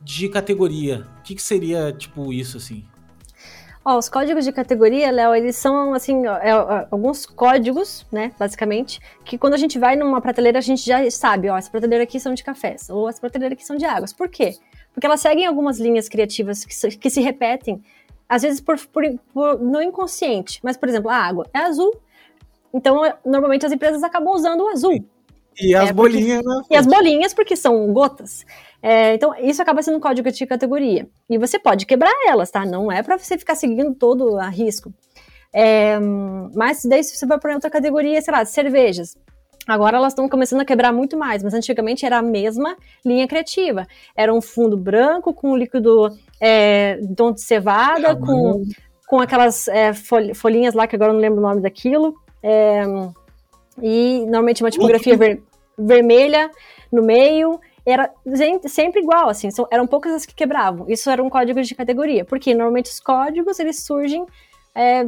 [0.00, 1.06] de categoria.
[1.18, 2.84] O que, que seria, tipo, isso, assim?
[3.84, 9.00] Ó, os códigos de categoria, Léo, eles são, assim, é, é, alguns códigos, né, basicamente,
[9.24, 12.20] que quando a gente vai numa prateleira, a gente já sabe, ó, essa prateleira aqui
[12.20, 14.12] são de cafés, ou essa prateleira aqui são de águas.
[14.12, 14.54] Por quê?
[14.92, 17.82] Porque elas seguem algumas linhas criativas que se, que se repetem,
[18.28, 19.02] às vezes por, por,
[19.32, 20.60] por, no inconsciente.
[20.62, 21.98] Mas, por exemplo, a água é azul,
[22.74, 25.02] então normalmente as empresas acabam usando o azul.
[25.58, 26.64] E as é, bolinhas, porque, né?
[26.70, 28.44] E as bolinhas, porque são gotas.
[28.82, 31.06] É, então, isso acaba sendo um código de categoria.
[31.28, 32.64] E você pode quebrar elas, tá?
[32.64, 34.92] Não é para você ficar seguindo todo a risco.
[35.52, 35.98] É,
[36.54, 39.16] mas daí, se você vai para outra categoria, sei lá, cervejas.
[39.66, 43.86] Agora elas estão começando a quebrar muito mais, mas antigamente era a mesma linha criativa.
[44.16, 46.08] Era um fundo branco com líquido
[46.40, 48.64] é, tom de cevada, com,
[49.06, 49.92] com aquelas é,
[50.34, 52.14] folhinhas lá, que agora eu não lembro o nome daquilo.
[52.42, 52.82] É,
[53.82, 55.42] e normalmente uma tipografia ver,
[55.78, 56.50] vermelha
[56.90, 57.60] no meio.
[57.90, 58.10] Era
[58.68, 60.86] sempre igual, assim, são, eram poucas as que quebravam.
[60.88, 64.24] Isso era um código de categoria, porque normalmente os códigos eles surgem
[64.74, 65.04] é,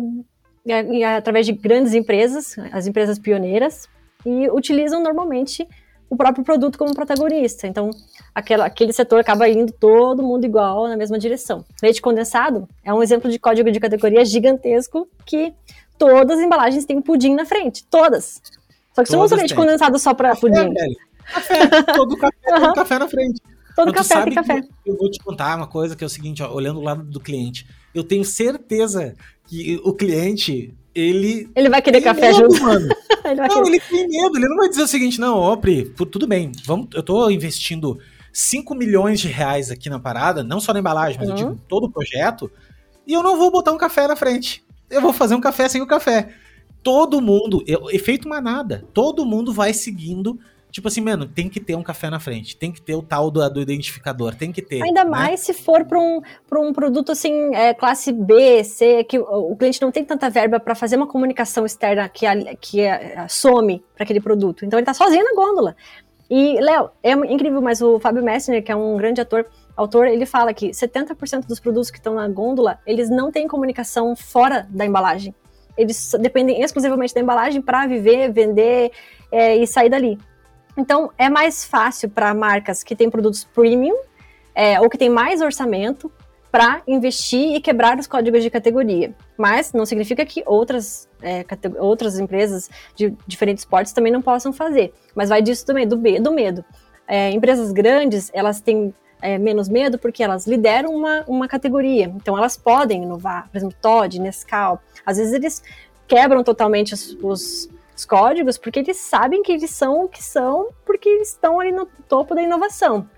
[1.17, 3.89] através de grandes empresas, as empresas pioneiras,
[4.25, 5.67] e utilizam normalmente
[6.09, 7.67] o próprio produto como protagonista.
[7.67, 7.91] Então,
[8.35, 11.65] aquela, aquele setor acaba indo todo mundo igual na mesma direção.
[11.83, 15.55] Leite condensado é um exemplo de código de categoria gigantesco que
[15.99, 17.85] todas as embalagens têm pudim na frente.
[17.87, 18.43] Todas.
[18.95, 20.75] Só que você não usa leite condensado só para pudim.
[21.27, 23.41] Café, todo café tem café na frente.
[23.75, 24.61] Todo Mas café tem café.
[24.85, 27.21] Eu vou te contar uma coisa que é o seguinte, ó, olhando o lado do
[27.21, 27.67] cliente.
[27.95, 29.15] Eu tenho certeza
[29.47, 31.51] que o cliente ele.
[31.55, 32.63] Ele vai querer café medo, junto.
[32.63, 32.89] Mano.
[33.25, 33.67] ele não, querer.
[33.67, 34.37] ele tem medo.
[34.37, 37.99] Ele não vai dizer o seguinte: não, ó, Pri, tudo bem, vamos, eu tô investindo
[38.33, 41.35] 5 milhões de reais aqui na parada, não só na embalagem, mas uhum.
[41.35, 42.51] eu digo todo o projeto,
[43.07, 44.65] e eu não vou botar um café na frente.
[44.91, 46.35] Eu vou fazer um café sem o café.
[46.83, 50.39] Todo mundo, eu, efeito manada, todo mundo vai seguindo
[50.73, 53.31] Tipo assim, mano, tem que ter um café na frente, tem que ter o tal
[53.31, 54.83] do, do identificador, tem que ter.
[54.83, 55.11] Ainda né?
[55.11, 59.57] mais se for para um, um produto assim, é, classe B, C, que o, o
[59.57, 63.29] cliente não tem tanta verba para fazer uma comunicação externa que, a, que a, a
[63.29, 64.65] some para aquele produto.
[64.65, 65.77] Então ele tá sozinho na gôndola.
[66.31, 69.45] E, Léo, é incrível, mas o Fábio Messner, que é um grande ator,
[69.77, 74.17] autor, ele fala que 70% dos produtos que estão na gôndola, eles não têm comunicação
[74.17, 75.35] fora da embalagem.
[75.77, 78.91] Eles dependem exclusivamente da embalagem para viver, vender
[79.31, 80.19] é, e sair dali.
[80.77, 83.97] Então, é mais fácil para marcas que têm produtos premium
[84.55, 86.11] é, ou que têm mais orçamento
[86.51, 89.15] para investir e quebrar os códigos de categoria.
[89.39, 91.45] Mas não significa que outras, é,
[91.79, 94.93] outras empresas de diferentes portes também não possam fazer.
[95.15, 96.63] Mas vai disso também, do, do medo.
[97.09, 102.13] É, empresas grandes, elas têm é, menos medo porque elas lideram uma, uma categoria.
[102.17, 103.49] Então, elas podem inovar.
[103.51, 104.79] Por exemplo, Todd, Nescau.
[105.07, 105.63] Às vezes, eles
[106.07, 107.71] quebram totalmente os, os
[108.03, 111.73] os códigos, porque eles sabem que eles são o que são, porque eles estão ali
[111.73, 113.09] no topo da inovação.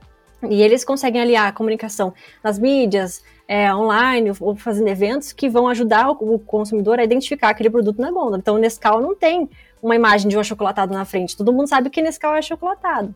[0.48, 2.12] E eles conseguem aliar a comunicação
[2.42, 7.48] nas mídias, é, online, ou fazendo eventos que vão ajudar o, o, consumidor a identificar
[7.48, 8.38] aquele produto na gôndola.
[8.38, 9.48] Então, o Nescau não tem
[9.82, 11.36] uma imagem de um achocolatado na frente.
[11.36, 13.14] Todo mundo sabe que Nescau é achocolatado.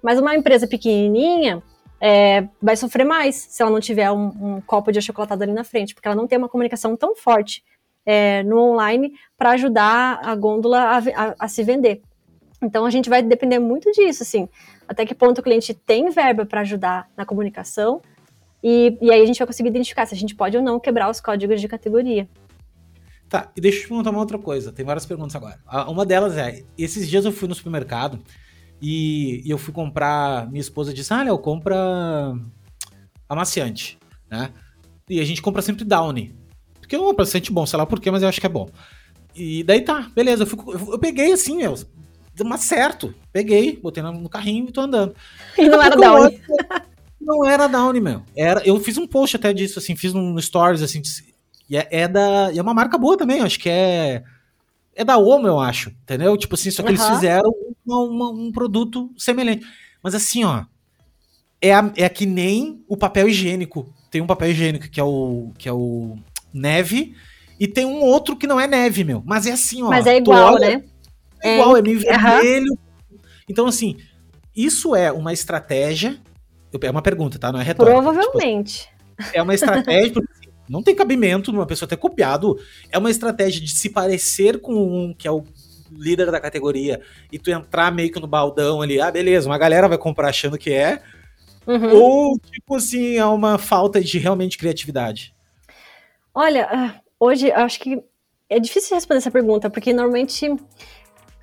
[0.00, 1.62] Mas uma empresa pequenininha
[2.00, 5.64] é, vai sofrer mais se ela não tiver um, um copo de achocolatado ali na
[5.64, 7.64] frente, porque ela não tem uma comunicação tão forte
[8.10, 12.00] é, no online para ajudar a gôndola a, a, a, se vender.
[12.62, 14.48] Então a gente vai depender muito disso, assim,
[14.88, 18.00] até que ponto o cliente tem verba para ajudar na comunicação
[18.64, 21.10] e, e aí a gente vai conseguir identificar se a gente pode ou não quebrar
[21.10, 22.26] os códigos de categoria.
[23.28, 24.72] Tá, e deixa eu te perguntar uma outra coisa.
[24.72, 25.60] Tem várias perguntas agora.
[25.86, 28.18] Uma delas é: esses dias eu fui no supermercado
[28.80, 30.48] e, e eu fui comprar.
[30.48, 31.76] Minha esposa disse: Ah, Léo, compra
[33.28, 33.98] amaciante,
[34.30, 34.50] né?
[35.10, 36.37] E a gente compra sempre Downy.
[36.88, 38.66] Porque é um paciente bom, sei lá por quê, mas eu acho que é bom.
[39.36, 40.44] E daí tá, beleza.
[40.44, 41.74] Eu, fico, eu, eu peguei assim, meu,
[42.46, 43.14] mas certo.
[43.30, 45.14] Peguei, botei no, no carrinho e tô andando.
[45.58, 46.40] E não era Downy.
[47.20, 48.22] Não era Downy, meu.
[48.34, 51.02] Era, eu fiz um post até disso, assim, fiz um stories, assim,
[51.68, 52.50] e é, é da.
[52.52, 54.24] E é uma marca boa também, acho que é.
[54.96, 56.36] É da Omo, eu acho, entendeu?
[56.38, 56.94] Tipo assim, só que uhum.
[56.94, 57.52] eles fizeram
[57.86, 59.64] uma, uma, um produto semelhante.
[60.02, 60.64] Mas assim, ó.
[61.60, 63.92] É, a, é que nem o papel higiênico.
[64.10, 65.52] Tem um papel higiênico que é o.
[65.58, 66.16] que é o
[66.52, 67.14] neve,
[67.58, 69.22] e tem um outro que não é neve, meu.
[69.26, 69.88] Mas é assim, ó.
[69.88, 70.84] Mas é igual, olha, né?
[71.42, 72.72] É igual, é, é meio vermelho.
[73.10, 73.18] Uhum.
[73.48, 73.96] Então, assim,
[74.54, 76.20] isso é uma estratégia.
[76.80, 77.50] É uma pergunta, tá?
[77.50, 78.00] Não é retórica.
[78.00, 78.88] Provavelmente.
[79.16, 82.58] Tipo, é uma estratégia, assim, não tem cabimento numa pessoa ter copiado.
[82.90, 85.44] É uma estratégia de se parecer com um que é o
[85.90, 87.00] líder da categoria
[87.32, 89.00] e tu entrar meio que no baldão ali.
[89.00, 91.02] Ah, beleza, uma galera vai comprar achando que é.
[91.66, 91.94] Uhum.
[91.94, 95.34] Ou, tipo assim, é uma falta de realmente criatividade.
[96.40, 98.00] Olha, ah, hoje acho que
[98.48, 100.48] é difícil responder essa pergunta, porque normalmente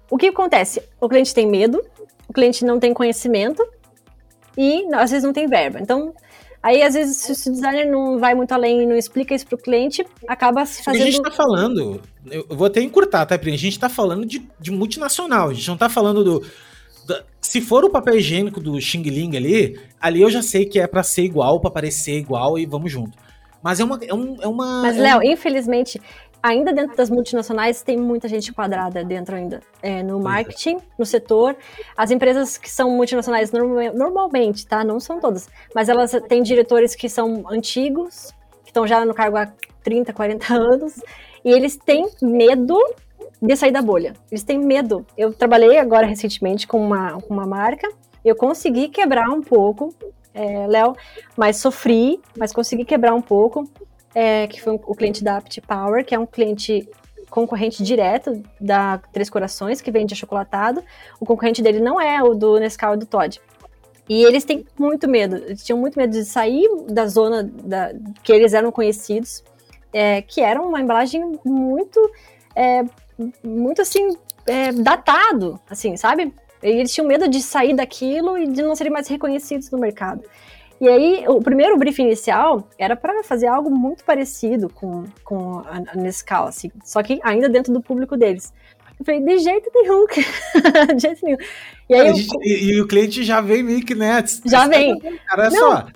[0.10, 0.82] o que acontece?
[1.02, 1.82] O cliente tem medo,
[2.30, 3.62] o cliente não tem conhecimento
[4.58, 5.82] e às vezes não tem verba.
[5.82, 6.14] Então,
[6.64, 9.56] aí às vezes se o designer não vai muito além e não explica isso para
[9.56, 11.02] o cliente, acaba se fazendo.
[11.02, 12.02] A gente está falando,
[12.32, 13.52] eu vou até encurtar, tá, Pri?
[13.52, 16.42] A gente está falando de, de multinacional, a gente não está falando do
[17.42, 20.88] Se for o papel higiênico do Xing Ling ali, ali eu já sei que é
[20.88, 23.25] para ser igual, para parecer igual e vamos junto.
[23.66, 24.00] Mas é uma.
[24.00, 25.24] É, um, é uma Mas, é Léo, um...
[25.24, 26.00] infelizmente,
[26.44, 29.60] ainda dentro das multinacionais tem muita gente quadrada dentro ainda.
[29.82, 30.22] É, no é.
[30.22, 31.56] marketing, no setor.
[31.98, 34.84] As empresas que são multinacionais normalmente, tá?
[34.84, 35.50] Não são todas.
[35.74, 38.32] Mas elas têm diretores que são antigos,
[38.64, 39.52] que estão já no cargo há
[39.84, 41.02] 30, 40 anos.
[41.44, 42.78] E eles têm medo
[43.42, 44.14] de sair da bolha.
[44.30, 45.04] Eles têm medo.
[45.18, 47.90] Eu trabalhei agora recentemente com uma, com uma marca,
[48.24, 49.94] eu consegui quebrar um pouco,
[50.36, 50.96] é, Léo,
[51.36, 53.68] mas sofri, mas consegui quebrar um pouco,
[54.14, 56.88] é, que foi o cliente da Apt Power, que é um cliente
[57.30, 60.84] concorrente direto da Três Corações, que vende achocolatado.
[61.20, 63.42] O concorrente dele não é o do Nescau e do Todd.
[64.08, 67.92] E eles têm muito medo, eles tinham muito medo de sair da zona da,
[68.24, 69.44] que eles eram conhecidos,
[69.92, 72.00] é, que era uma embalagem muito
[72.56, 72.84] é,
[73.44, 76.34] muito assim, é, datado, assim, sabe?
[76.70, 80.24] Eles tinham medo de sair daquilo e de não serem mais reconhecidos no mercado.
[80.80, 85.96] E aí, o primeiro brief inicial era para fazer algo muito parecido com, com a
[85.96, 88.54] Nescau, assim, só que ainda dentro do público deles.
[89.00, 90.06] Eu falei, de jeito nenhum,
[90.96, 91.38] de jeito nenhum.
[91.90, 92.16] E, aí, eu...
[92.42, 94.24] e, e, o cliente já vem meio que, né?
[94.46, 95.00] Já vem.
[95.28, 95.88] Cara, é só,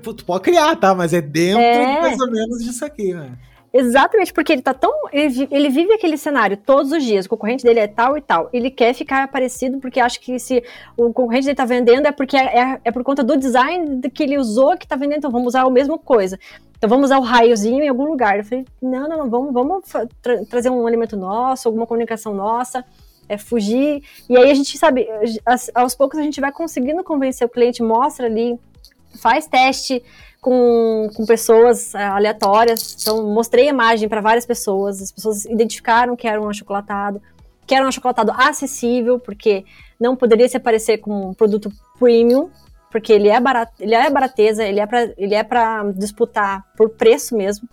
[0.00, 0.94] tu pode criar, tá?
[0.94, 2.00] Mas é dentro é...
[2.00, 3.32] mais ou menos disso aqui, né?
[3.72, 4.92] Exatamente, porque ele tá tão.
[5.10, 8.50] Ele, ele, vive aquele cenário todos os dias, o concorrente dele é tal e tal.
[8.52, 10.62] Ele quer ficar parecido porque acha que se
[10.94, 14.22] o concorrente dele tá vendendo é porque é, é, é por conta do design que
[14.22, 16.38] ele usou que tá vendendo, então vamos usar a mesma coisa.
[16.76, 18.36] Então vamos usar o raiozinho em algum lugar.
[18.36, 19.84] Eu falei, não, não, não, vamos, vamos
[20.20, 22.84] tra trazer um elemento nosso, alguma comunicação nossa,
[23.26, 24.02] é fugir.
[24.28, 25.08] E aí a gente sabe,
[25.74, 28.58] aos poucos a gente vai conseguindo convencer o cliente, mostra ali,
[29.18, 30.02] faz teste
[30.42, 32.96] com, com pessoas é, aleatórias.
[33.00, 37.22] Então, mostrei a imagem para várias pessoas, as pessoas identificaram que era um achocolatado,
[37.64, 39.64] que era um achocolatado acessível, porque
[39.98, 42.50] não poderia se aparecer como um produto premium,
[42.90, 47.68] porque ele é barato, ele é barateza, ele é para é disputar por preço mesmo.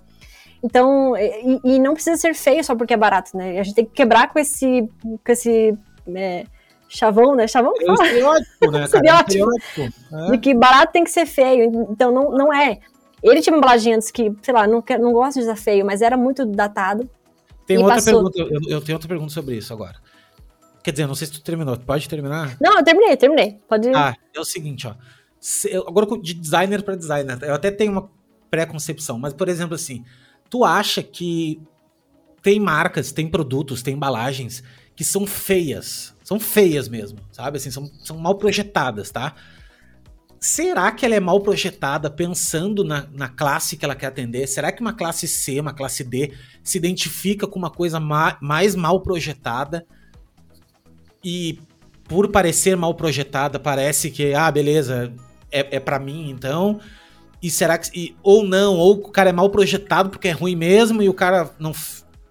[0.61, 3.59] Então, e, e, não precisa ser feio só porque é barato, né?
[3.59, 5.75] A gente tem que quebrar com esse com esse
[6.13, 6.45] é,
[6.89, 7.47] chavão, né?
[7.47, 8.83] Chavão é estereótipo, né?
[8.85, 9.49] estereótipo.
[10.11, 10.31] É.
[10.31, 11.87] De que barato tem que ser feio.
[11.89, 12.79] Então não, não é.
[13.21, 16.01] Ele tinha uma embalagem antes que, sei lá, não, não gosto de usar feio, mas
[16.01, 17.09] era muito datado.
[17.65, 18.31] Tem outra passou...
[18.31, 19.95] pergunta, eu, eu, tenho outra pergunta sobre isso agora.
[20.81, 21.77] Quer dizer, não sei se tu terminou.
[21.77, 22.57] Pode terminar?
[22.59, 23.57] Não, eu terminei, terminei.
[23.67, 23.89] Pode.
[23.89, 24.95] Ah, é o seguinte, ó.
[25.39, 28.09] Se, agora de designer para designer, eu até tenho uma
[28.49, 30.03] pré-concepção, mas por exemplo assim,
[30.49, 31.61] tu acha que
[32.41, 34.63] tem marcas, tem produtos, tem embalagens
[34.95, 36.15] que são feias.
[36.29, 37.57] São feias mesmo, sabe?
[37.57, 39.33] Assim, são, são mal projetadas, tá?
[40.39, 44.45] Será que ela é mal projetada pensando na, na classe que ela quer atender?
[44.45, 46.31] Será que uma classe C, uma classe D,
[46.63, 49.87] se identifica com uma coisa ma mais mal projetada
[51.25, 51.59] e
[52.03, 55.11] por parecer mal projetada, parece que, ah, beleza,
[55.51, 56.79] é, é para mim então.
[57.41, 57.89] E será que.
[57.99, 61.13] E, ou não, ou o cara é mal projetado porque é ruim mesmo e o
[61.15, 61.73] cara não.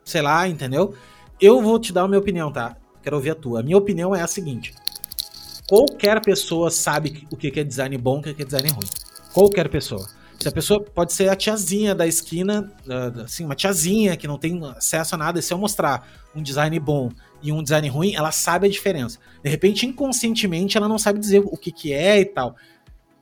[0.05, 0.95] Sei lá, entendeu?
[1.41, 2.77] Eu vou te dar a minha opinião, tá?
[3.09, 3.60] Quero ouvir a tua.
[3.60, 4.74] A minha opinião é a seguinte:
[5.66, 8.86] qualquer pessoa sabe o que é design bom o que é design ruim.
[9.32, 10.06] Qualquer pessoa.
[10.39, 12.70] Se a pessoa pode ser a tiazinha da esquina,
[13.24, 16.06] assim, uma tiazinha que não tem acesso a nada, e se eu mostrar
[16.36, 17.10] um design bom
[17.43, 19.18] e um design ruim, ela sabe a diferença.
[19.43, 22.56] De repente, inconscientemente, ela não sabe dizer o que, que é e tal.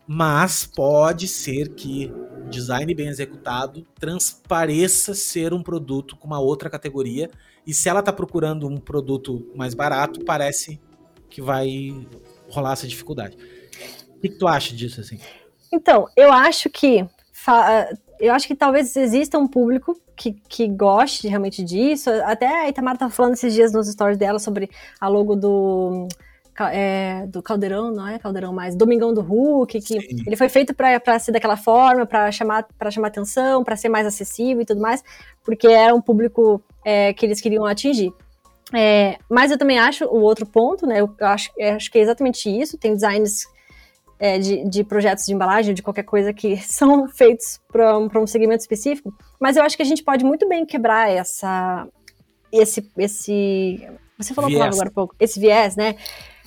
[0.04, 2.12] Mas pode ser que
[2.50, 7.30] design bem executado transpareça ser um produto com uma outra categoria
[7.66, 10.80] e se ela tá procurando um produto mais barato, parece
[11.28, 11.94] que vai
[12.48, 13.36] rolar essa dificuldade.
[14.16, 15.18] O que, que tu acha disso, assim?
[15.72, 17.06] Então, eu acho que
[18.18, 22.10] eu acho que talvez exista um público que, que goste realmente disso.
[22.24, 24.70] Até a Itamara tá falando esses dias nos stories dela sobre
[25.00, 26.08] a logo do
[26.72, 30.22] é, do Caldeirão, não é Caldeirão mais, Domingão do Hulk, que Sim.
[30.26, 34.06] ele foi feito para ser daquela forma, para chamar para chamar atenção, para ser mais
[34.06, 35.04] acessível e tudo mais,
[35.46, 38.12] porque era um público é, que eles queriam atingir.
[38.74, 41.00] É, mas eu também acho o outro ponto, né?
[41.00, 42.76] Eu acho, eu acho que é exatamente isso.
[42.76, 43.46] Tem designs
[44.18, 48.26] é, de, de, projetos de embalagem, de qualquer coisa que são feitos para um, um
[48.26, 51.86] segmento específico, mas eu acho que a gente pode muito bem quebrar essa,
[52.52, 54.74] esse, esse, você falou viés.
[54.74, 55.94] agora há pouco, esse viés, né?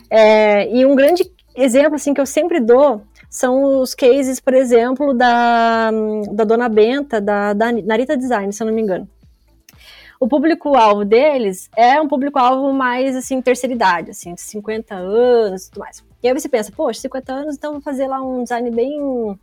[0.10, 1.24] É, e um grande
[1.56, 5.92] exemplo assim que eu sempre dou são os cases, por exemplo, da,
[6.32, 9.08] da Dona Benta, da, da Narita Design, se eu não me engano.
[10.20, 15.80] O público-alvo deles é um público-alvo mais, assim, terceira idade, assim, 50 anos e tudo
[15.80, 16.04] mais.
[16.22, 19.40] E aí você pensa, poxa, 50 anos, então vou fazer lá um design bem,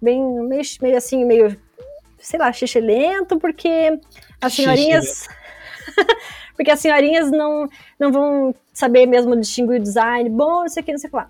[0.00, 1.56] bem, meio, meio assim, meio,
[2.18, 4.00] sei lá, xixi lento, porque
[4.40, 5.28] as senhorinhas...
[6.56, 7.68] porque as senhorinhas não,
[8.00, 11.28] não vão saber mesmo distinguir o design, bom, isso aqui, não sei o que lá.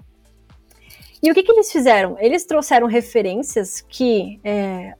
[1.26, 2.16] E o que, que eles fizeram?
[2.20, 4.94] Eles trouxeram referências que é,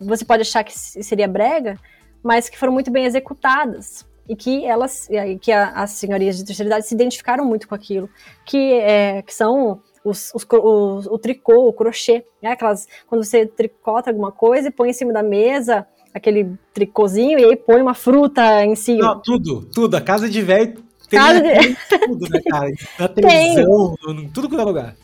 [0.00, 1.76] você pode achar que seria brega,
[2.22, 5.10] mas que foram muito bem executadas e que elas,
[5.42, 8.08] que as senhorias de terceira idade se identificaram muito com aquilo,
[8.46, 12.52] que, é, que são os, os, o, o, tricô, o crochê, né?
[12.52, 17.44] Aquelas, quando você tricota alguma coisa e põe em cima da mesa aquele tricôzinho e
[17.44, 19.02] aí põe uma fruta em cima.
[19.02, 19.96] Não, tudo, tudo.
[19.98, 21.76] A casa de velho tem casa de...
[22.06, 22.70] tudo, né, cara?
[22.98, 23.94] Na televisão,
[24.32, 24.96] tudo que é lugar.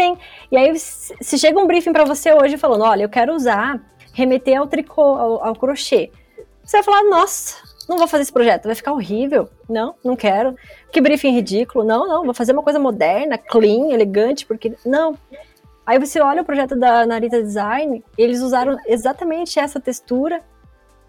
[0.00, 0.16] Tem.
[0.50, 3.78] E aí, se chega um briefing para você hoje falando, olha, eu quero usar,
[4.14, 6.10] remeter ao tricô, ao, ao crochê.
[6.64, 7.56] Você vai falar, nossa,
[7.86, 9.50] não vou fazer esse projeto, vai ficar horrível.
[9.68, 10.56] Não, não quero.
[10.90, 11.84] Que briefing ridículo.
[11.84, 14.72] Não, não, vou fazer uma coisa moderna, clean, elegante, porque.
[14.86, 15.18] Não.
[15.84, 20.40] Aí você olha o projeto da Narita Design, eles usaram exatamente essa textura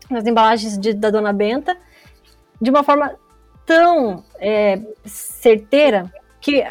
[0.10, 1.78] nas embalagens de, da Dona Benta,
[2.62, 3.16] de uma forma
[3.66, 6.12] tão é, certeira
[6.42, 6.62] que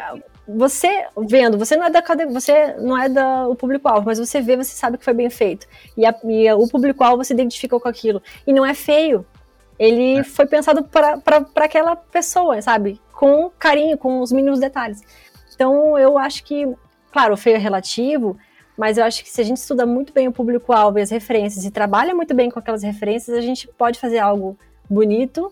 [0.55, 4.55] você vendo, você não é da você não é da o público-alvo, mas você vê,
[4.55, 5.67] você sabe que foi bem feito.
[5.97, 8.21] E, a, e o público-alvo se identificou com aquilo.
[8.45, 9.25] E não é feio.
[9.79, 10.23] Ele é.
[10.23, 11.21] foi pensado para
[11.57, 12.99] aquela pessoa, sabe?
[13.13, 15.01] Com carinho, com os mínimos detalhes.
[15.55, 16.67] Então, eu acho que,
[17.11, 18.37] claro, o feio é relativo,
[18.77, 21.65] mas eu acho que se a gente estuda muito bem o público-alvo e as referências
[21.65, 24.57] e trabalha muito bem com aquelas referências, a gente pode fazer algo
[24.89, 25.51] bonito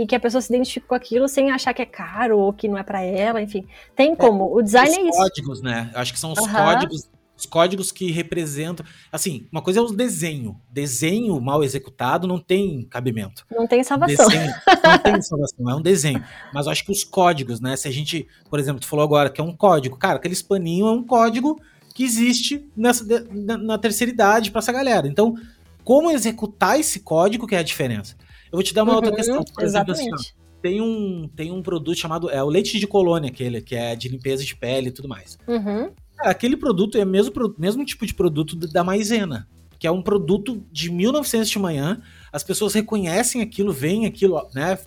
[0.00, 2.66] e que a pessoa se identifique com aquilo sem achar que é caro ou que
[2.66, 3.66] não é para ela, enfim.
[3.94, 4.44] Tem é, como.
[4.44, 5.10] É, o design é isso.
[5.10, 5.90] Os códigos, né?
[5.94, 6.52] Acho que são os uhum.
[6.52, 8.84] códigos os códigos que representam.
[9.10, 10.60] Assim, uma coisa é o desenho.
[10.70, 13.46] Desenho mal executado não tem cabimento.
[13.50, 14.28] Não tem salvação.
[14.28, 14.52] Desenho,
[14.84, 16.22] não tem salvação, é um desenho.
[16.52, 17.76] Mas eu acho que os códigos, né?
[17.76, 19.96] Se a gente, por exemplo, tu falou agora que é um código.
[19.96, 21.58] Cara, aquele paninho é um código
[21.94, 25.08] que existe nessa, na, na terceira idade para essa galera.
[25.08, 25.34] Então,
[25.82, 28.16] como executar esse código que é a diferença?
[28.52, 29.44] Eu vou te dar uma uhum, outra questão.
[29.44, 30.16] Por exemplo, assim, ó,
[30.60, 34.08] tem um, tem um produto chamado é o leite de colônia, aquele, que é de
[34.08, 35.38] limpeza de pele e tudo mais.
[35.46, 35.90] Uhum
[36.22, 39.48] aquele produto é o mesmo, mesmo tipo de produto da maisena,
[39.78, 42.00] que é um produto de 1900 de manhã.
[42.32, 44.78] As pessoas reconhecem aquilo, veem aquilo, né?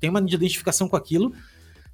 [0.00, 1.32] Tem uma identificação com aquilo.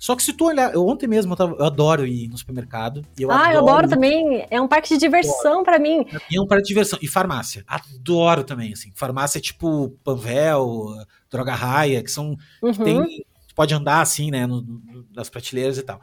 [0.02, 3.06] Só que se tu olhar, eu ontem mesmo eu, tava, eu adoro ir no supermercado.
[3.16, 4.44] Eu ah, adoro, eu adoro também.
[4.50, 6.04] É um parque de diversão para mim.
[6.28, 6.98] É um parque de diversão.
[7.00, 7.62] E farmácia.
[7.68, 8.90] Adoro também, assim.
[8.96, 10.88] Farmácia tipo Panvel,
[11.30, 12.36] Droga Raia, que são.
[12.60, 12.72] Uhum.
[12.72, 13.24] Que tem,
[13.54, 14.44] pode andar assim, né?
[14.44, 16.00] No, no, nas prateleiras e tal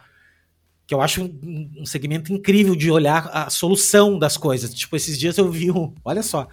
[0.87, 4.73] que eu acho um, um, segmento incrível de olhar a solução das coisas.
[4.73, 5.93] Tipo, esses dias eu vi um.
[6.03, 6.47] Olha só.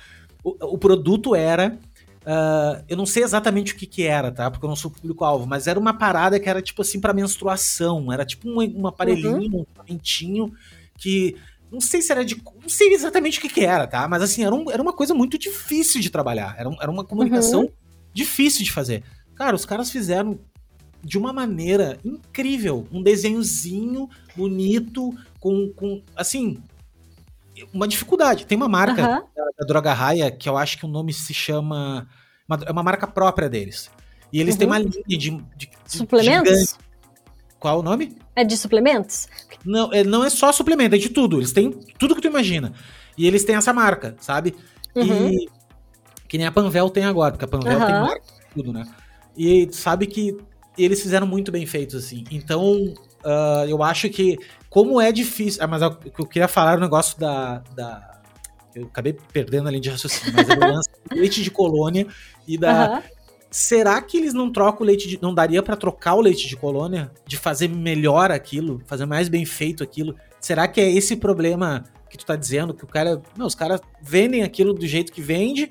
[0.45, 1.79] O, o produto era.
[2.27, 4.51] Uh, eu não sei exatamente o que que era, tá?
[4.51, 8.13] Porque eu não sou público-alvo, mas era uma parada que era tipo assim para menstruação.
[8.13, 9.59] Era tipo um, um aparelhinho, uhum.
[9.59, 10.53] um equipamentinho
[10.99, 11.37] que.
[11.71, 12.43] Não sei se era de.
[12.61, 14.09] Não sei exatamente o que que era, tá?
[14.09, 16.57] Mas assim, era, um, era uma coisa muito difícil de trabalhar.
[16.59, 17.73] Era, era uma comunicação uhum.
[18.13, 19.05] difícil de fazer.
[19.37, 20.41] Cara, os caras fizeram
[21.05, 22.89] de uma maneira incrível.
[22.91, 26.59] Um desenhozinho bonito, com, com assim,
[27.73, 28.47] uma dificuldade.
[28.47, 29.23] Tem uma marca uhum.
[29.35, 32.09] da, da, Droga Raia que eu acho que o nome se chama.
[32.49, 33.91] Uma, é uma marca própria deles.
[34.33, 34.59] E eles uhum.
[34.59, 35.17] têm uma linha de.
[35.17, 36.79] de, de suplementos?
[37.59, 38.17] Qual o nome?
[38.35, 39.29] É de suplementos?
[39.65, 41.39] Não, é, não é só suplemento, é de tudo.
[41.39, 42.73] Eles têm tudo que tu imagina.
[43.17, 44.55] E eles têm essa marca, sabe?
[44.95, 45.31] Uhum.
[45.31, 45.49] E.
[46.29, 48.85] Que nem a Panvel tem agora, porque a Panvel tem marca tudo, né?
[49.37, 50.37] E sabe que
[50.79, 52.25] eles fizeram muito bem feitos, assim.
[52.31, 52.95] Então,
[53.27, 54.39] uh, eu acho que,
[54.71, 55.63] como é difícil.
[55.63, 58.21] Ah, mas eu, eu queria falar o negócio da, da.
[58.75, 62.07] Eu acabei perdendo a linha de raciocínio, mas é lance do leite de colônia
[62.47, 62.97] e da.
[62.97, 63.03] Uhum.
[63.51, 65.19] Será que eles não trocam o leite de.
[65.21, 67.11] Não daria para trocar o leite de colônia?
[67.27, 68.83] De fazer melhor aquilo?
[68.87, 70.15] Fazer mais bem feito aquilo?
[70.41, 72.75] Será que é esse problema que tu tá dizendo?
[72.75, 73.21] Que o cara.
[73.37, 75.71] Não, os caras vendem aquilo do jeito que vende.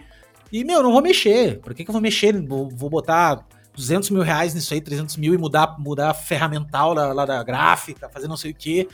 [0.52, 1.60] E, meu, não vou mexer.
[1.60, 2.40] Por que, que eu vou mexer?
[2.42, 3.46] Vou, vou botar
[3.76, 7.44] 200 mil reais nisso aí, 300 mil e mudar, mudar a ferramental lá, lá da
[7.44, 8.88] gráfica, fazer não sei o que,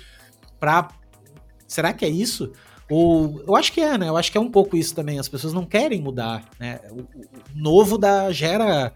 [0.60, 0.88] pra.
[1.68, 2.52] Será que é isso?
[2.90, 4.10] Ou eu acho que é, né?
[4.10, 5.18] Eu acho que é um pouco isso também.
[5.18, 6.82] As pessoas não querem mudar, né?
[6.90, 7.08] O, o
[7.56, 8.92] novo da gera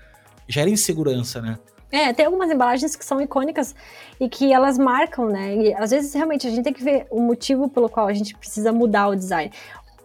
[0.47, 1.57] gera insegurança, né?
[1.91, 3.73] É, tem algumas embalagens que são icônicas
[4.19, 5.55] e que elas marcam, né?
[5.55, 8.35] E às vezes realmente a gente tem que ver o motivo pelo qual a gente
[8.35, 9.51] precisa mudar o design.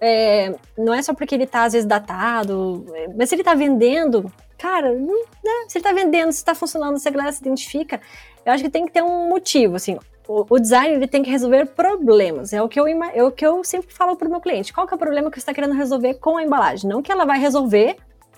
[0.01, 2.87] É, não é só porque ele tá às vezes datado,
[3.17, 5.65] mas se ele tá vendendo, cara, não, né?
[5.69, 7.99] se ele tá vendendo, se tá funcionando, se a galera se identifica,
[8.45, 9.99] eu acho que tem que ter um motivo, assim.
[10.29, 12.53] O, o design ele tem que resolver problemas.
[12.53, 14.71] É o que eu, é o que eu sempre falo pro meu cliente.
[14.71, 16.89] Qual que é o problema que você está querendo resolver com a embalagem?
[16.89, 17.97] Não que ela vai resolver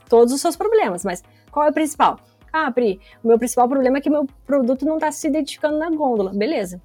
[0.08, 2.20] todos os seus problemas, mas qual é o principal?
[2.52, 5.90] Ah, Pri, o meu principal problema é que meu produto não está se identificando na
[5.90, 6.32] gôndola.
[6.32, 6.80] Beleza.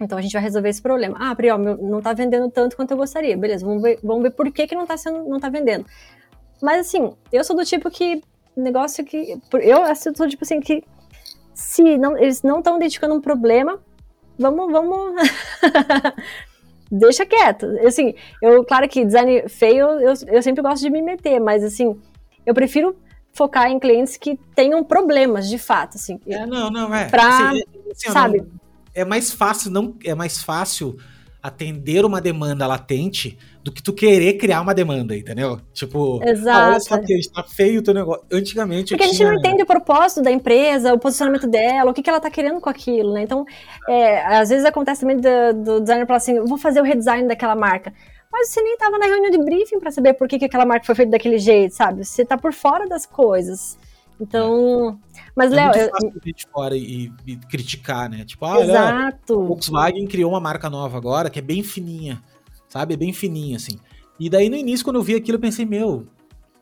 [0.00, 1.16] Então a gente vai resolver esse problema.
[1.20, 3.36] Ah, Pri, ó, meu, não está vendendo tanto quanto eu gostaria.
[3.36, 5.84] Beleza, vamos ver, vamos ver por que, que não está não tá vendendo.
[6.62, 8.22] Mas assim, eu sou do tipo que
[8.60, 9.38] negócio que.
[9.54, 10.82] Eu assisto, tipo assim, que
[11.54, 13.80] se não, eles não estão identificando um problema,
[14.38, 15.14] vamos, vamos.
[16.90, 17.66] Deixa quieto.
[17.86, 22.00] Assim, eu, claro que design feio, eu, eu sempre gosto de me meter, mas assim,
[22.46, 22.96] eu prefiro
[23.32, 26.18] focar em clientes que tenham problemas de fato, assim.
[26.26, 27.08] É, não, não, é.
[27.08, 28.38] Pra, assim, assim, sabe?
[28.38, 28.48] Não,
[28.94, 30.96] é mais fácil, não, é mais fácil
[31.42, 33.38] atender uma demanda latente
[33.68, 35.60] do que tu querer criar uma demanda, entendeu?
[35.74, 36.58] Tipo, Exato.
[36.58, 38.24] Ah, olha só que está feio o teu negócio.
[38.32, 42.02] Antigamente Porque a gente não entende o propósito da empresa, o posicionamento dela, o que,
[42.02, 43.22] que ela tá querendo com aquilo, né?
[43.22, 43.44] Então,
[43.86, 47.54] é, às vezes acontece também do, do designer falar assim, vou fazer o redesign daquela
[47.54, 47.92] marca.
[48.32, 50.86] Mas você nem estava na reunião de briefing para saber por que, que aquela marca
[50.86, 52.04] foi feita daquele jeito, sabe?
[52.04, 53.78] Você tá por fora das coisas.
[54.20, 54.98] Então,
[55.36, 55.72] mas, é Léo.
[55.72, 56.32] É muito fácil eu...
[56.34, 58.24] de fora e, e, criticar, né?
[58.24, 59.38] Tipo, ah, Exato.
[59.38, 62.20] Olha, Volkswagen criou uma marca nova agora que é bem fininha,
[62.68, 62.94] sabe?
[62.94, 63.78] É bem fininha, assim.
[64.18, 66.06] E daí no início, quando eu vi aquilo, eu pensei, meu,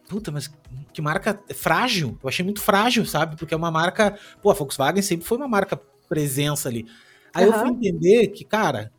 [0.08, 0.50] puta, mas
[0.92, 2.18] que marca frágil.
[2.22, 3.36] Eu achei muito frágil, sabe?
[3.36, 4.18] Porque é uma marca.
[4.42, 6.86] Pô, a Volkswagen sempre foi uma marca presença ali.
[7.34, 7.52] Aí uhum.
[7.52, 8.92] eu fui entender que, cara,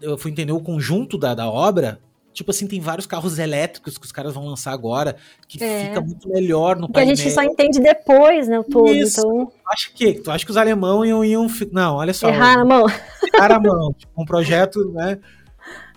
[0.00, 2.00] eu fui entender o conjunto da, da obra
[2.32, 5.16] Tipo assim, tem vários carros elétricos que os caras vão lançar agora,
[5.48, 5.86] que é.
[5.86, 7.14] fica muito melhor no que painel.
[7.14, 8.92] Que a gente só entende depois, né, o todo.
[8.92, 9.20] Isso.
[9.20, 9.46] Então...
[9.46, 10.14] Tu acha que?
[10.14, 11.46] Tu acha que os alemão iam, iam...
[11.72, 12.28] Não, olha só.
[12.28, 12.86] Errar a mão.
[13.34, 13.92] Errar a mão.
[13.98, 15.18] Tipo, um projeto, né?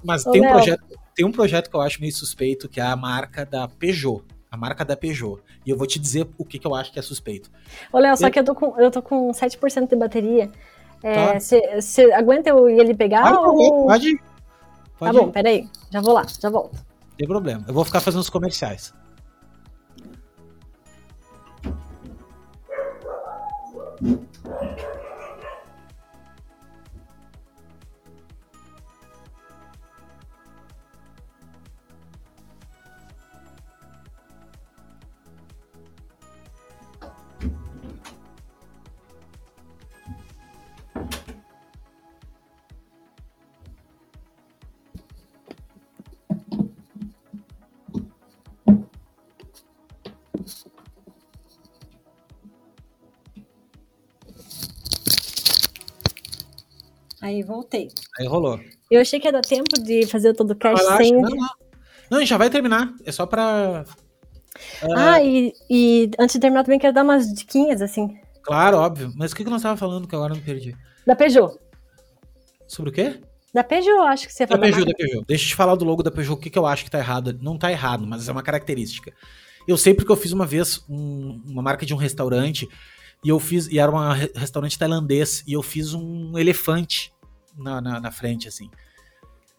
[0.04, 0.84] Mas Ô, tem um projeto,
[1.16, 4.24] tem um projeto que eu acho meio suspeito, que é a marca da Peugeot.
[4.52, 5.42] A marca da Peugeot.
[5.66, 7.50] E eu vou te dizer o que, que eu acho que é suspeito.
[7.92, 10.52] Ô, Léo, só que eu tô com, eu tô com 7% de bateria.
[11.40, 12.18] Você é, tá.
[12.18, 13.24] aguenta eu ir ele pegar?
[13.24, 13.88] Pode, ou...
[13.88, 14.20] pode
[15.04, 15.32] Pode tá bom, ir.
[15.32, 15.70] peraí.
[15.92, 16.76] Já vou lá, já volto.
[16.76, 17.66] Não tem problema.
[17.68, 18.94] Eu vou ficar fazendo os comerciais.
[57.24, 57.88] Aí voltei.
[58.20, 58.60] Aí rolou.
[58.92, 61.14] Eu achei que ia dar tempo de fazer todo o cast ah, sem.
[61.14, 61.38] Não, não.
[62.12, 62.94] não, a gente já vai terminar.
[63.06, 63.86] É só pra.
[64.84, 64.94] Uh...
[64.94, 68.14] Ah, e, e, antes de terminar também quero dar umas diquinhas, assim.
[68.42, 69.14] Claro, óbvio.
[69.16, 70.76] Mas o que, que nós tava falando que agora eu me perdi?
[71.08, 71.58] Da Peugeot.
[72.68, 73.22] Sobre o quê?
[73.54, 74.60] Da Peugeot, acho que você falou.
[74.60, 75.26] Da Peugeot, da Peugeot.
[75.26, 77.00] Deixa eu te falar do logo da Peugeot, o que, que eu acho que tá
[77.00, 77.40] errado.
[77.42, 79.14] Não tá errado, mas é uma característica.
[79.66, 82.68] Eu sei porque eu fiz uma vez um, uma marca de um restaurante
[83.24, 87.14] e eu fiz, e era um restaurante tailandês, e eu fiz um elefante
[87.58, 88.70] na, na, na, frente, assim.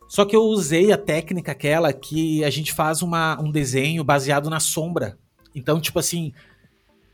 [0.09, 4.51] Só que eu usei a técnica aquela que a gente faz uma, um desenho baseado
[4.51, 5.19] na sombra.
[5.55, 6.33] Então, tipo assim,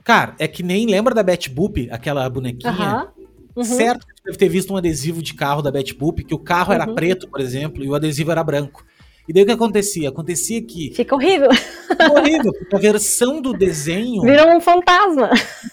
[0.03, 3.09] cara, é que nem lembra da Betty Boop, aquela bonequinha?
[3.55, 3.65] Uhum.
[3.65, 6.69] Certo que deve ter visto um adesivo de carro da Betty Boop, que o carro
[6.69, 6.75] uhum.
[6.75, 8.85] era preto, por exemplo, e o adesivo era branco.
[9.29, 10.09] E daí o que acontecia?
[10.09, 10.93] Acontecia que.
[10.95, 11.53] Fica horrível.
[11.53, 14.23] Fica horrível, porque a versão do desenho.
[14.23, 15.31] Virou um fantasma.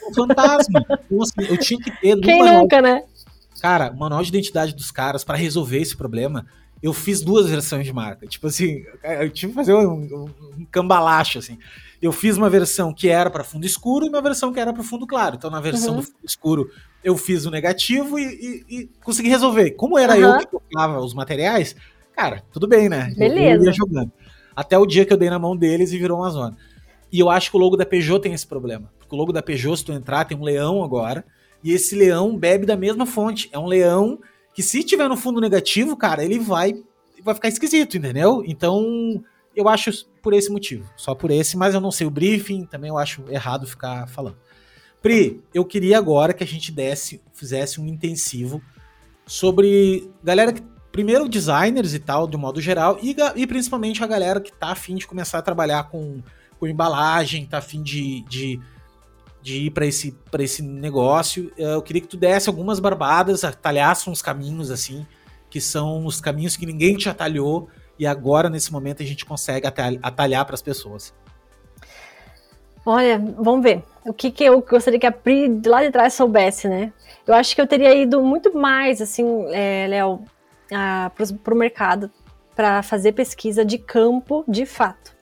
[0.10, 0.86] Um fantasma.
[1.06, 2.20] Então, assim, eu tinha que ter.
[2.20, 3.04] Quem nunca, né?
[3.62, 6.46] Cara, manual de identidade dos caras, para resolver esse problema,
[6.82, 8.28] eu fiz duas versões de marca.
[8.28, 10.30] Tipo assim, eu tive que fazer um, um,
[10.60, 11.58] um cambalacho, assim.
[12.00, 14.84] Eu fiz uma versão que era para fundo escuro e uma versão que era para
[14.84, 15.36] fundo claro.
[15.36, 16.00] Então, na versão uhum.
[16.02, 16.72] do fundo escuro,
[17.04, 18.24] eu fiz o negativo e,
[18.70, 19.72] e, e consegui resolver.
[19.72, 20.20] Como era uhum.
[20.22, 21.76] eu que tocava os materiais,
[22.18, 23.14] cara, tudo bem, né?
[23.16, 23.64] Beleza.
[23.64, 24.12] Eu ia jogando.
[24.56, 26.58] Até o dia que eu dei na mão deles e virou uma zona.
[27.12, 28.92] E eu acho que o logo da Peugeot tem esse problema.
[28.98, 31.24] Porque o logo da Peugeot, se tu entrar, tem um leão agora.
[31.64, 33.50] E esse leão bebe da mesma fonte.
[33.52, 34.20] É um leão
[34.52, 36.74] que, se tiver no fundo negativo, cara, ele vai,
[37.24, 38.44] vai ficar esquisito, entendeu?
[38.48, 39.24] Então,
[39.56, 39.92] eu acho
[40.22, 40.90] por esse motivo.
[40.98, 44.38] Só por esse, mas eu não sei o briefing, também eu acho errado ficar falando.
[45.04, 48.60] Pri, eu queria agora que a gente desse, fizesse um intensivo
[49.26, 50.64] sobre galera que.
[50.98, 54.96] Primeiro, designers e tal, um modo geral, e, e principalmente a galera que tá afim
[54.96, 56.24] de começar a trabalhar com,
[56.60, 58.60] com embalagem, tá afim de, de
[59.40, 61.54] de ir para esse, esse negócio.
[61.56, 65.06] Eu queria que tu desse algumas barbadas, atalhasse uns caminhos assim,
[65.52, 67.70] que são os caminhos que ninguém te atalhou
[68.00, 71.14] e agora nesse momento a gente consegue atalhar para as pessoas.
[72.84, 73.84] Olha, vamos ver.
[74.04, 76.92] O que, que eu gostaria que a Pri lá de trás soubesse, né?
[77.28, 80.26] Eu acho que eu teria ido muito mais, assim, é, Léo,
[81.44, 82.12] para o mercado
[82.56, 85.16] para fazer pesquisa de campo de fato.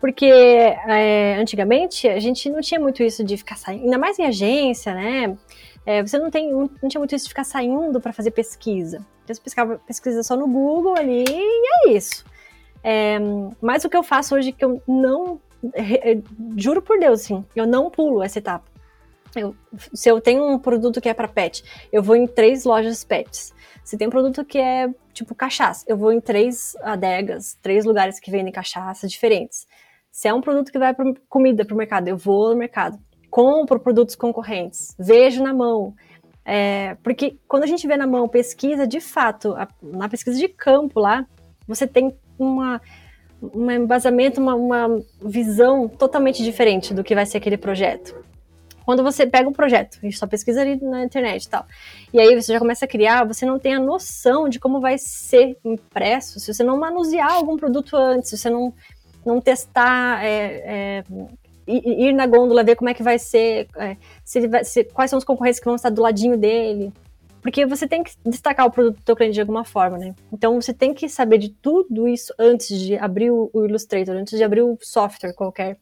[0.00, 4.24] Porque é, antigamente a gente não tinha muito isso de ficar saindo, ainda mais em
[4.24, 5.36] agência, né?
[5.84, 9.06] É, você não, tem, não, tinha muito isso de ficar saindo para fazer pesquisa.
[9.26, 12.24] Você pescava pesquisa só no Google ali e é isso.
[12.82, 13.18] É,
[13.60, 15.40] mas o que eu faço hoje que eu não
[16.56, 18.64] juro por Deus, assim, eu não pulo essa etapa.
[19.34, 19.54] Eu,
[19.92, 21.62] se eu tenho um produto que é para pet,
[21.92, 23.54] eu vou em três lojas pets.
[23.86, 28.18] Se tem um produto que é tipo cachaça, eu vou em três adegas, três lugares
[28.18, 29.64] que vendem cachaça diferentes.
[30.10, 32.98] Se é um produto que vai para comida para o mercado, eu vou no mercado,
[33.30, 35.94] compro produtos concorrentes, vejo na mão.
[36.44, 40.48] É, porque quando a gente vê na mão pesquisa, de fato, a, na pesquisa de
[40.48, 41.24] campo lá,
[41.64, 42.82] você tem uma,
[43.40, 48.16] um embasamento, uma, uma visão totalmente diferente do que vai ser aquele projeto.
[48.86, 51.66] Quando você pega um projeto, a gente só pesquisa ali na internet e tal,
[52.12, 54.96] e aí você já começa a criar, você não tem a noção de como vai
[54.96, 58.72] ser impresso, se você não manusear algum produto antes, se você não,
[59.24, 61.04] não testar, é, é,
[61.66, 65.18] ir na gôndola, ver como é que vai ser, é, se vai, se, quais são
[65.18, 66.92] os concorrentes que vão estar do ladinho dele,
[67.42, 70.14] porque você tem que destacar o produto do teu cliente de alguma forma, né?
[70.32, 74.44] Então você tem que saber de tudo isso antes de abrir o, Illustrator, antes de
[74.44, 75.76] abrir o software qualquer.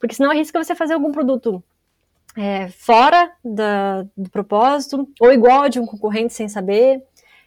[0.00, 1.62] Porque senão arrisca você fazer algum produto
[2.38, 7.02] é, fora da, do propósito, ou igual de um concorrente sem saber,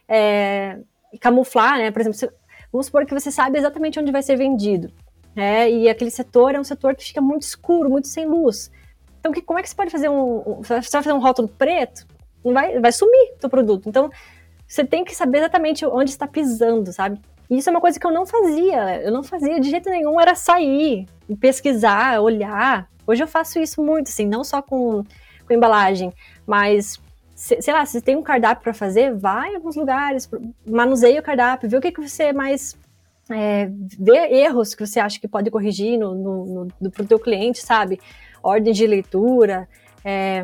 [0.06, 0.78] é,
[1.18, 1.90] camuflar, né?
[1.90, 2.30] Por exemplo, se,
[2.70, 4.92] vamos supor que você sabe exatamente onde vai ser vendido,
[5.34, 5.70] né?
[5.70, 8.70] E aquele setor é um setor que fica muito escuro, muito sem luz.
[9.18, 12.06] Então, que, como é que você pode fazer um, você vai fazer um rótulo preto?
[12.44, 13.88] não vai, vai sumir teu produto.
[13.88, 14.10] Então,
[14.66, 17.20] você tem que saber exatamente onde está pisando, sabe?
[17.48, 19.02] E isso é uma coisa que eu não fazia.
[19.02, 21.06] Eu não fazia de jeito nenhum, era sair,
[21.40, 22.88] pesquisar, olhar.
[23.12, 25.04] Hoje eu faço isso muito, assim, não só com,
[25.46, 26.12] com embalagem,
[26.46, 26.98] mas
[27.34, 30.30] sei lá, se tem um cardápio para fazer, vai em alguns lugares,
[30.64, 32.74] manuseia o cardápio, vê o que, que você mais.
[33.30, 33.68] É,
[33.98, 38.00] vê erros que você acha que pode corrigir no, no, no, pro teu cliente, sabe?
[38.42, 39.68] Ordem de leitura,
[40.04, 40.42] é,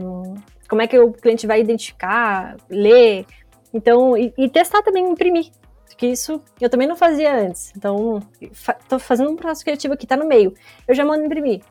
[0.69, 3.25] como é que o cliente vai identificar, ler,
[3.73, 5.51] então, e, e testar também imprimir,
[5.89, 10.17] porque isso eu também não fazia antes, então, estou fazendo um processo criativo aqui, tá
[10.17, 10.55] no meio,
[10.87, 11.63] eu já mando imprimir,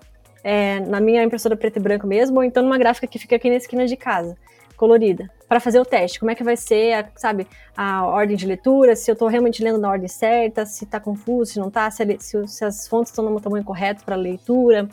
[0.47, 3.49] é, na minha impressora preto e branco mesmo, ou então numa gráfica que fica aqui
[3.49, 4.37] na esquina de casa,
[4.77, 7.45] colorida, para fazer o teste, como é que vai ser, a, sabe,
[7.75, 11.51] a ordem de leitura, se eu estou realmente lendo na ordem certa, se está confuso,
[11.51, 14.87] se não está, se, se, se, as fontes estão no tamanho correto para leitura,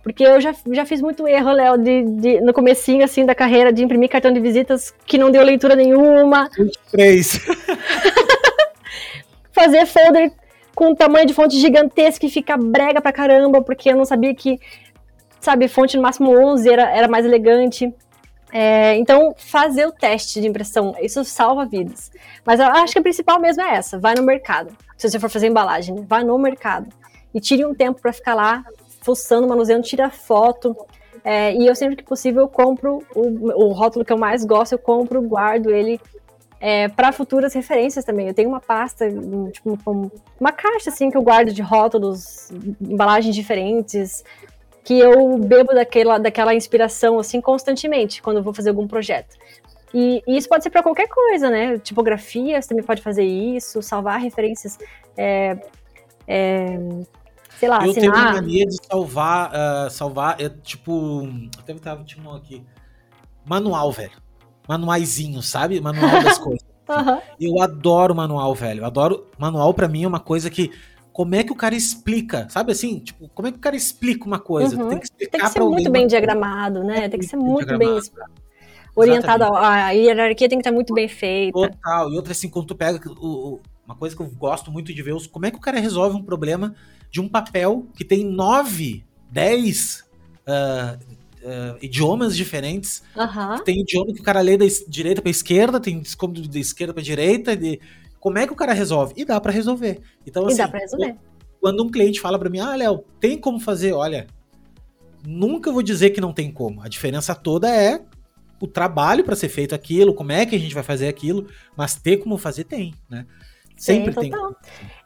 [0.00, 3.72] porque eu já, já fiz muito erro, Léo, de, de, no comecinho, assim, da carreira,
[3.72, 6.48] de imprimir cartão de visitas que não deu leitura nenhuma.
[6.56, 7.40] 23.
[9.50, 10.30] Fazer folder
[10.74, 14.58] com tamanho de fonte gigantesca e fica brega pra caramba, porque eu não sabia que,
[15.44, 17.92] sabe, fonte no máximo 11 era, era mais elegante.
[18.52, 22.10] É, então, fazer o teste de impressão, isso salva vidas.
[22.44, 24.76] Mas eu acho que a principal mesmo é essa: vai no mercado.
[24.96, 26.04] Se você for fazer embalagem, né?
[26.08, 26.88] vai no mercado.
[27.34, 28.64] E tire um tempo para ficar lá
[29.02, 30.76] fuçando, manuseando, tira foto.
[31.24, 34.72] É, e eu sempre que possível eu compro o, o, rótulo que eu mais gosto,
[34.72, 35.98] eu compro, guardo ele
[36.60, 38.28] é, para futuras referências também.
[38.28, 39.06] Eu tenho uma pasta,
[39.50, 39.78] tipo,
[40.38, 42.50] uma caixa assim que eu guardo de rótulos,
[42.80, 44.22] embalagens diferentes,
[44.84, 49.36] que eu bebo daquela, daquela inspiração assim constantemente quando eu vou fazer algum projeto.
[49.94, 51.78] E, e isso pode ser para qualquer coisa, né?
[51.78, 54.76] Tipografia, você também pode fazer isso, salvar referências.
[55.16, 55.56] É,
[56.26, 56.78] é,
[57.58, 57.94] sei lá, eu assinar.
[57.94, 61.28] tenho uma mania de salvar, uh, salvar, é tipo,
[61.58, 62.62] até tava tinha um aqui,
[63.44, 64.20] manual, velho,
[64.68, 66.66] manuaizinho, sabe, manual das coisas.
[66.88, 67.20] Uhum.
[67.40, 70.72] Eu adoro manual, velho, eu adoro, manual para mim é uma coisa que,
[71.14, 74.26] como é que o cara explica, sabe assim, tipo, como é que o cara explica
[74.26, 74.88] uma coisa, uhum.
[74.88, 78.00] tem que explicar Tem que ser muito bem diagramado, né, tem que ser muito bem
[78.96, 81.52] orientado, a, a hierarquia tem que estar muito bem feita.
[81.52, 85.02] Total, e outra assim, quando tu pega o, uma coisa que eu gosto muito de
[85.02, 86.74] ver, como é que o cara resolve um problema
[87.12, 90.04] de um papel que tem nove, dez
[90.48, 90.98] uh,
[91.44, 93.04] uh, idiomas diferentes.
[93.16, 93.62] Uhum.
[93.62, 97.02] Tem idioma que o cara lê da direita para esquerda, tem como da esquerda para
[97.02, 97.56] direita.
[97.56, 97.80] De...
[98.24, 99.12] Como é que o cara resolve?
[99.18, 100.00] E dá para resolver.
[100.26, 101.14] Então, assim, e dá pra resolver.
[101.60, 103.92] Quando um cliente fala para mim, ah, Léo, tem como fazer?
[103.92, 104.26] Olha,
[105.26, 106.80] nunca vou dizer que não tem como.
[106.80, 108.00] A diferença toda é
[108.58, 111.46] o trabalho para ser feito aquilo, como é que a gente vai fazer aquilo,
[111.76, 113.26] mas ter como fazer tem, né?
[113.76, 114.30] Sempre tem.
[114.30, 114.56] Total.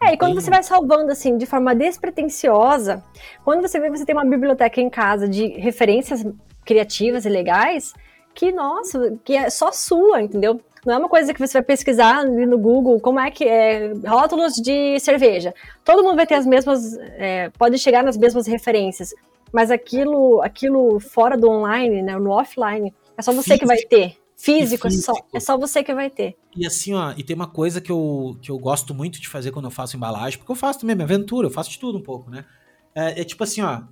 [0.00, 3.02] É, e quando você vai salvando assim de forma despretensiosa,
[3.44, 6.24] quando você vê que você tem uma biblioteca em casa de referências
[6.64, 7.94] criativas e legais,
[8.32, 10.60] que nossa, que é só sua, entendeu?
[10.88, 14.54] Não é uma coisa que você vai pesquisar no Google como é que é rótulos
[14.54, 15.52] de cerveja.
[15.84, 19.12] Todo mundo vai ter as mesmas, é, pode chegar nas mesmas referências,
[19.52, 24.16] mas aquilo, aquilo fora do online, né, no offline, é só você que vai ter.
[24.34, 26.38] Físico, é só, é só você que vai ter.
[26.56, 29.50] E assim, ó, e tem uma coisa que eu, que eu gosto muito de fazer
[29.50, 32.02] quando eu faço embalagem, porque eu faço também minha aventura, eu faço de tudo um
[32.02, 32.46] pouco, né?
[32.94, 33.82] É, é tipo assim, ó,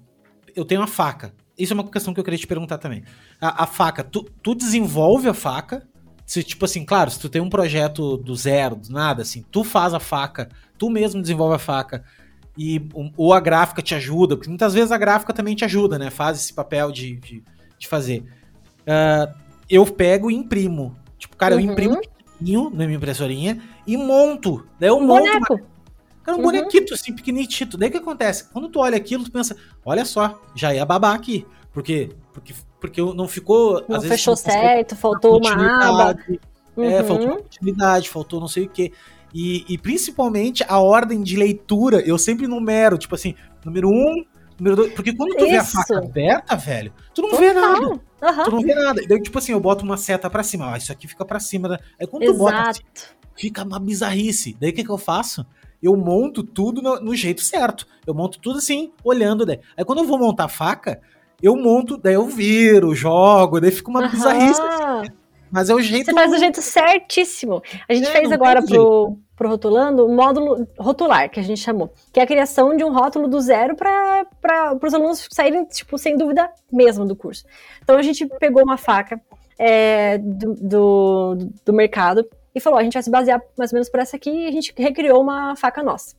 [0.55, 1.35] eu tenho uma faca.
[1.59, 3.05] Isso é uma questão que eu queria te perguntar também.
[3.39, 5.86] A, a faca, tu, tu desenvolve a faca,
[6.26, 9.62] se, tipo assim, claro, se tu tem um projeto do zero, do nada, assim, tu
[9.62, 12.04] faz a faca, tu mesmo desenvolve a faca,
[12.58, 12.82] e
[13.16, 16.10] ou a gráfica te ajuda, porque muitas vezes a gráfica também te ajuda, né?
[16.10, 17.44] Faz esse papel de, de,
[17.78, 18.24] de fazer.
[18.80, 19.32] Uh,
[19.70, 20.96] eu pego e imprimo.
[21.18, 21.60] Tipo, cara, uhum.
[21.60, 24.66] eu imprimo pequenininho na minha impressorinha e monto.
[24.80, 25.22] Daí eu um monto.
[25.22, 25.54] Boneco.
[25.54, 25.76] Uma...
[26.24, 26.46] Cara, um uhum.
[26.46, 27.76] bonequito, assim, pequenitito.
[27.76, 28.50] Daí o que acontece?
[28.52, 31.46] Quando tu olha aquilo, tu pensa, olha só, já ia babar aqui.
[31.72, 32.54] Porque, porque,
[32.86, 33.84] porque não ficou.
[33.88, 36.18] Não fechou vezes, certo, faltou uma aba.
[36.78, 37.06] É, uhum.
[37.06, 38.92] faltou continuidade, faltou não sei o quê.
[39.34, 43.34] E, e, principalmente a ordem de leitura, eu sempre numero, tipo assim,
[43.64, 44.24] número um,
[44.58, 44.92] número dois.
[44.92, 45.50] Porque quando tu Isso.
[45.50, 47.44] vê a faca aberta, velho, tu não Total.
[47.44, 47.86] vê nada.
[47.88, 48.00] Uhum.
[48.44, 49.02] Tu não vê nada.
[49.06, 50.72] Daí, tipo assim, eu boto uma seta pra cima.
[50.72, 51.68] Ah, isso aqui fica pra cima.
[51.68, 51.78] Né?
[52.00, 52.38] Aí quando Exato.
[52.38, 52.82] tu bota assim,
[53.36, 54.56] fica uma bizarrice.
[54.58, 55.44] Daí o que, que eu faço?
[55.82, 57.86] Eu monto tudo no, no, jeito certo.
[58.06, 59.44] Eu monto tudo assim, olhando.
[59.44, 59.60] Daí.
[59.76, 61.00] Aí quando eu vou montar a faca,
[61.42, 64.10] eu monto, daí eu viro, jogo, daí fica uma uhum.
[64.10, 64.60] bizarrice.
[64.60, 65.12] Assim.
[65.50, 66.06] Mas é o jeito.
[66.06, 67.62] Você faz do jeito certíssimo.
[67.88, 71.92] A gente é, fez agora pro, pro Rotulando o módulo rotular, que a gente chamou.
[72.12, 76.16] Que é a criação de um rótulo do zero para os alunos saírem, tipo, sem
[76.16, 77.44] dúvida mesmo do curso.
[77.82, 79.20] Então a gente pegou uma faca
[79.58, 83.88] é, do, do, do mercado e falou: a gente vai se basear mais ou menos
[83.88, 86.16] por essa aqui e a gente recriou uma faca nossa.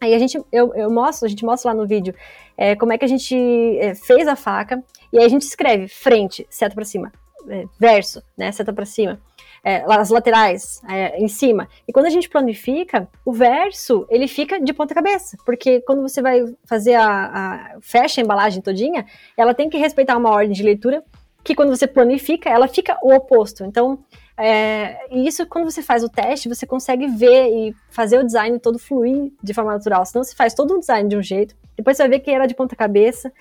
[0.00, 2.14] Aí a gente, eu, eu mostro, a gente mostra lá no vídeo
[2.56, 3.36] é, como é que a gente
[3.78, 7.12] é, fez a faca, e aí a gente escreve frente, seta para cima,
[7.48, 9.20] é, verso, né, seta para cima,
[9.64, 11.68] é, as laterais é, em cima.
[11.86, 16.22] E quando a gente planifica, o verso ele fica de ponta cabeça, porque quando você
[16.22, 19.04] vai fazer a, a fecha a embalagem todinha,
[19.36, 21.02] ela tem que respeitar uma ordem de leitura
[21.42, 23.64] que quando você planifica, ela fica o oposto.
[23.64, 23.98] Então,
[24.38, 28.58] é, e isso, quando você faz o teste, você consegue ver e fazer o design
[28.60, 30.06] todo fluir de forma natural.
[30.06, 32.46] Senão você faz todo um design de um jeito, depois você vai ver que era
[32.46, 33.32] de ponta cabeça,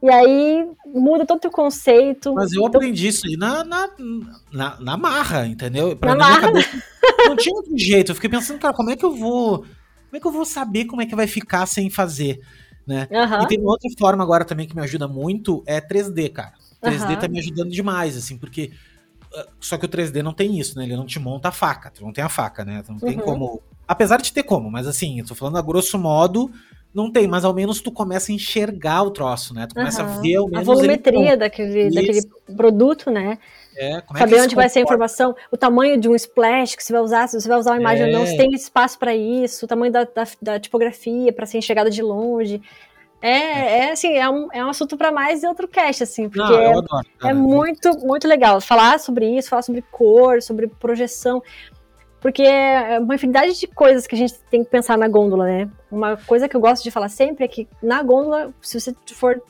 [0.00, 2.32] e aí muda todo o teu conceito.
[2.34, 2.80] Mas eu então...
[2.80, 3.90] aprendi isso aí na, na,
[4.52, 5.96] na, na marra, entendeu?
[5.96, 6.40] Pra na marra.
[6.42, 6.82] Cabeça,
[7.26, 8.12] não tinha outro jeito.
[8.12, 9.58] Eu fiquei pensando, cara, como é que eu vou.
[9.58, 12.40] Como é que eu vou saber como é que vai ficar sem fazer?
[12.86, 13.08] Né?
[13.10, 13.42] Uhum.
[13.42, 16.52] E tem uma outra forma agora também que me ajuda muito, é 3D, cara.
[16.80, 17.18] 3D uhum.
[17.18, 18.70] tá me ajudando demais, assim, porque
[19.60, 20.84] só que o 3D não tem isso, né?
[20.84, 22.82] Ele não te monta a faca, tu não tem a faca, né?
[22.84, 23.24] Tu não tem uhum.
[23.24, 23.62] como.
[23.86, 26.50] Apesar de ter como, mas assim, eu tô falando a grosso modo,
[26.94, 29.66] não tem, mas ao menos tu começa a enxergar o troço, né?
[29.66, 30.12] Tu começa uhum.
[30.12, 30.68] a ver ao menos.
[30.68, 32.22] A volumetria daquele, daquele
[32.56, 33.38] produto, né?
[33.76, 36.82] É, como é Saber onde vai ser a informação, o tamanho de um splash que
[36.82, 38.06] você vai usar, se você vai usar uma imagem é.
[38.06, 41.58] ou não, se tem espaço para isso, o tamanho da, da, da tipografia para ser
[41.58, 42.62] enxergada de longe.
[43.20, 46.52] É, é assim, é um, é um assunto para mais de outro cast, assim, porque
[46.52, 51.42] Não, é, adoro, é muito, muito legal falar sobre isso, falar sobre cor, sobre projeção,
[52.20, 55.70] porque é uma infinidade de coisas que a gente tem que pensar na gôndola, né?
[55.90, 59.40] Uma coisa que eu gosto de falar sempre é que na gôndola, se você for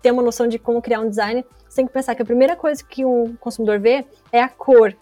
[0.00, 2.56] ter uma noção de como criar um design, você tem que pensar que a primeira
[2.56, 4.94] coisa que um consumidor vê é a cor.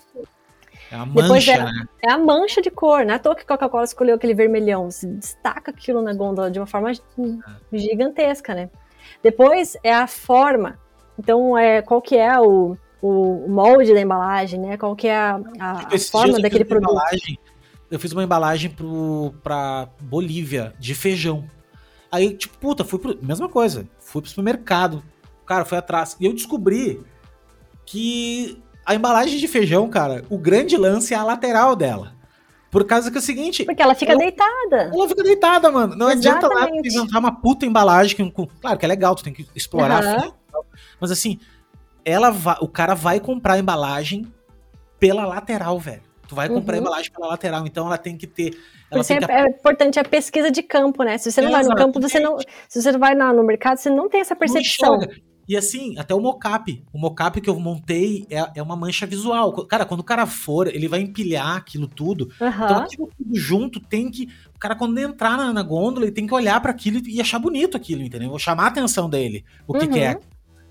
[0.90, 1.88] É a mancha, é, né?
[2.02, 3.14] É a mancha de cor, né?
[3.14, 4.90] À toa que Coca-Cola escolheu aquele vermelhão.
[4.90, 6.92] Se destaca aquilo na gôndola de uma forma
[7.72, 8.70] gigantesca, né?
[9.22, 10.78] Depois é a forma.
[11.18, 14.76] Então, é, qual que é o, o molde da embalagem, né?
[14.76, 16.90] Qual que é a, a, a forma daquele produto.
[16.90, 17.38] Embalagem,
[17.90, 21.44] eu fiz uma embalagem pro, pra Bolívia, de feijão.
[22.10, 23.18] Aí, tipo, puta, fui pro...
[23.22, 23.86] Mesma coisa.
[23.98, 25.02] Fui pro supermercado.
[25.44, 26.16] Cara, foi atrás.
[26.20, 27.02] E eu descobri
[27.84, 32.14] que a embalagem de feijão, cara, o grande lance é a lateral dela.
[32.70, 33.64] Por causa que é o seguinte.
[33.66, 34.90] Porque ela fica ela, deitada.
[34.94, 35.94] Ela fica deitada, mano.
[35.94, 36.46] Não Exatamente.
[36.46, 38.30] adianta lá inventar uma puta embalagem.
[38.30, 40.02] Com, claro que é legal, tu tem que explorar.
[40.02, 40.62] Uhum.
[40.98, 41.38] mas assim,
[42.02, 44.26] ela vai, o cara vai comprar a embalagem
[44.98, 46.02] pela lateral, velho.
[46.26, 46.78] Tu vai comprar uhum.
[46.78, 48.58] a embalagem pela lateral, então ela tem que ter.
[48.90, 49.30] Ela tem é, que...
[49.30, 51.18] é importante a pesquisa de campo, né?
[51.18, 52.38] Se você não é, vai no campo, você não.
[52.66, 54.98] Se você vai no mercado, você não tem essa percepção.
[55.48, 56.84] E assim, até o mocap.
[56.92, 59.50] O mocap que eu montei é, é uma mancha visual.
[59.64, 62.30] Cara, quando o cara for, ele vai empilhar aquilo tudo.
[62.38, 62.48] Uhum.
[62.48, 64.28] Então aquilo tudo junto tem que.
[64.54, 67.38] O cara, quando entrar na, na gôndola, ele tem que olhar para aquilo e achar
[67.38, 68.28] bonito aquilo, entendeu?
[68.28, 69.42] Vou chamar a atenção dele.
[69.66, 69.90] O que, uhum.
[69.90, 70.12] que é.
[70.12, 70.20] Uhum.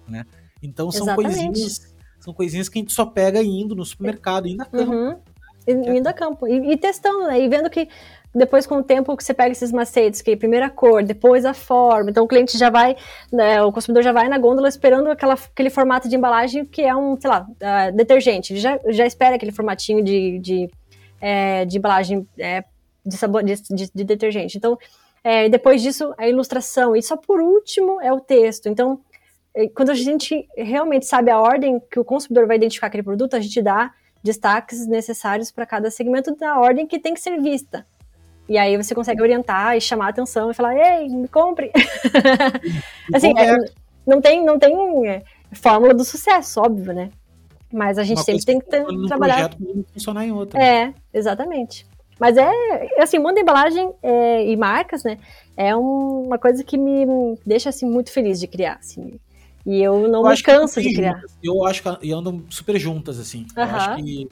[0.10, 0.26] Né?
[0.62, 1.36] Então são Exatamente.
[1.36, 1.96] coisinhas.
[2.20, 4.92] São coisinhas que a gente só pega indo no supermercado, indo a campo.
[4.92, 5.20] Uhum.
[5.68, 6.48] Indo a campo.
[6.48, 7.42] E, e testando, né?
[7.42, 7.90] E vendo que
[8.38, 11.44] depois com o tempo que você pega esses macetes, que é primeiro a cor, depois
[11.44, 12.96] a forma, então o cliente já vai,
[13.32, 16.96] né, o consumidor já vai na gôndola esperando aquela, aquele formato de embalagem que é
[16.96, 20.70] um, sei lá, uh, detergente, ele já, já espera aquele formatinho de, de,
[21.20, 22.64] é, de embalagem é,
[23.06, 24.58] de, sabor, de, de, de detergente.
[24.58, 24.78] Então,
[25.24, 28.70] é, depois disso, a ilustração, e só por último é o texto.
[28.70, 29.00] Então,
[29.56, 33.36] é, quando a gente realmente sabe a ordem que o consumidor vai identificar aquele produto,
[33.36, 33.92] a gente dá
[34.24, 37.86] destaques necessários para cada segmento da ordem que tem que ser vista.
[38.48, 41.72] E aí você consegue orientar e chamar a atenção e falar, ei, me compre.
[43.14, 43.58] assim, é,
[44.06, 47.10] não tem, não tem é, fórmula do sucesso, óbvio, né?
[47.72, 49.52] Mas a gente Uma sempre tem que ter, trabalhar.
[49.94, 50.58] funcionar em outro.
[50.58, 51.86] É, exatamente.
[52.20, 52.50] Mas é,
[53.00, 55.18] assim, o mundo da embalagem é, e marcas, né?
[55.56, 57.06] É um, uma coisa que me
[57.46, 59.20] deixa, assim, muito feliz de criar, assim.
[59.66, 61.16] E eu não eu me canso de criar.
[61.16, 61.38] Juntas.
[61.44, 63.46] Eu acho que andam super juntas, assim.
[63.56, 63.64] Uhum.
[63.64, 64.30] Eu acho que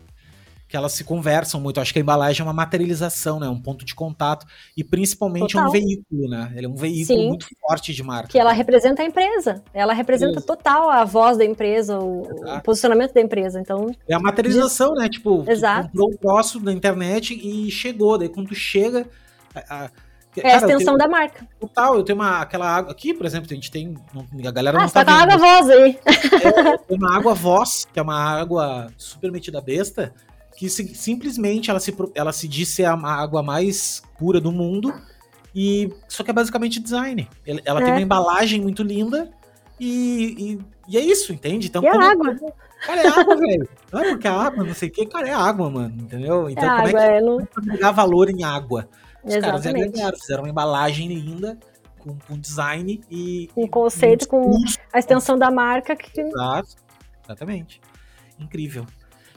[0.75, 1.77] que elas se conversam muito.
[1.77, 3.47] Eu acho que a embalagem é uma materialização, né?
[3.47, 4.45] Um ponto de contato
[4.75, 5.67] e principalmente Total.
[5.67, 6.53] é um veículo, né?
[6.53, 7.27] Ele é um veículo Sim.
[7.29, 8.27] muito forte de marca.
[8.27, 9.63] Que ela representa a empresa.
[9.73, 10.45] Ela representa Isso.
[10.45, 13.57] total a voz da empresa, o, o, posicionamento da empresa.
[13.61, 15.03] Então é a materialização, diz...
[15.03, 15.09] né?
[15.09, 15.87] Tipo, Exato.
[15.87, 18.17] comprou um troço na internet e chegou.
[18.17, 19.07] Daí quando chega
[19.55, 19.89] a, a...
[20.37, 21.47] É Cara, a extensão tenho, da marca.
[21.57, 23.95] Total, eu tenho uma, aquela água aqui, por exemplo, a gente tem.
[24.45, 25.97] A galera ah, não tá, tá com água voz aí.
[26.89, 30.13] É, uma água voz, que é uma água super metida besta,
[30.55, 34.93] que se, simplesmente ela se, ela se diz ser a água mais pura do mundo,
[35.53, 37.27] e só que é basicamente design.
[37.63, 37.83] Ela é.
[37.83, 39.31] tem uma embalagem muito linda
[39.79, 40.59] e,
[40.89, 41.67] e, e, é isso, entende?
[41.67, 42.35] Então, e como, água.
[42.85, 43.69] Cara, é água, velho.
[43.91, 46.49] Não é porque é água, não sei o que, cara, é água, mano, entendeu?
[46.49, 47.45] Então, é como água, é que não...
[47.71, 48.87] pegar valor em água?
[49.23, 49.63] Os Exatamente.
[49.63, 51.57] caras agregaram, fizeram uma embalagem linda,
[51.99, 53.49] com, com design e.
[53.55, 54.51] Um conceito, com
[54.93, 55.95] a extensão da marca.
[55.95, 56.21] Que...
[56.21, 56.75] Exato,
[57.23, 57.81] exatamente.
[58.39, 58.85] Incrível.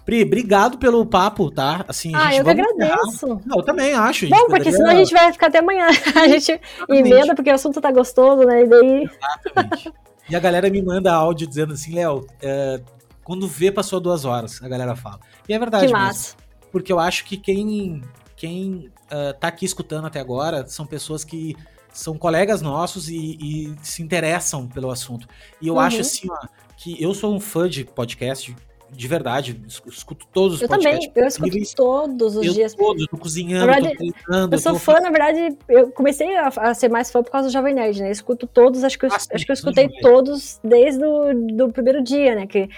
[0.08, 1.84] Pri, obrigado pelo papo, tá?
[1.86, 3.26] Assim, ah, eu que agradeço.
[3.44, 4.26] Não, eu também acho.
[4.26, 4.72] Bom, porque poderia...
[4.72, 5.86] senão a gente vai ficar até amanhã.
[6.16, 6.58] A gente
[6.88, 8.62] emenda porque o assunto tá gostoso, né?
[8.62, 9.02] E daí.
[9.04, 9.92] Exatamente.
[10.30, 12.80] E a galera me manda áudio dizendo assim, Léo, é,
[13.22, 15.20] quando vê, passou duas horas, a galera fala.
[15.46, 16.06] E é verdade que mesmo.
[16.06, 16.36] Massa.
[16.72, 18.02] Porque eu acho que quem,
[18.34, 21.54] quem uh, tá aqui escutando até agora são pessoas que
[21.92, 25.28] são colegas nossos e, e se interessam pelo assunto.
[25.60, 25.80] E eu uhum.
[25.80, 26.46] acho assim, ó,
[26.78, 28.56] que eu sou um fã de podcast,
[28.90, 31.06] de verdade, escuto todos os eu podcasts.
[31.06, 32.74] Eu também, eu escuto todos os eu dias.
[32.74, 34.54] Todos, tô cozinhando, verdade, tô treinando.
[34.54, 34.78] Eu sou tô...
[34.78, 38.00] fã, na verdade, eu comecei a, a, ser mais fã por causa do Jovem Nerd,
[38.00, 38.08] né?
[38.08, 41.70] Eu escuto todos, acho que eu, ah, acho que eu escutei todos desde o do
[41.70, 42.46] primeiro dia, né?
[42.46, 42.68] Que,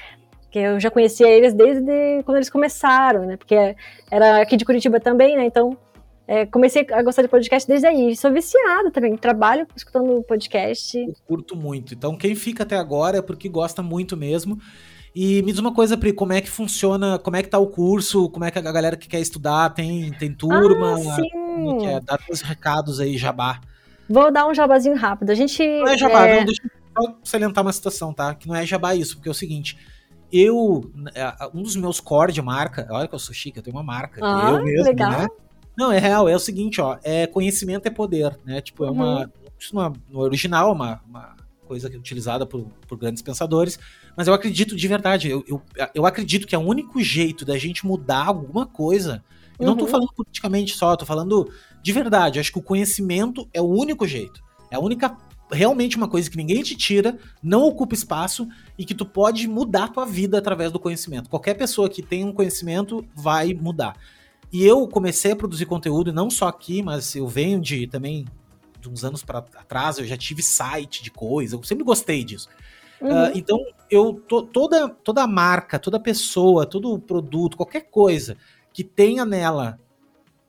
[0.50, 3.36] que eu já conhecia eles desde quando eles começaram, né?
[3.36, 3.76] Porque
[4.10, 5.44] era aqui de Curitiba também, né?
[5.44, 5.76] Então,
[6.26, 8.16] é, comecei a gostar de podcast desde aí.
[8.16, 10.96] Sou viciada também, trabalho escutando podcast.
[10.98, 11.94] Eu curto muito.
[11.94, 14.56] Então, quem fica até agora é porque gosta muito mesmo.
[15.14, 17.66] E me diz uma coisa, Pri, como é que funciona, como é que tá o
[17.66, 20.94] curso, como é que a galera que quer estudar tem, tem turma?
[20.94, 21.28] Ah, sim.
[21.30, 22.00] Como é, é?
[22.00, 23.60] Dá os recados aí, jabá.
[24.08, 25.30] Vou dar um jabazinho rápido.
[25.30, 25.62] A gente.
[25.62, 26.38] Não é jabá, é...
[26.38, 28.34] não, deixa eu só salientar uma situação, tá?
[28.34, 29.76] Que não é jabá isso, porque é o seguinte.
[30.32, 33.76] Eu, é, um dos meus core de marca, olha que eu sou chique, eu tenho
[33.76, 34.20] uma marca.
[34.22, 35.10] Ah, eu mesmo, legal.
[35.10, 35.28] né?
[35.76, 38.60] Não, é real, é o seguinte, ó, é conhecimento é poder, né?
[38.60, 39.20] Tipo, é uma.
[39.22, 39.30] Uhum.
[39.58, 41.36] Isso não é, no original, uma, uma
[41.70, 43.78] coisa que é utilizada por, por grandes pensadores,
[44.16, 45.62] mas eu acredito de verdade, eu, eu,
[45.94, 49.22] eu acredito que é o único jeito da gente mudar alguma coisa,
[49.56, 49.66] uhum.
[49.66, 49.90] não tô uhum.
[49.90, 51.48] falando politicamente só, tô falando
[51.80, 55.16] de verdade, acho que o conhecimento é o único jeito, é a única
[55.52, 59.84] realmente uma coisa que ninguém te tira, não ocupa espaço e que tu pode mudar
[59.84, 61.30] a tua vida através do conhecimento.
[61.30, 63.96] Qualquer pessoa que tem um conhecimento vai mudar.
[64.52, 68.26] E eu comecei a produzir conteúdo, não só aqui, mas eu venho de também
[68.80, 72.48] de uns anos para trás, eu já tive site de coisa, eu sempre gostei disso.
[73.00, 73.08] Uhum.
[73.08, 73.58] Uh, então,
[73.90, 78.36] eu to, toda, toda marca, toda pessoa, todo produto, qualquer coisa
[78.72, 79.78] que tenha nela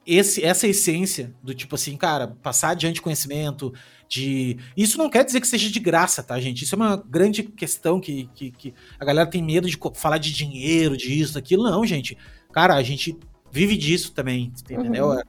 [0.05, 3.73] esse, essa essência do tipo assim, cara, passar adiante conhecimento,
[4.11, 4.57] de.
[4.75, 6.63] Isso não quer dizer que seja de graça, tá, gente?
[6.63, 10.33] Isso é uma grande questão que, que, que a galera tem medo de falar de
[10.33, 11.63] dinheiro, disso, daquilo.
[11.63, 12.17] Não, gente.
[12.51, 13.17] Cara, a gente
[13.49, 15.07] vive disso também, entendeu?
[15.07, 15.21] Uhum.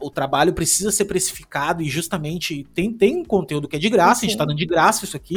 [0.00, 4.20] O trabalho precisa ser precificado e justamente tem, tem um conteúdo que é de graça,
[4.20, 4.26] Sim.
[4.26, 5.36] a gente tá dando de graça isso aqui.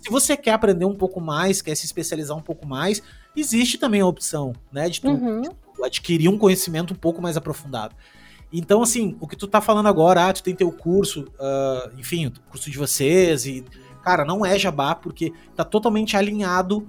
[0.00, 3.02] Se você quer aprender um pouco mais, quer se especializar um pouco mais,
[3.36, 5.42] existe também a opção, né, de tu, uhum.
[5.42, 7.94] de tu adquirir um conhecimento um pouco mais aprofundado.
[8.52, 12.26] Então, assim, o que tu tá falando agora, ah, tu tem teu curso, uh, enfim,
[12.26, 13.64] o curso de vocês, e,
[14.02, 16.86] cara, não é jabá, porque tá totalmente alinhado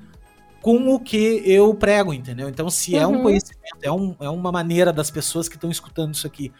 [0.61, 2.47] com o que eu prego, entendeu?
[2.47, 3.01] Então, se uhum.
[3.01, 3.23] é um uhum.
[3.23, 6.51] conhecimento, é, um, é uma maneira das pessoas que estão escutando isso aqui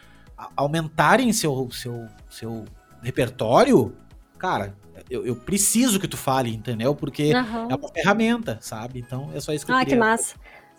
[0.56, 2.64] aumentarem seu, seu, seu
[3.02, 3.94] repertório,
[4.38, 4.74] cara,
[5.08, 6.94] eu, eu, preciso que tu fale, entendeu?
[6.94, 7.70] Porque uhum.
[7.70, 8.98] é uma ferramenta, sabe?
[8.98, 9.94] Então é só isso que eu ah, queria.
[9.94, 10.34] Ah, que massa.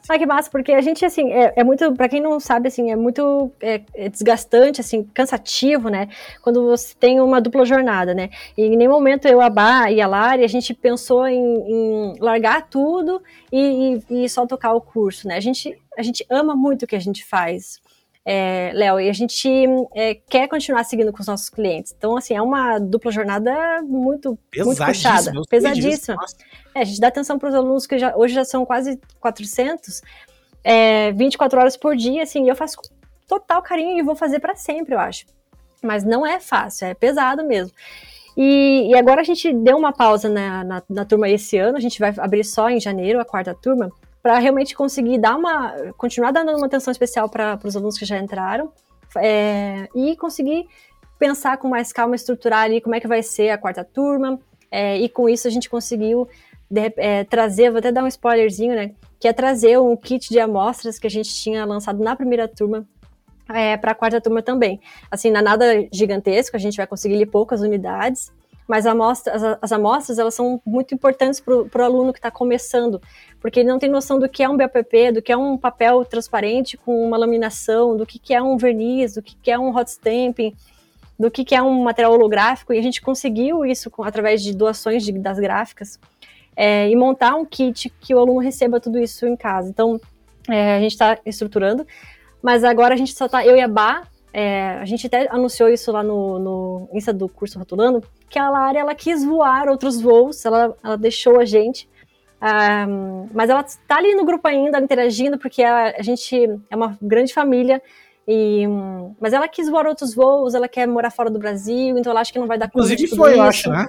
[0.10, 2.92] Ah, que massa, porque a gente, assim, é, é muito, para quem não sabe, assim,
[2.92, 6.10] é muito é, é desgastante, assim, cansativo, né,
[6.42, 10.02] quando você tem uma dupla jornada, né, e em nenhum momento eu, a Bá e
[10.02, 13.22] a Lari, a gente pensou em, em largar tudo
[13.52, 16.88] e, e, e, só tocar o curso, né, a gente, a gente ama muito o
[16.88, 17.80] que a gente faz,
[18.24, 19.50] é, Léo, e a gente
[19.96, 21.94] é, quer continuar seguindo com os nossos clientes.
[21.98, 26.18] Então, assim, é uma dupla jornada muito, muito puxada, pesadíssima.
[26.76, 30.02] É, a gente dá atenção para os alunos que já, hoje já são quase 400,
[30.64, 32.84] é, 24 horas por dia, assim, e eu faço com
[33.28, 35.26] total carinho e vou fazer para sempre, eu acho.
[35.82, 37.74] Mas não é fácil, é pesado mesmo.
[38.38, 41.82] E, e agora a gente deu uma pausa na, na, na turma esse ano, a
[41.82, 43.92] gente vai abrir só em janeiro a quarta turma,
[44.22, 48.18] para realmente conseguir dar uma continuar dando uma atenção especial para os alunos que já
[48.18, 48.72] entraram,
[49.18, 50.68] é, e conseguir
[51.18, 54.40] pensar com mais calma, estruturar ali como é que vai ser a quarta turma,
[54.72, 56.28] é, e com isso a gente conseguiu
[56.70, 60.40] de, é, trazer, vou até dar um spoilerzinho, né, que é trazer um kit de
[60.40, 62.88] amostras que a gente tinha lançado na primeira turma
[63.50, 64.80] é, para a quarta turma também.
[65.10, 68.32] Assim, não é nada gigantesco, a gente vai conseguir poucas unidades,
[68.72, 73.02] mas amostra, as, as, amostras elas são muito importantes para o aluno que está começando,
[73.42, 76.06] porque ele não tem noção do que é um BAPP, do que é um papel
[76.06, 79.76] transparente com uma laminação, do que, que é um verniz, do que, que é um
[79.76, 80.56] hot stamping,
[81.20, 84.56] do que, que é um material holográfico, e a gente conseguiu isso com, através de
[84.56, 86.00] doações de, das gráficas,
[86.56, 89.70] é, e montar um kit que o aluno receba tudo isso em casa.
[89.70, 90.00] Então,
[90.50, 91.86] é, a gente está estruturando,
[92.42, 95.70] mas agora a gente só está, eu e a Bá, é, a gente até anunciou
[95.70, 100.00] isso lá no, no Insta do curso Rotulando, que a Lara, ela quis voar outros
[100.00, 101.90] voos, ela, ela deixou a gente,
[102.42, 106.36] um, mas ela está ali no grupo ainda, interagindo, porque a, a gente
[106.70, 107.82] é uma grande família,
[108.28, 108.66] e,
[109.20, 112.32] mas ela quis voar outros voos, ela quer morar fora do Brasil, então ela acha
[112.32, 113.86] que não vai dar conta Inclusive foi, eu acho, né?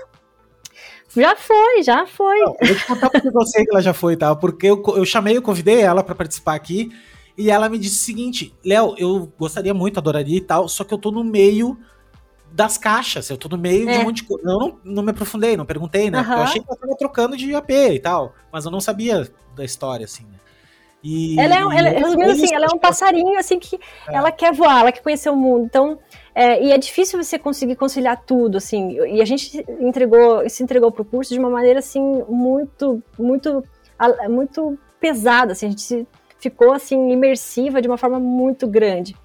[1.14, 2.38] Já foi, já foi.
[2.38, 4.34] Não, eu vou te contar porque eu sei que ela já foi, tá?
[4.34, 6.90] Porque eu, eu chamei, eu convidei ela para participar aqui,
[7.36, 10.92] e ela me disse o seguinte: Léo, eu gostaria muito, adoraria e tal, só que
[10.92, 11.78] eu tô no meio
[12.52, 13.92] das caixas, eu tô no meio é.
[13.92, 14.46] de um monte de coisa.
[14.46, 16.20] Eu não, não me aprofundei, não perguntei, né?
[16.20, 16.32] Uhum.
[16.32, 19.64] Eu achei que ela tava trocando de AP e tal, mas eu não sabia da
[19.64, 20.38] história, assim, né?
[21.02, 24.14] E, ela é, ela, resumindo assim, ela é um passarinho assim que é.
[24.14, 25.64] ela quer voar, ela quer conhecer o mundo.
[25.64, 25.98] Então,
[26.32, 28.96] é, e é difícil você conseguir conciliar tudo, assim.
[29.06, 33.64] E a gente entregou, se entregou pro curso de uma maneira assim muito, muito,
[34.28, 35.66] muito pesada, assim.
[35.66, 36.06] A gente
[36.42, 39.16] ficou assim imersiva de uma forma muito grande.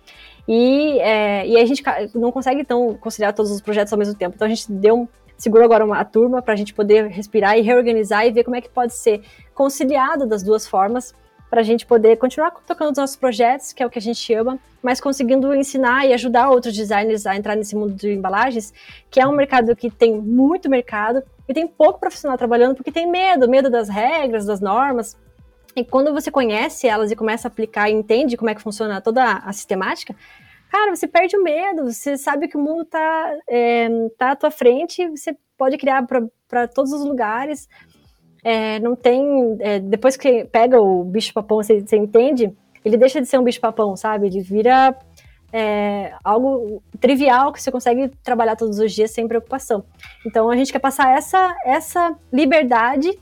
[0.48, 1.84] E, é, e a gente
[2.14, 4.35] não consegue então conciliar todos os projetos ao mesmo tempo.
[4.35, 8.26] Então a gente deu segurou agora uma turma para a gente poder respirar e reorganizar
[8.26, 9.22] e ver como é que pode ser
[9.53, 11.14] conciliado das duas formas
[11.48, 14.34] para a gente poder continuar tocando os nossos projetos, que é o que a gente
[14.34, 18.73] ama, mas conseguindo ensinar e ajudar outros designers a entrar nesse mundo de embalagens,
[19.11, 23.10] que é um mercado que tem muito mercado e tem pouco profissional trabalhando porque tem
[23.10, 25.15] medo, medo das regras, das normas.
[25.77, 28.99] E quando você conhece elas e começa a aplicar e entende como é que funciona
[28.99, 30.15] toda a sistemática,
[30.71, 33.87] cara, você perde o medo, você sabe que o mundo está é,
[34.17, 36.03] tá à tua frente, você pode criar
[36.47, 37.69] para todos os lugares.
[38.43, 39.55] É, não tem.
[39.59, 42.51] É, depois que pega o bicho-papão, você, você, entende,
[42.83, 44.25] ele deixa de ser um bicho-papão, sabe?
[44.25, 44.97] Ele vira
[45.53, 49.83] é, algo trivial que você consegue trabalhar todos os dias sem preocupação.
[50.25, 53.15] Então a gente quer passar essa, essa liberdade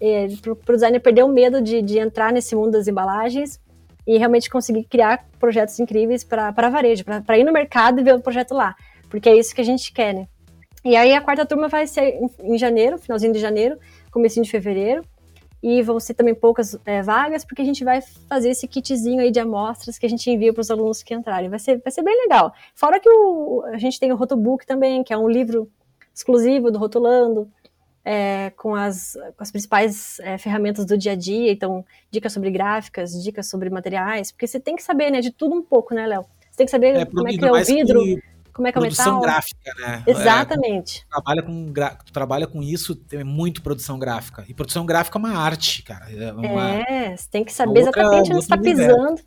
[0.00, 3.60] é, para o designer perder o medo de, de entrar nesse mundo das embalagens
[4.06, 8.20] e realmente conseguir criar projetos incríveis para varejo, para ir no mercado e ver o
[8.20, 8.74] projeto lá.
[9.08, 10.28] Porque é isso que a gente quer, né?
[10.84, 13.78] E aí a quarta turma vai ser em, em janeiro, finalzinho de janeiro,
[14.10, 15.02] comecinho de fevereiro.
[15.62, 19.30] E vão ser também poucas é, vagas, porque a gente vai fazer esse kitzinho aí
[19.30, 21.48] de amostras que a gente envia para os alunos que entrarem.
[21.48, 22.52] Vai ser, vai ser bem legal.
[22.74, 25.70] Fora que o, a gente tem o Rotobook também, que é um livro
[26.14, 27.50] exclusivo do Rotulando,
[28.04, 32.50] é, com, as, com as principais é, ferramentas do dia a dia, então dicas sobre
[32.50, 36.06] gráficas, dicas sobre materiais, porque você tem que saber, né, de tudo um pouco, né,
[36.06, 36.26] Léo?
[36.50, 38.22] Você tem que saber é, como é que é o vidro, que,
[38.52, 39.04] como é que é o metal.
[39.04, 40.02] Produção gráfica, né?
[40.06, 41.00] Exatamente.
[41.00, 41.72] É, trabalha, com,
[42.04, 44.44] tu trabalha com isso, tem muito produção gráfica.
[44.48, 46.06] E produção gráfica é uma arte, cara.
[46.12, 49.20] É, uma, é você tem que saber exatamente onde está pisando.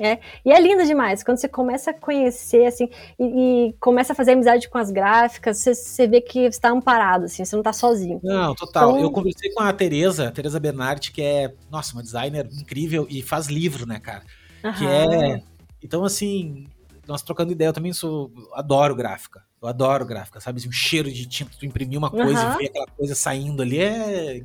[0.00, 4.16] É, e é lindo demais, quando você começa a conhecer, assim, e, e começa a
[4.16, 7.60] fazer amizade com as gráficas, você, você vê que você está amparado, assim, você não
[7.60, 8.18] está sozinho.
[8.22, 8.92] Não, total.
[8.92, 9.02] Então...
[9.02, 13.20] Eu conversei com a Tereza, a Tereza Bernardi, que é, nossa, uma designer incrível e
[13.20, 14.22] faz livro, né, cara?
[14.64, 14.72] Uhum.
[14.72, 15.42] Que é...
[15.82, 16.66] Então, assim,
[17.06, 18.32] nós trocando ideia, eu também sou...
[18.54, 19.44] Adoro gráfica.
[19.62, 20.60] Eu adoro gráfica, sabe?
[20.60, 22.54] Assim, um cheiro de tinta, tu imprimir uma coisa uhum.
[22.54, 24.42] e ver aquela coisa saindo ali é...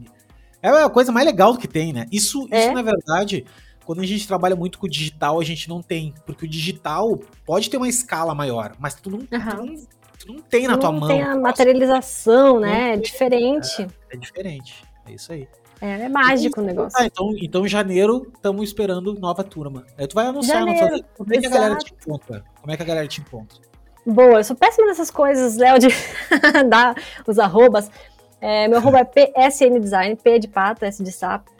[0.62, 2.08] É a coisa mais legal que tem, né?
[2.12, 2.66] Isso, é.
[2.66, 3.46] isso na verdade
[3.86, 6.14] quando a gente trabalha muito com o digital, a gente não tem.
[6.26, 9.28] Porque o digital pode ter uma escala maior, mas tu não, uhum.
[9.28, 9.76] tu não,
[10.18, 11.08] tu não tem tu na tua não mão.
[11.08, 12.94] Tem a materialização, né?
[12.94, 13.84] É diferente.
[13.84, 14.84] É, é, diferente.
[15.08, 15.48] É isso aí.
[15.80, 16.98] É, é mágico o negócio.
[17.00, 19.86] Ah, então, então, janeiro, estamos esperando nova turma.
[19.98, 22.44] Aí tu vai anunciar janeiro, Como é que a galera te encontra?
[22.62, 23.60] Como é que a galera te encontra?
[24.06, 25.88] Boa, eu sou péssima nessas coisas, Léo, de
[26.70, 26.96] dar
[27.28, 27.92] os arrobas.
[28.40, 31.55] É, meu arroba é PSN Design, P de pato, S de sapo.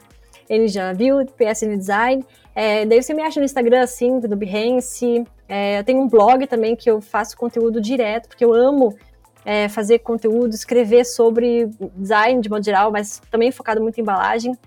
[0.50, 2.26] N já viu, PSN Design.
[2.54, 5.26] É, daí você me acha no Instagram, assim, do Behance.
[5.48, 8.96] É, eu tenho um blog também que eu faço conteúdo direto, porque eu amo
[9.44, 14.58] é, fazer conteúdo, escrever sobre design de modo geral, mas também focado muito em embalagem.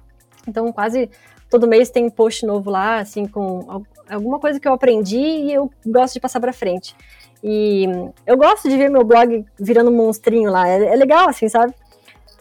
[0.46, 1.10] Então, quase
[1.50, 5.70] todo mês tem post novo lá, assim, com alguma coisa que eu aprendi e eu
[5.86, 6.94] gosto de passar para frente.
[7.42, 7.86] E
[8.26, 10.68] eu gosto de ver meu blog virando um monstrinho lá.
[10.68, 11.74] É, é legal, assim, sabe?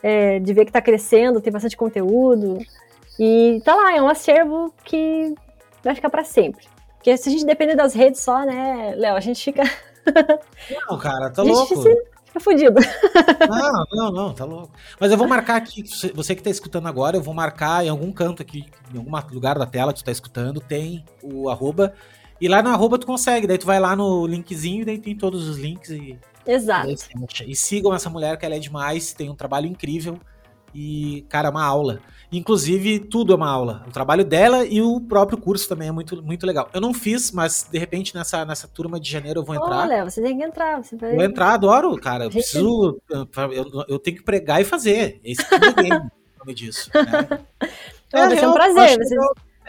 [0.02, 2.60] É, de ver que tá crescendo, tem bastante conteúdo.
[3.20, 5.34] E tá lá, é um acervo que
[5.84, 6.66] vai ficar para sempre.
[6.96, 9.64] Porque se a gente depender das redes só, né, Léo, a gente fica.
[10.90, 11.82] Não, cara, tá louco.
[12.26, 12.76] Fica fudido.
[13.50, 14.70] Não, não, não, tá louco.
[15.00, 15.84] Mas eu vou marcar aqui,
[16.14, 19.58] você que tá escutando agora, eu vou marcar em algum canto aqui, em algum lugar
[19.58, 21.94] da tela que tu tá escutando, tem o arroba.
[22.40, 25.16] E lá no arroba tu consegue, daí tu vai lá no linkzinho e daí tem
[25.16, 26.20] todos os links e.
[26.46, 26.94] Exato.
[27.46, 30.20] E sigam essa mulher que ela é demais, tem um trabalho incrível.
[30.74, 32.00] E, cara, é uma aula.
[32.32, 33.84] Inclusive, tudo é uma aula.
[33.88, 36.70] O trabalho dela e o próprio curso também é muito, muito legal.
[36.74, 39.88] Eu não fiz, mas de repente nessa, nessa turma de janeiro eu vou entrar.
[39.88, 40.84] Olha, você tem que entrar.
[40.84, 41.16] Você vai...
[41.16, 42.26] Vou entrar, adoro, cara.
[42.26, 43.00] Eu preciso.
[43.10, 45.22] Eu, eu tenho que pregar e fazer.
[45.24, 46.90] Esse é o nome disso.
[46.94, 47.40] Né?
[48.14, 48.98] É, vai ser um prazer.
[48.98, 49.16] Você...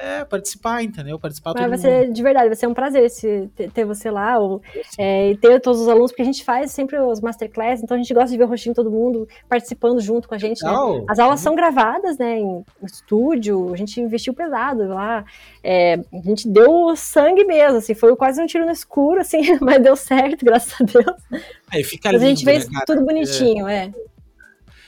[0.01, 1.19] É, participar, entendeu?
[1.19, 4.63] Participar Mas vai ser, de verdade, vai ser um prazer se, ter você lá ou,
[4.97, 7.99] é, e ter todos os alunos, porque a gente faz sempre os masterclass, então a
[7.99, 10.63] gente gosta de ver o rostinho de todo mundo participando junto com a gente.
[10.63, 10.71] Né?
[11.09, 15.25] As aulas são gravadas, né, em estúdio, a gente investiu pesado lá,
[15.65, 19.83] é, a gente deu sangue mesmo, assim, foi quase um tiro no escuro, assim, mas
[19.83, 21.43] deu certo, graças a Deus.
[21.73, 23.87] É, fica mas lindo, a gente fez né, tudo bonitinho, é.
[23.87, 23.93] é.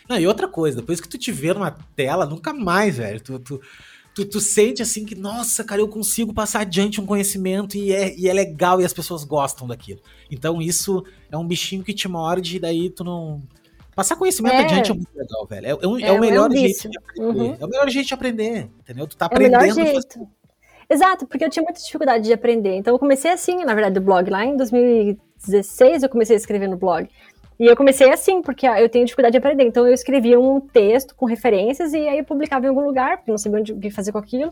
[0.08, 3.38] Não, e outra coisa, depois que tu te vê numa tela, nunca mais, velho, tu,
[3.38, 3.60] tu
[4.20, 8.14] tu, tu sente assim que, nossa, cara, eu consigo passar adiante um conhecimento e é,
[8.16, 10.00] e é legal e as pessoas gostam daquilo.
[10.30, 13.42] Então isso é um bichinho que te morde e daí tu não.
[13.94, 14.64] Passar conhecimento é.
[14.64, 15.66] adiante é muito legal, velho.
[15.66, 17.40] É, é, um, é, é o melhor é um jeito de aprender.
[17.40, 17.56] Uhum.
[17.60, 19.06] É o melhor jeito de aprender, entendeu?
[19.06, 19.54] Tu tá aprendendo.
[19.64, 20.28] É o melhor jeito.
[20.88, 22.74] Exato, porque eu tinha muita dificuldade de aprender.
[22.74, 24.28] Então eu comecei assim, na verdade, do blog.
[24.28, 27.08] Lá em 2016 eu comecei a escrever no blog.
[27.60, 29.64] E eu comecei assim, porque eu tenho dificuldade de aprender.
[29.64, 33.30] Então eu escrevia um texto com referências e aí eu publicava em algum lugar, porque
[33.30, 34.50] não sabia o que fazer com aquilo.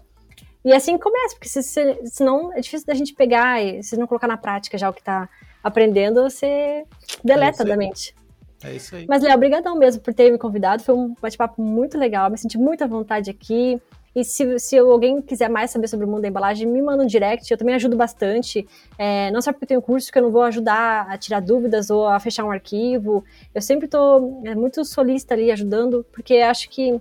[0.62, 4.06] E assim começa, porque se, se, senão é difícil da gente pegar e se não
[4.06, 5.26] colocar na prática já o que está
[5.64, 6.84] aprendendo, você
[7.24, 8.14] deleta é da mente.
[8.62, 9.06] É isso aí.
[9.08, 10.82] Mas, Léo, obrigadão mesmo por ter me convidado.
[10.82, 12.28] Foi um bate-papo muito legal.
[12.30, 13.80] Me senti muito à vontade aqui.
[14.18, 17.06] E se, se alguém quiser mais saber sobre o mundo da embalagem, me manda um
[17.06, 18.66] direct, eu também ajudo bastante.
[18.98, 21.88] É, não só porque eu tenho curso que eu não vou ajudar a tirar dúvidas
[21.88, 23.24] ou a fechar um arquivo.
[23.54, 27.00] Eu sempre estou é, muito solista ali ajudando, porque acho que,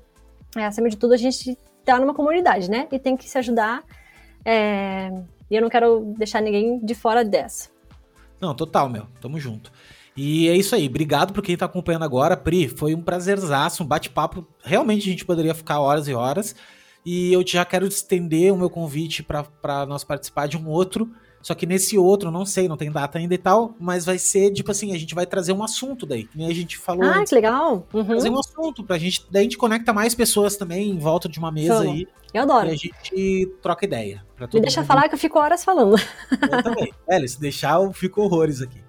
[0.55, 2.87] é, acima de tudo, a gente está numa comunidade, né?
[2.91, 3.83] E tem que se ajudar.
[4.45, 5.11] É,
[5.49, 7.71] e eu não quero deixar ninguém de fora dessa.
[8.39, 9.07] Não, total, meu.
[9.19, 9.71] Tamo junto.
[10.15, 10.87] E é isso aí.
[10.87, 12.37] Obrigado por quem tá acompanhando agora.
[12.37, 14.45] Pri, foi um prazerzaço, um bate-papo.
[14.63, 16.55] Realmente a gente poderia ficar horas e horas.
[17.09, 21.09] E eu já quero estender o meu convite para nós participar de um outro.
[21.41, 24.51] Só que nesse outro, não sei, não tem data ainda e tal, mas vai ser
[24.51, 27.05] tipo assim: a gente vai trazer um assunto daí, que nem a gente falou.
[27.05, 27.29] Ah, antes.
[27.29, 27.87] que legal!
[27.93, 28.03] Uhum.
[28.03, 29.25] Trazer um assunto pra gente.
[29.31, 31.93] Daí a gente conecta mais pessoas também em volta de uma mesa Vamos.
[31.93, 32.07] aí.
[32.33, 32.67] Eu adoro.
[32.67, 34.25] E a gente troca ideia.
[34.53, 34.87] Me deixa mundo.
[34.87, 35.95] falar que eu fico horas falando.
[36.29, 36.91] Eu também.
[37.07, 38.83] É, se deixar, eu fico horrores aqui.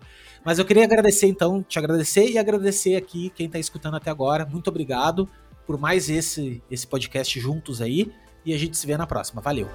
[0.44, 4.44] Mas eu queria agradecer, então, te agradecer e agradecer aqui quem tá escutando até agora.
[4.44, 5.28] Muito obrigado
[5.68, 8.10] por mais esse, esse podcast juntos aí.
[8.42, 9.42] E a gente se vê na próxima.
[9.42, 9.68] Valeu!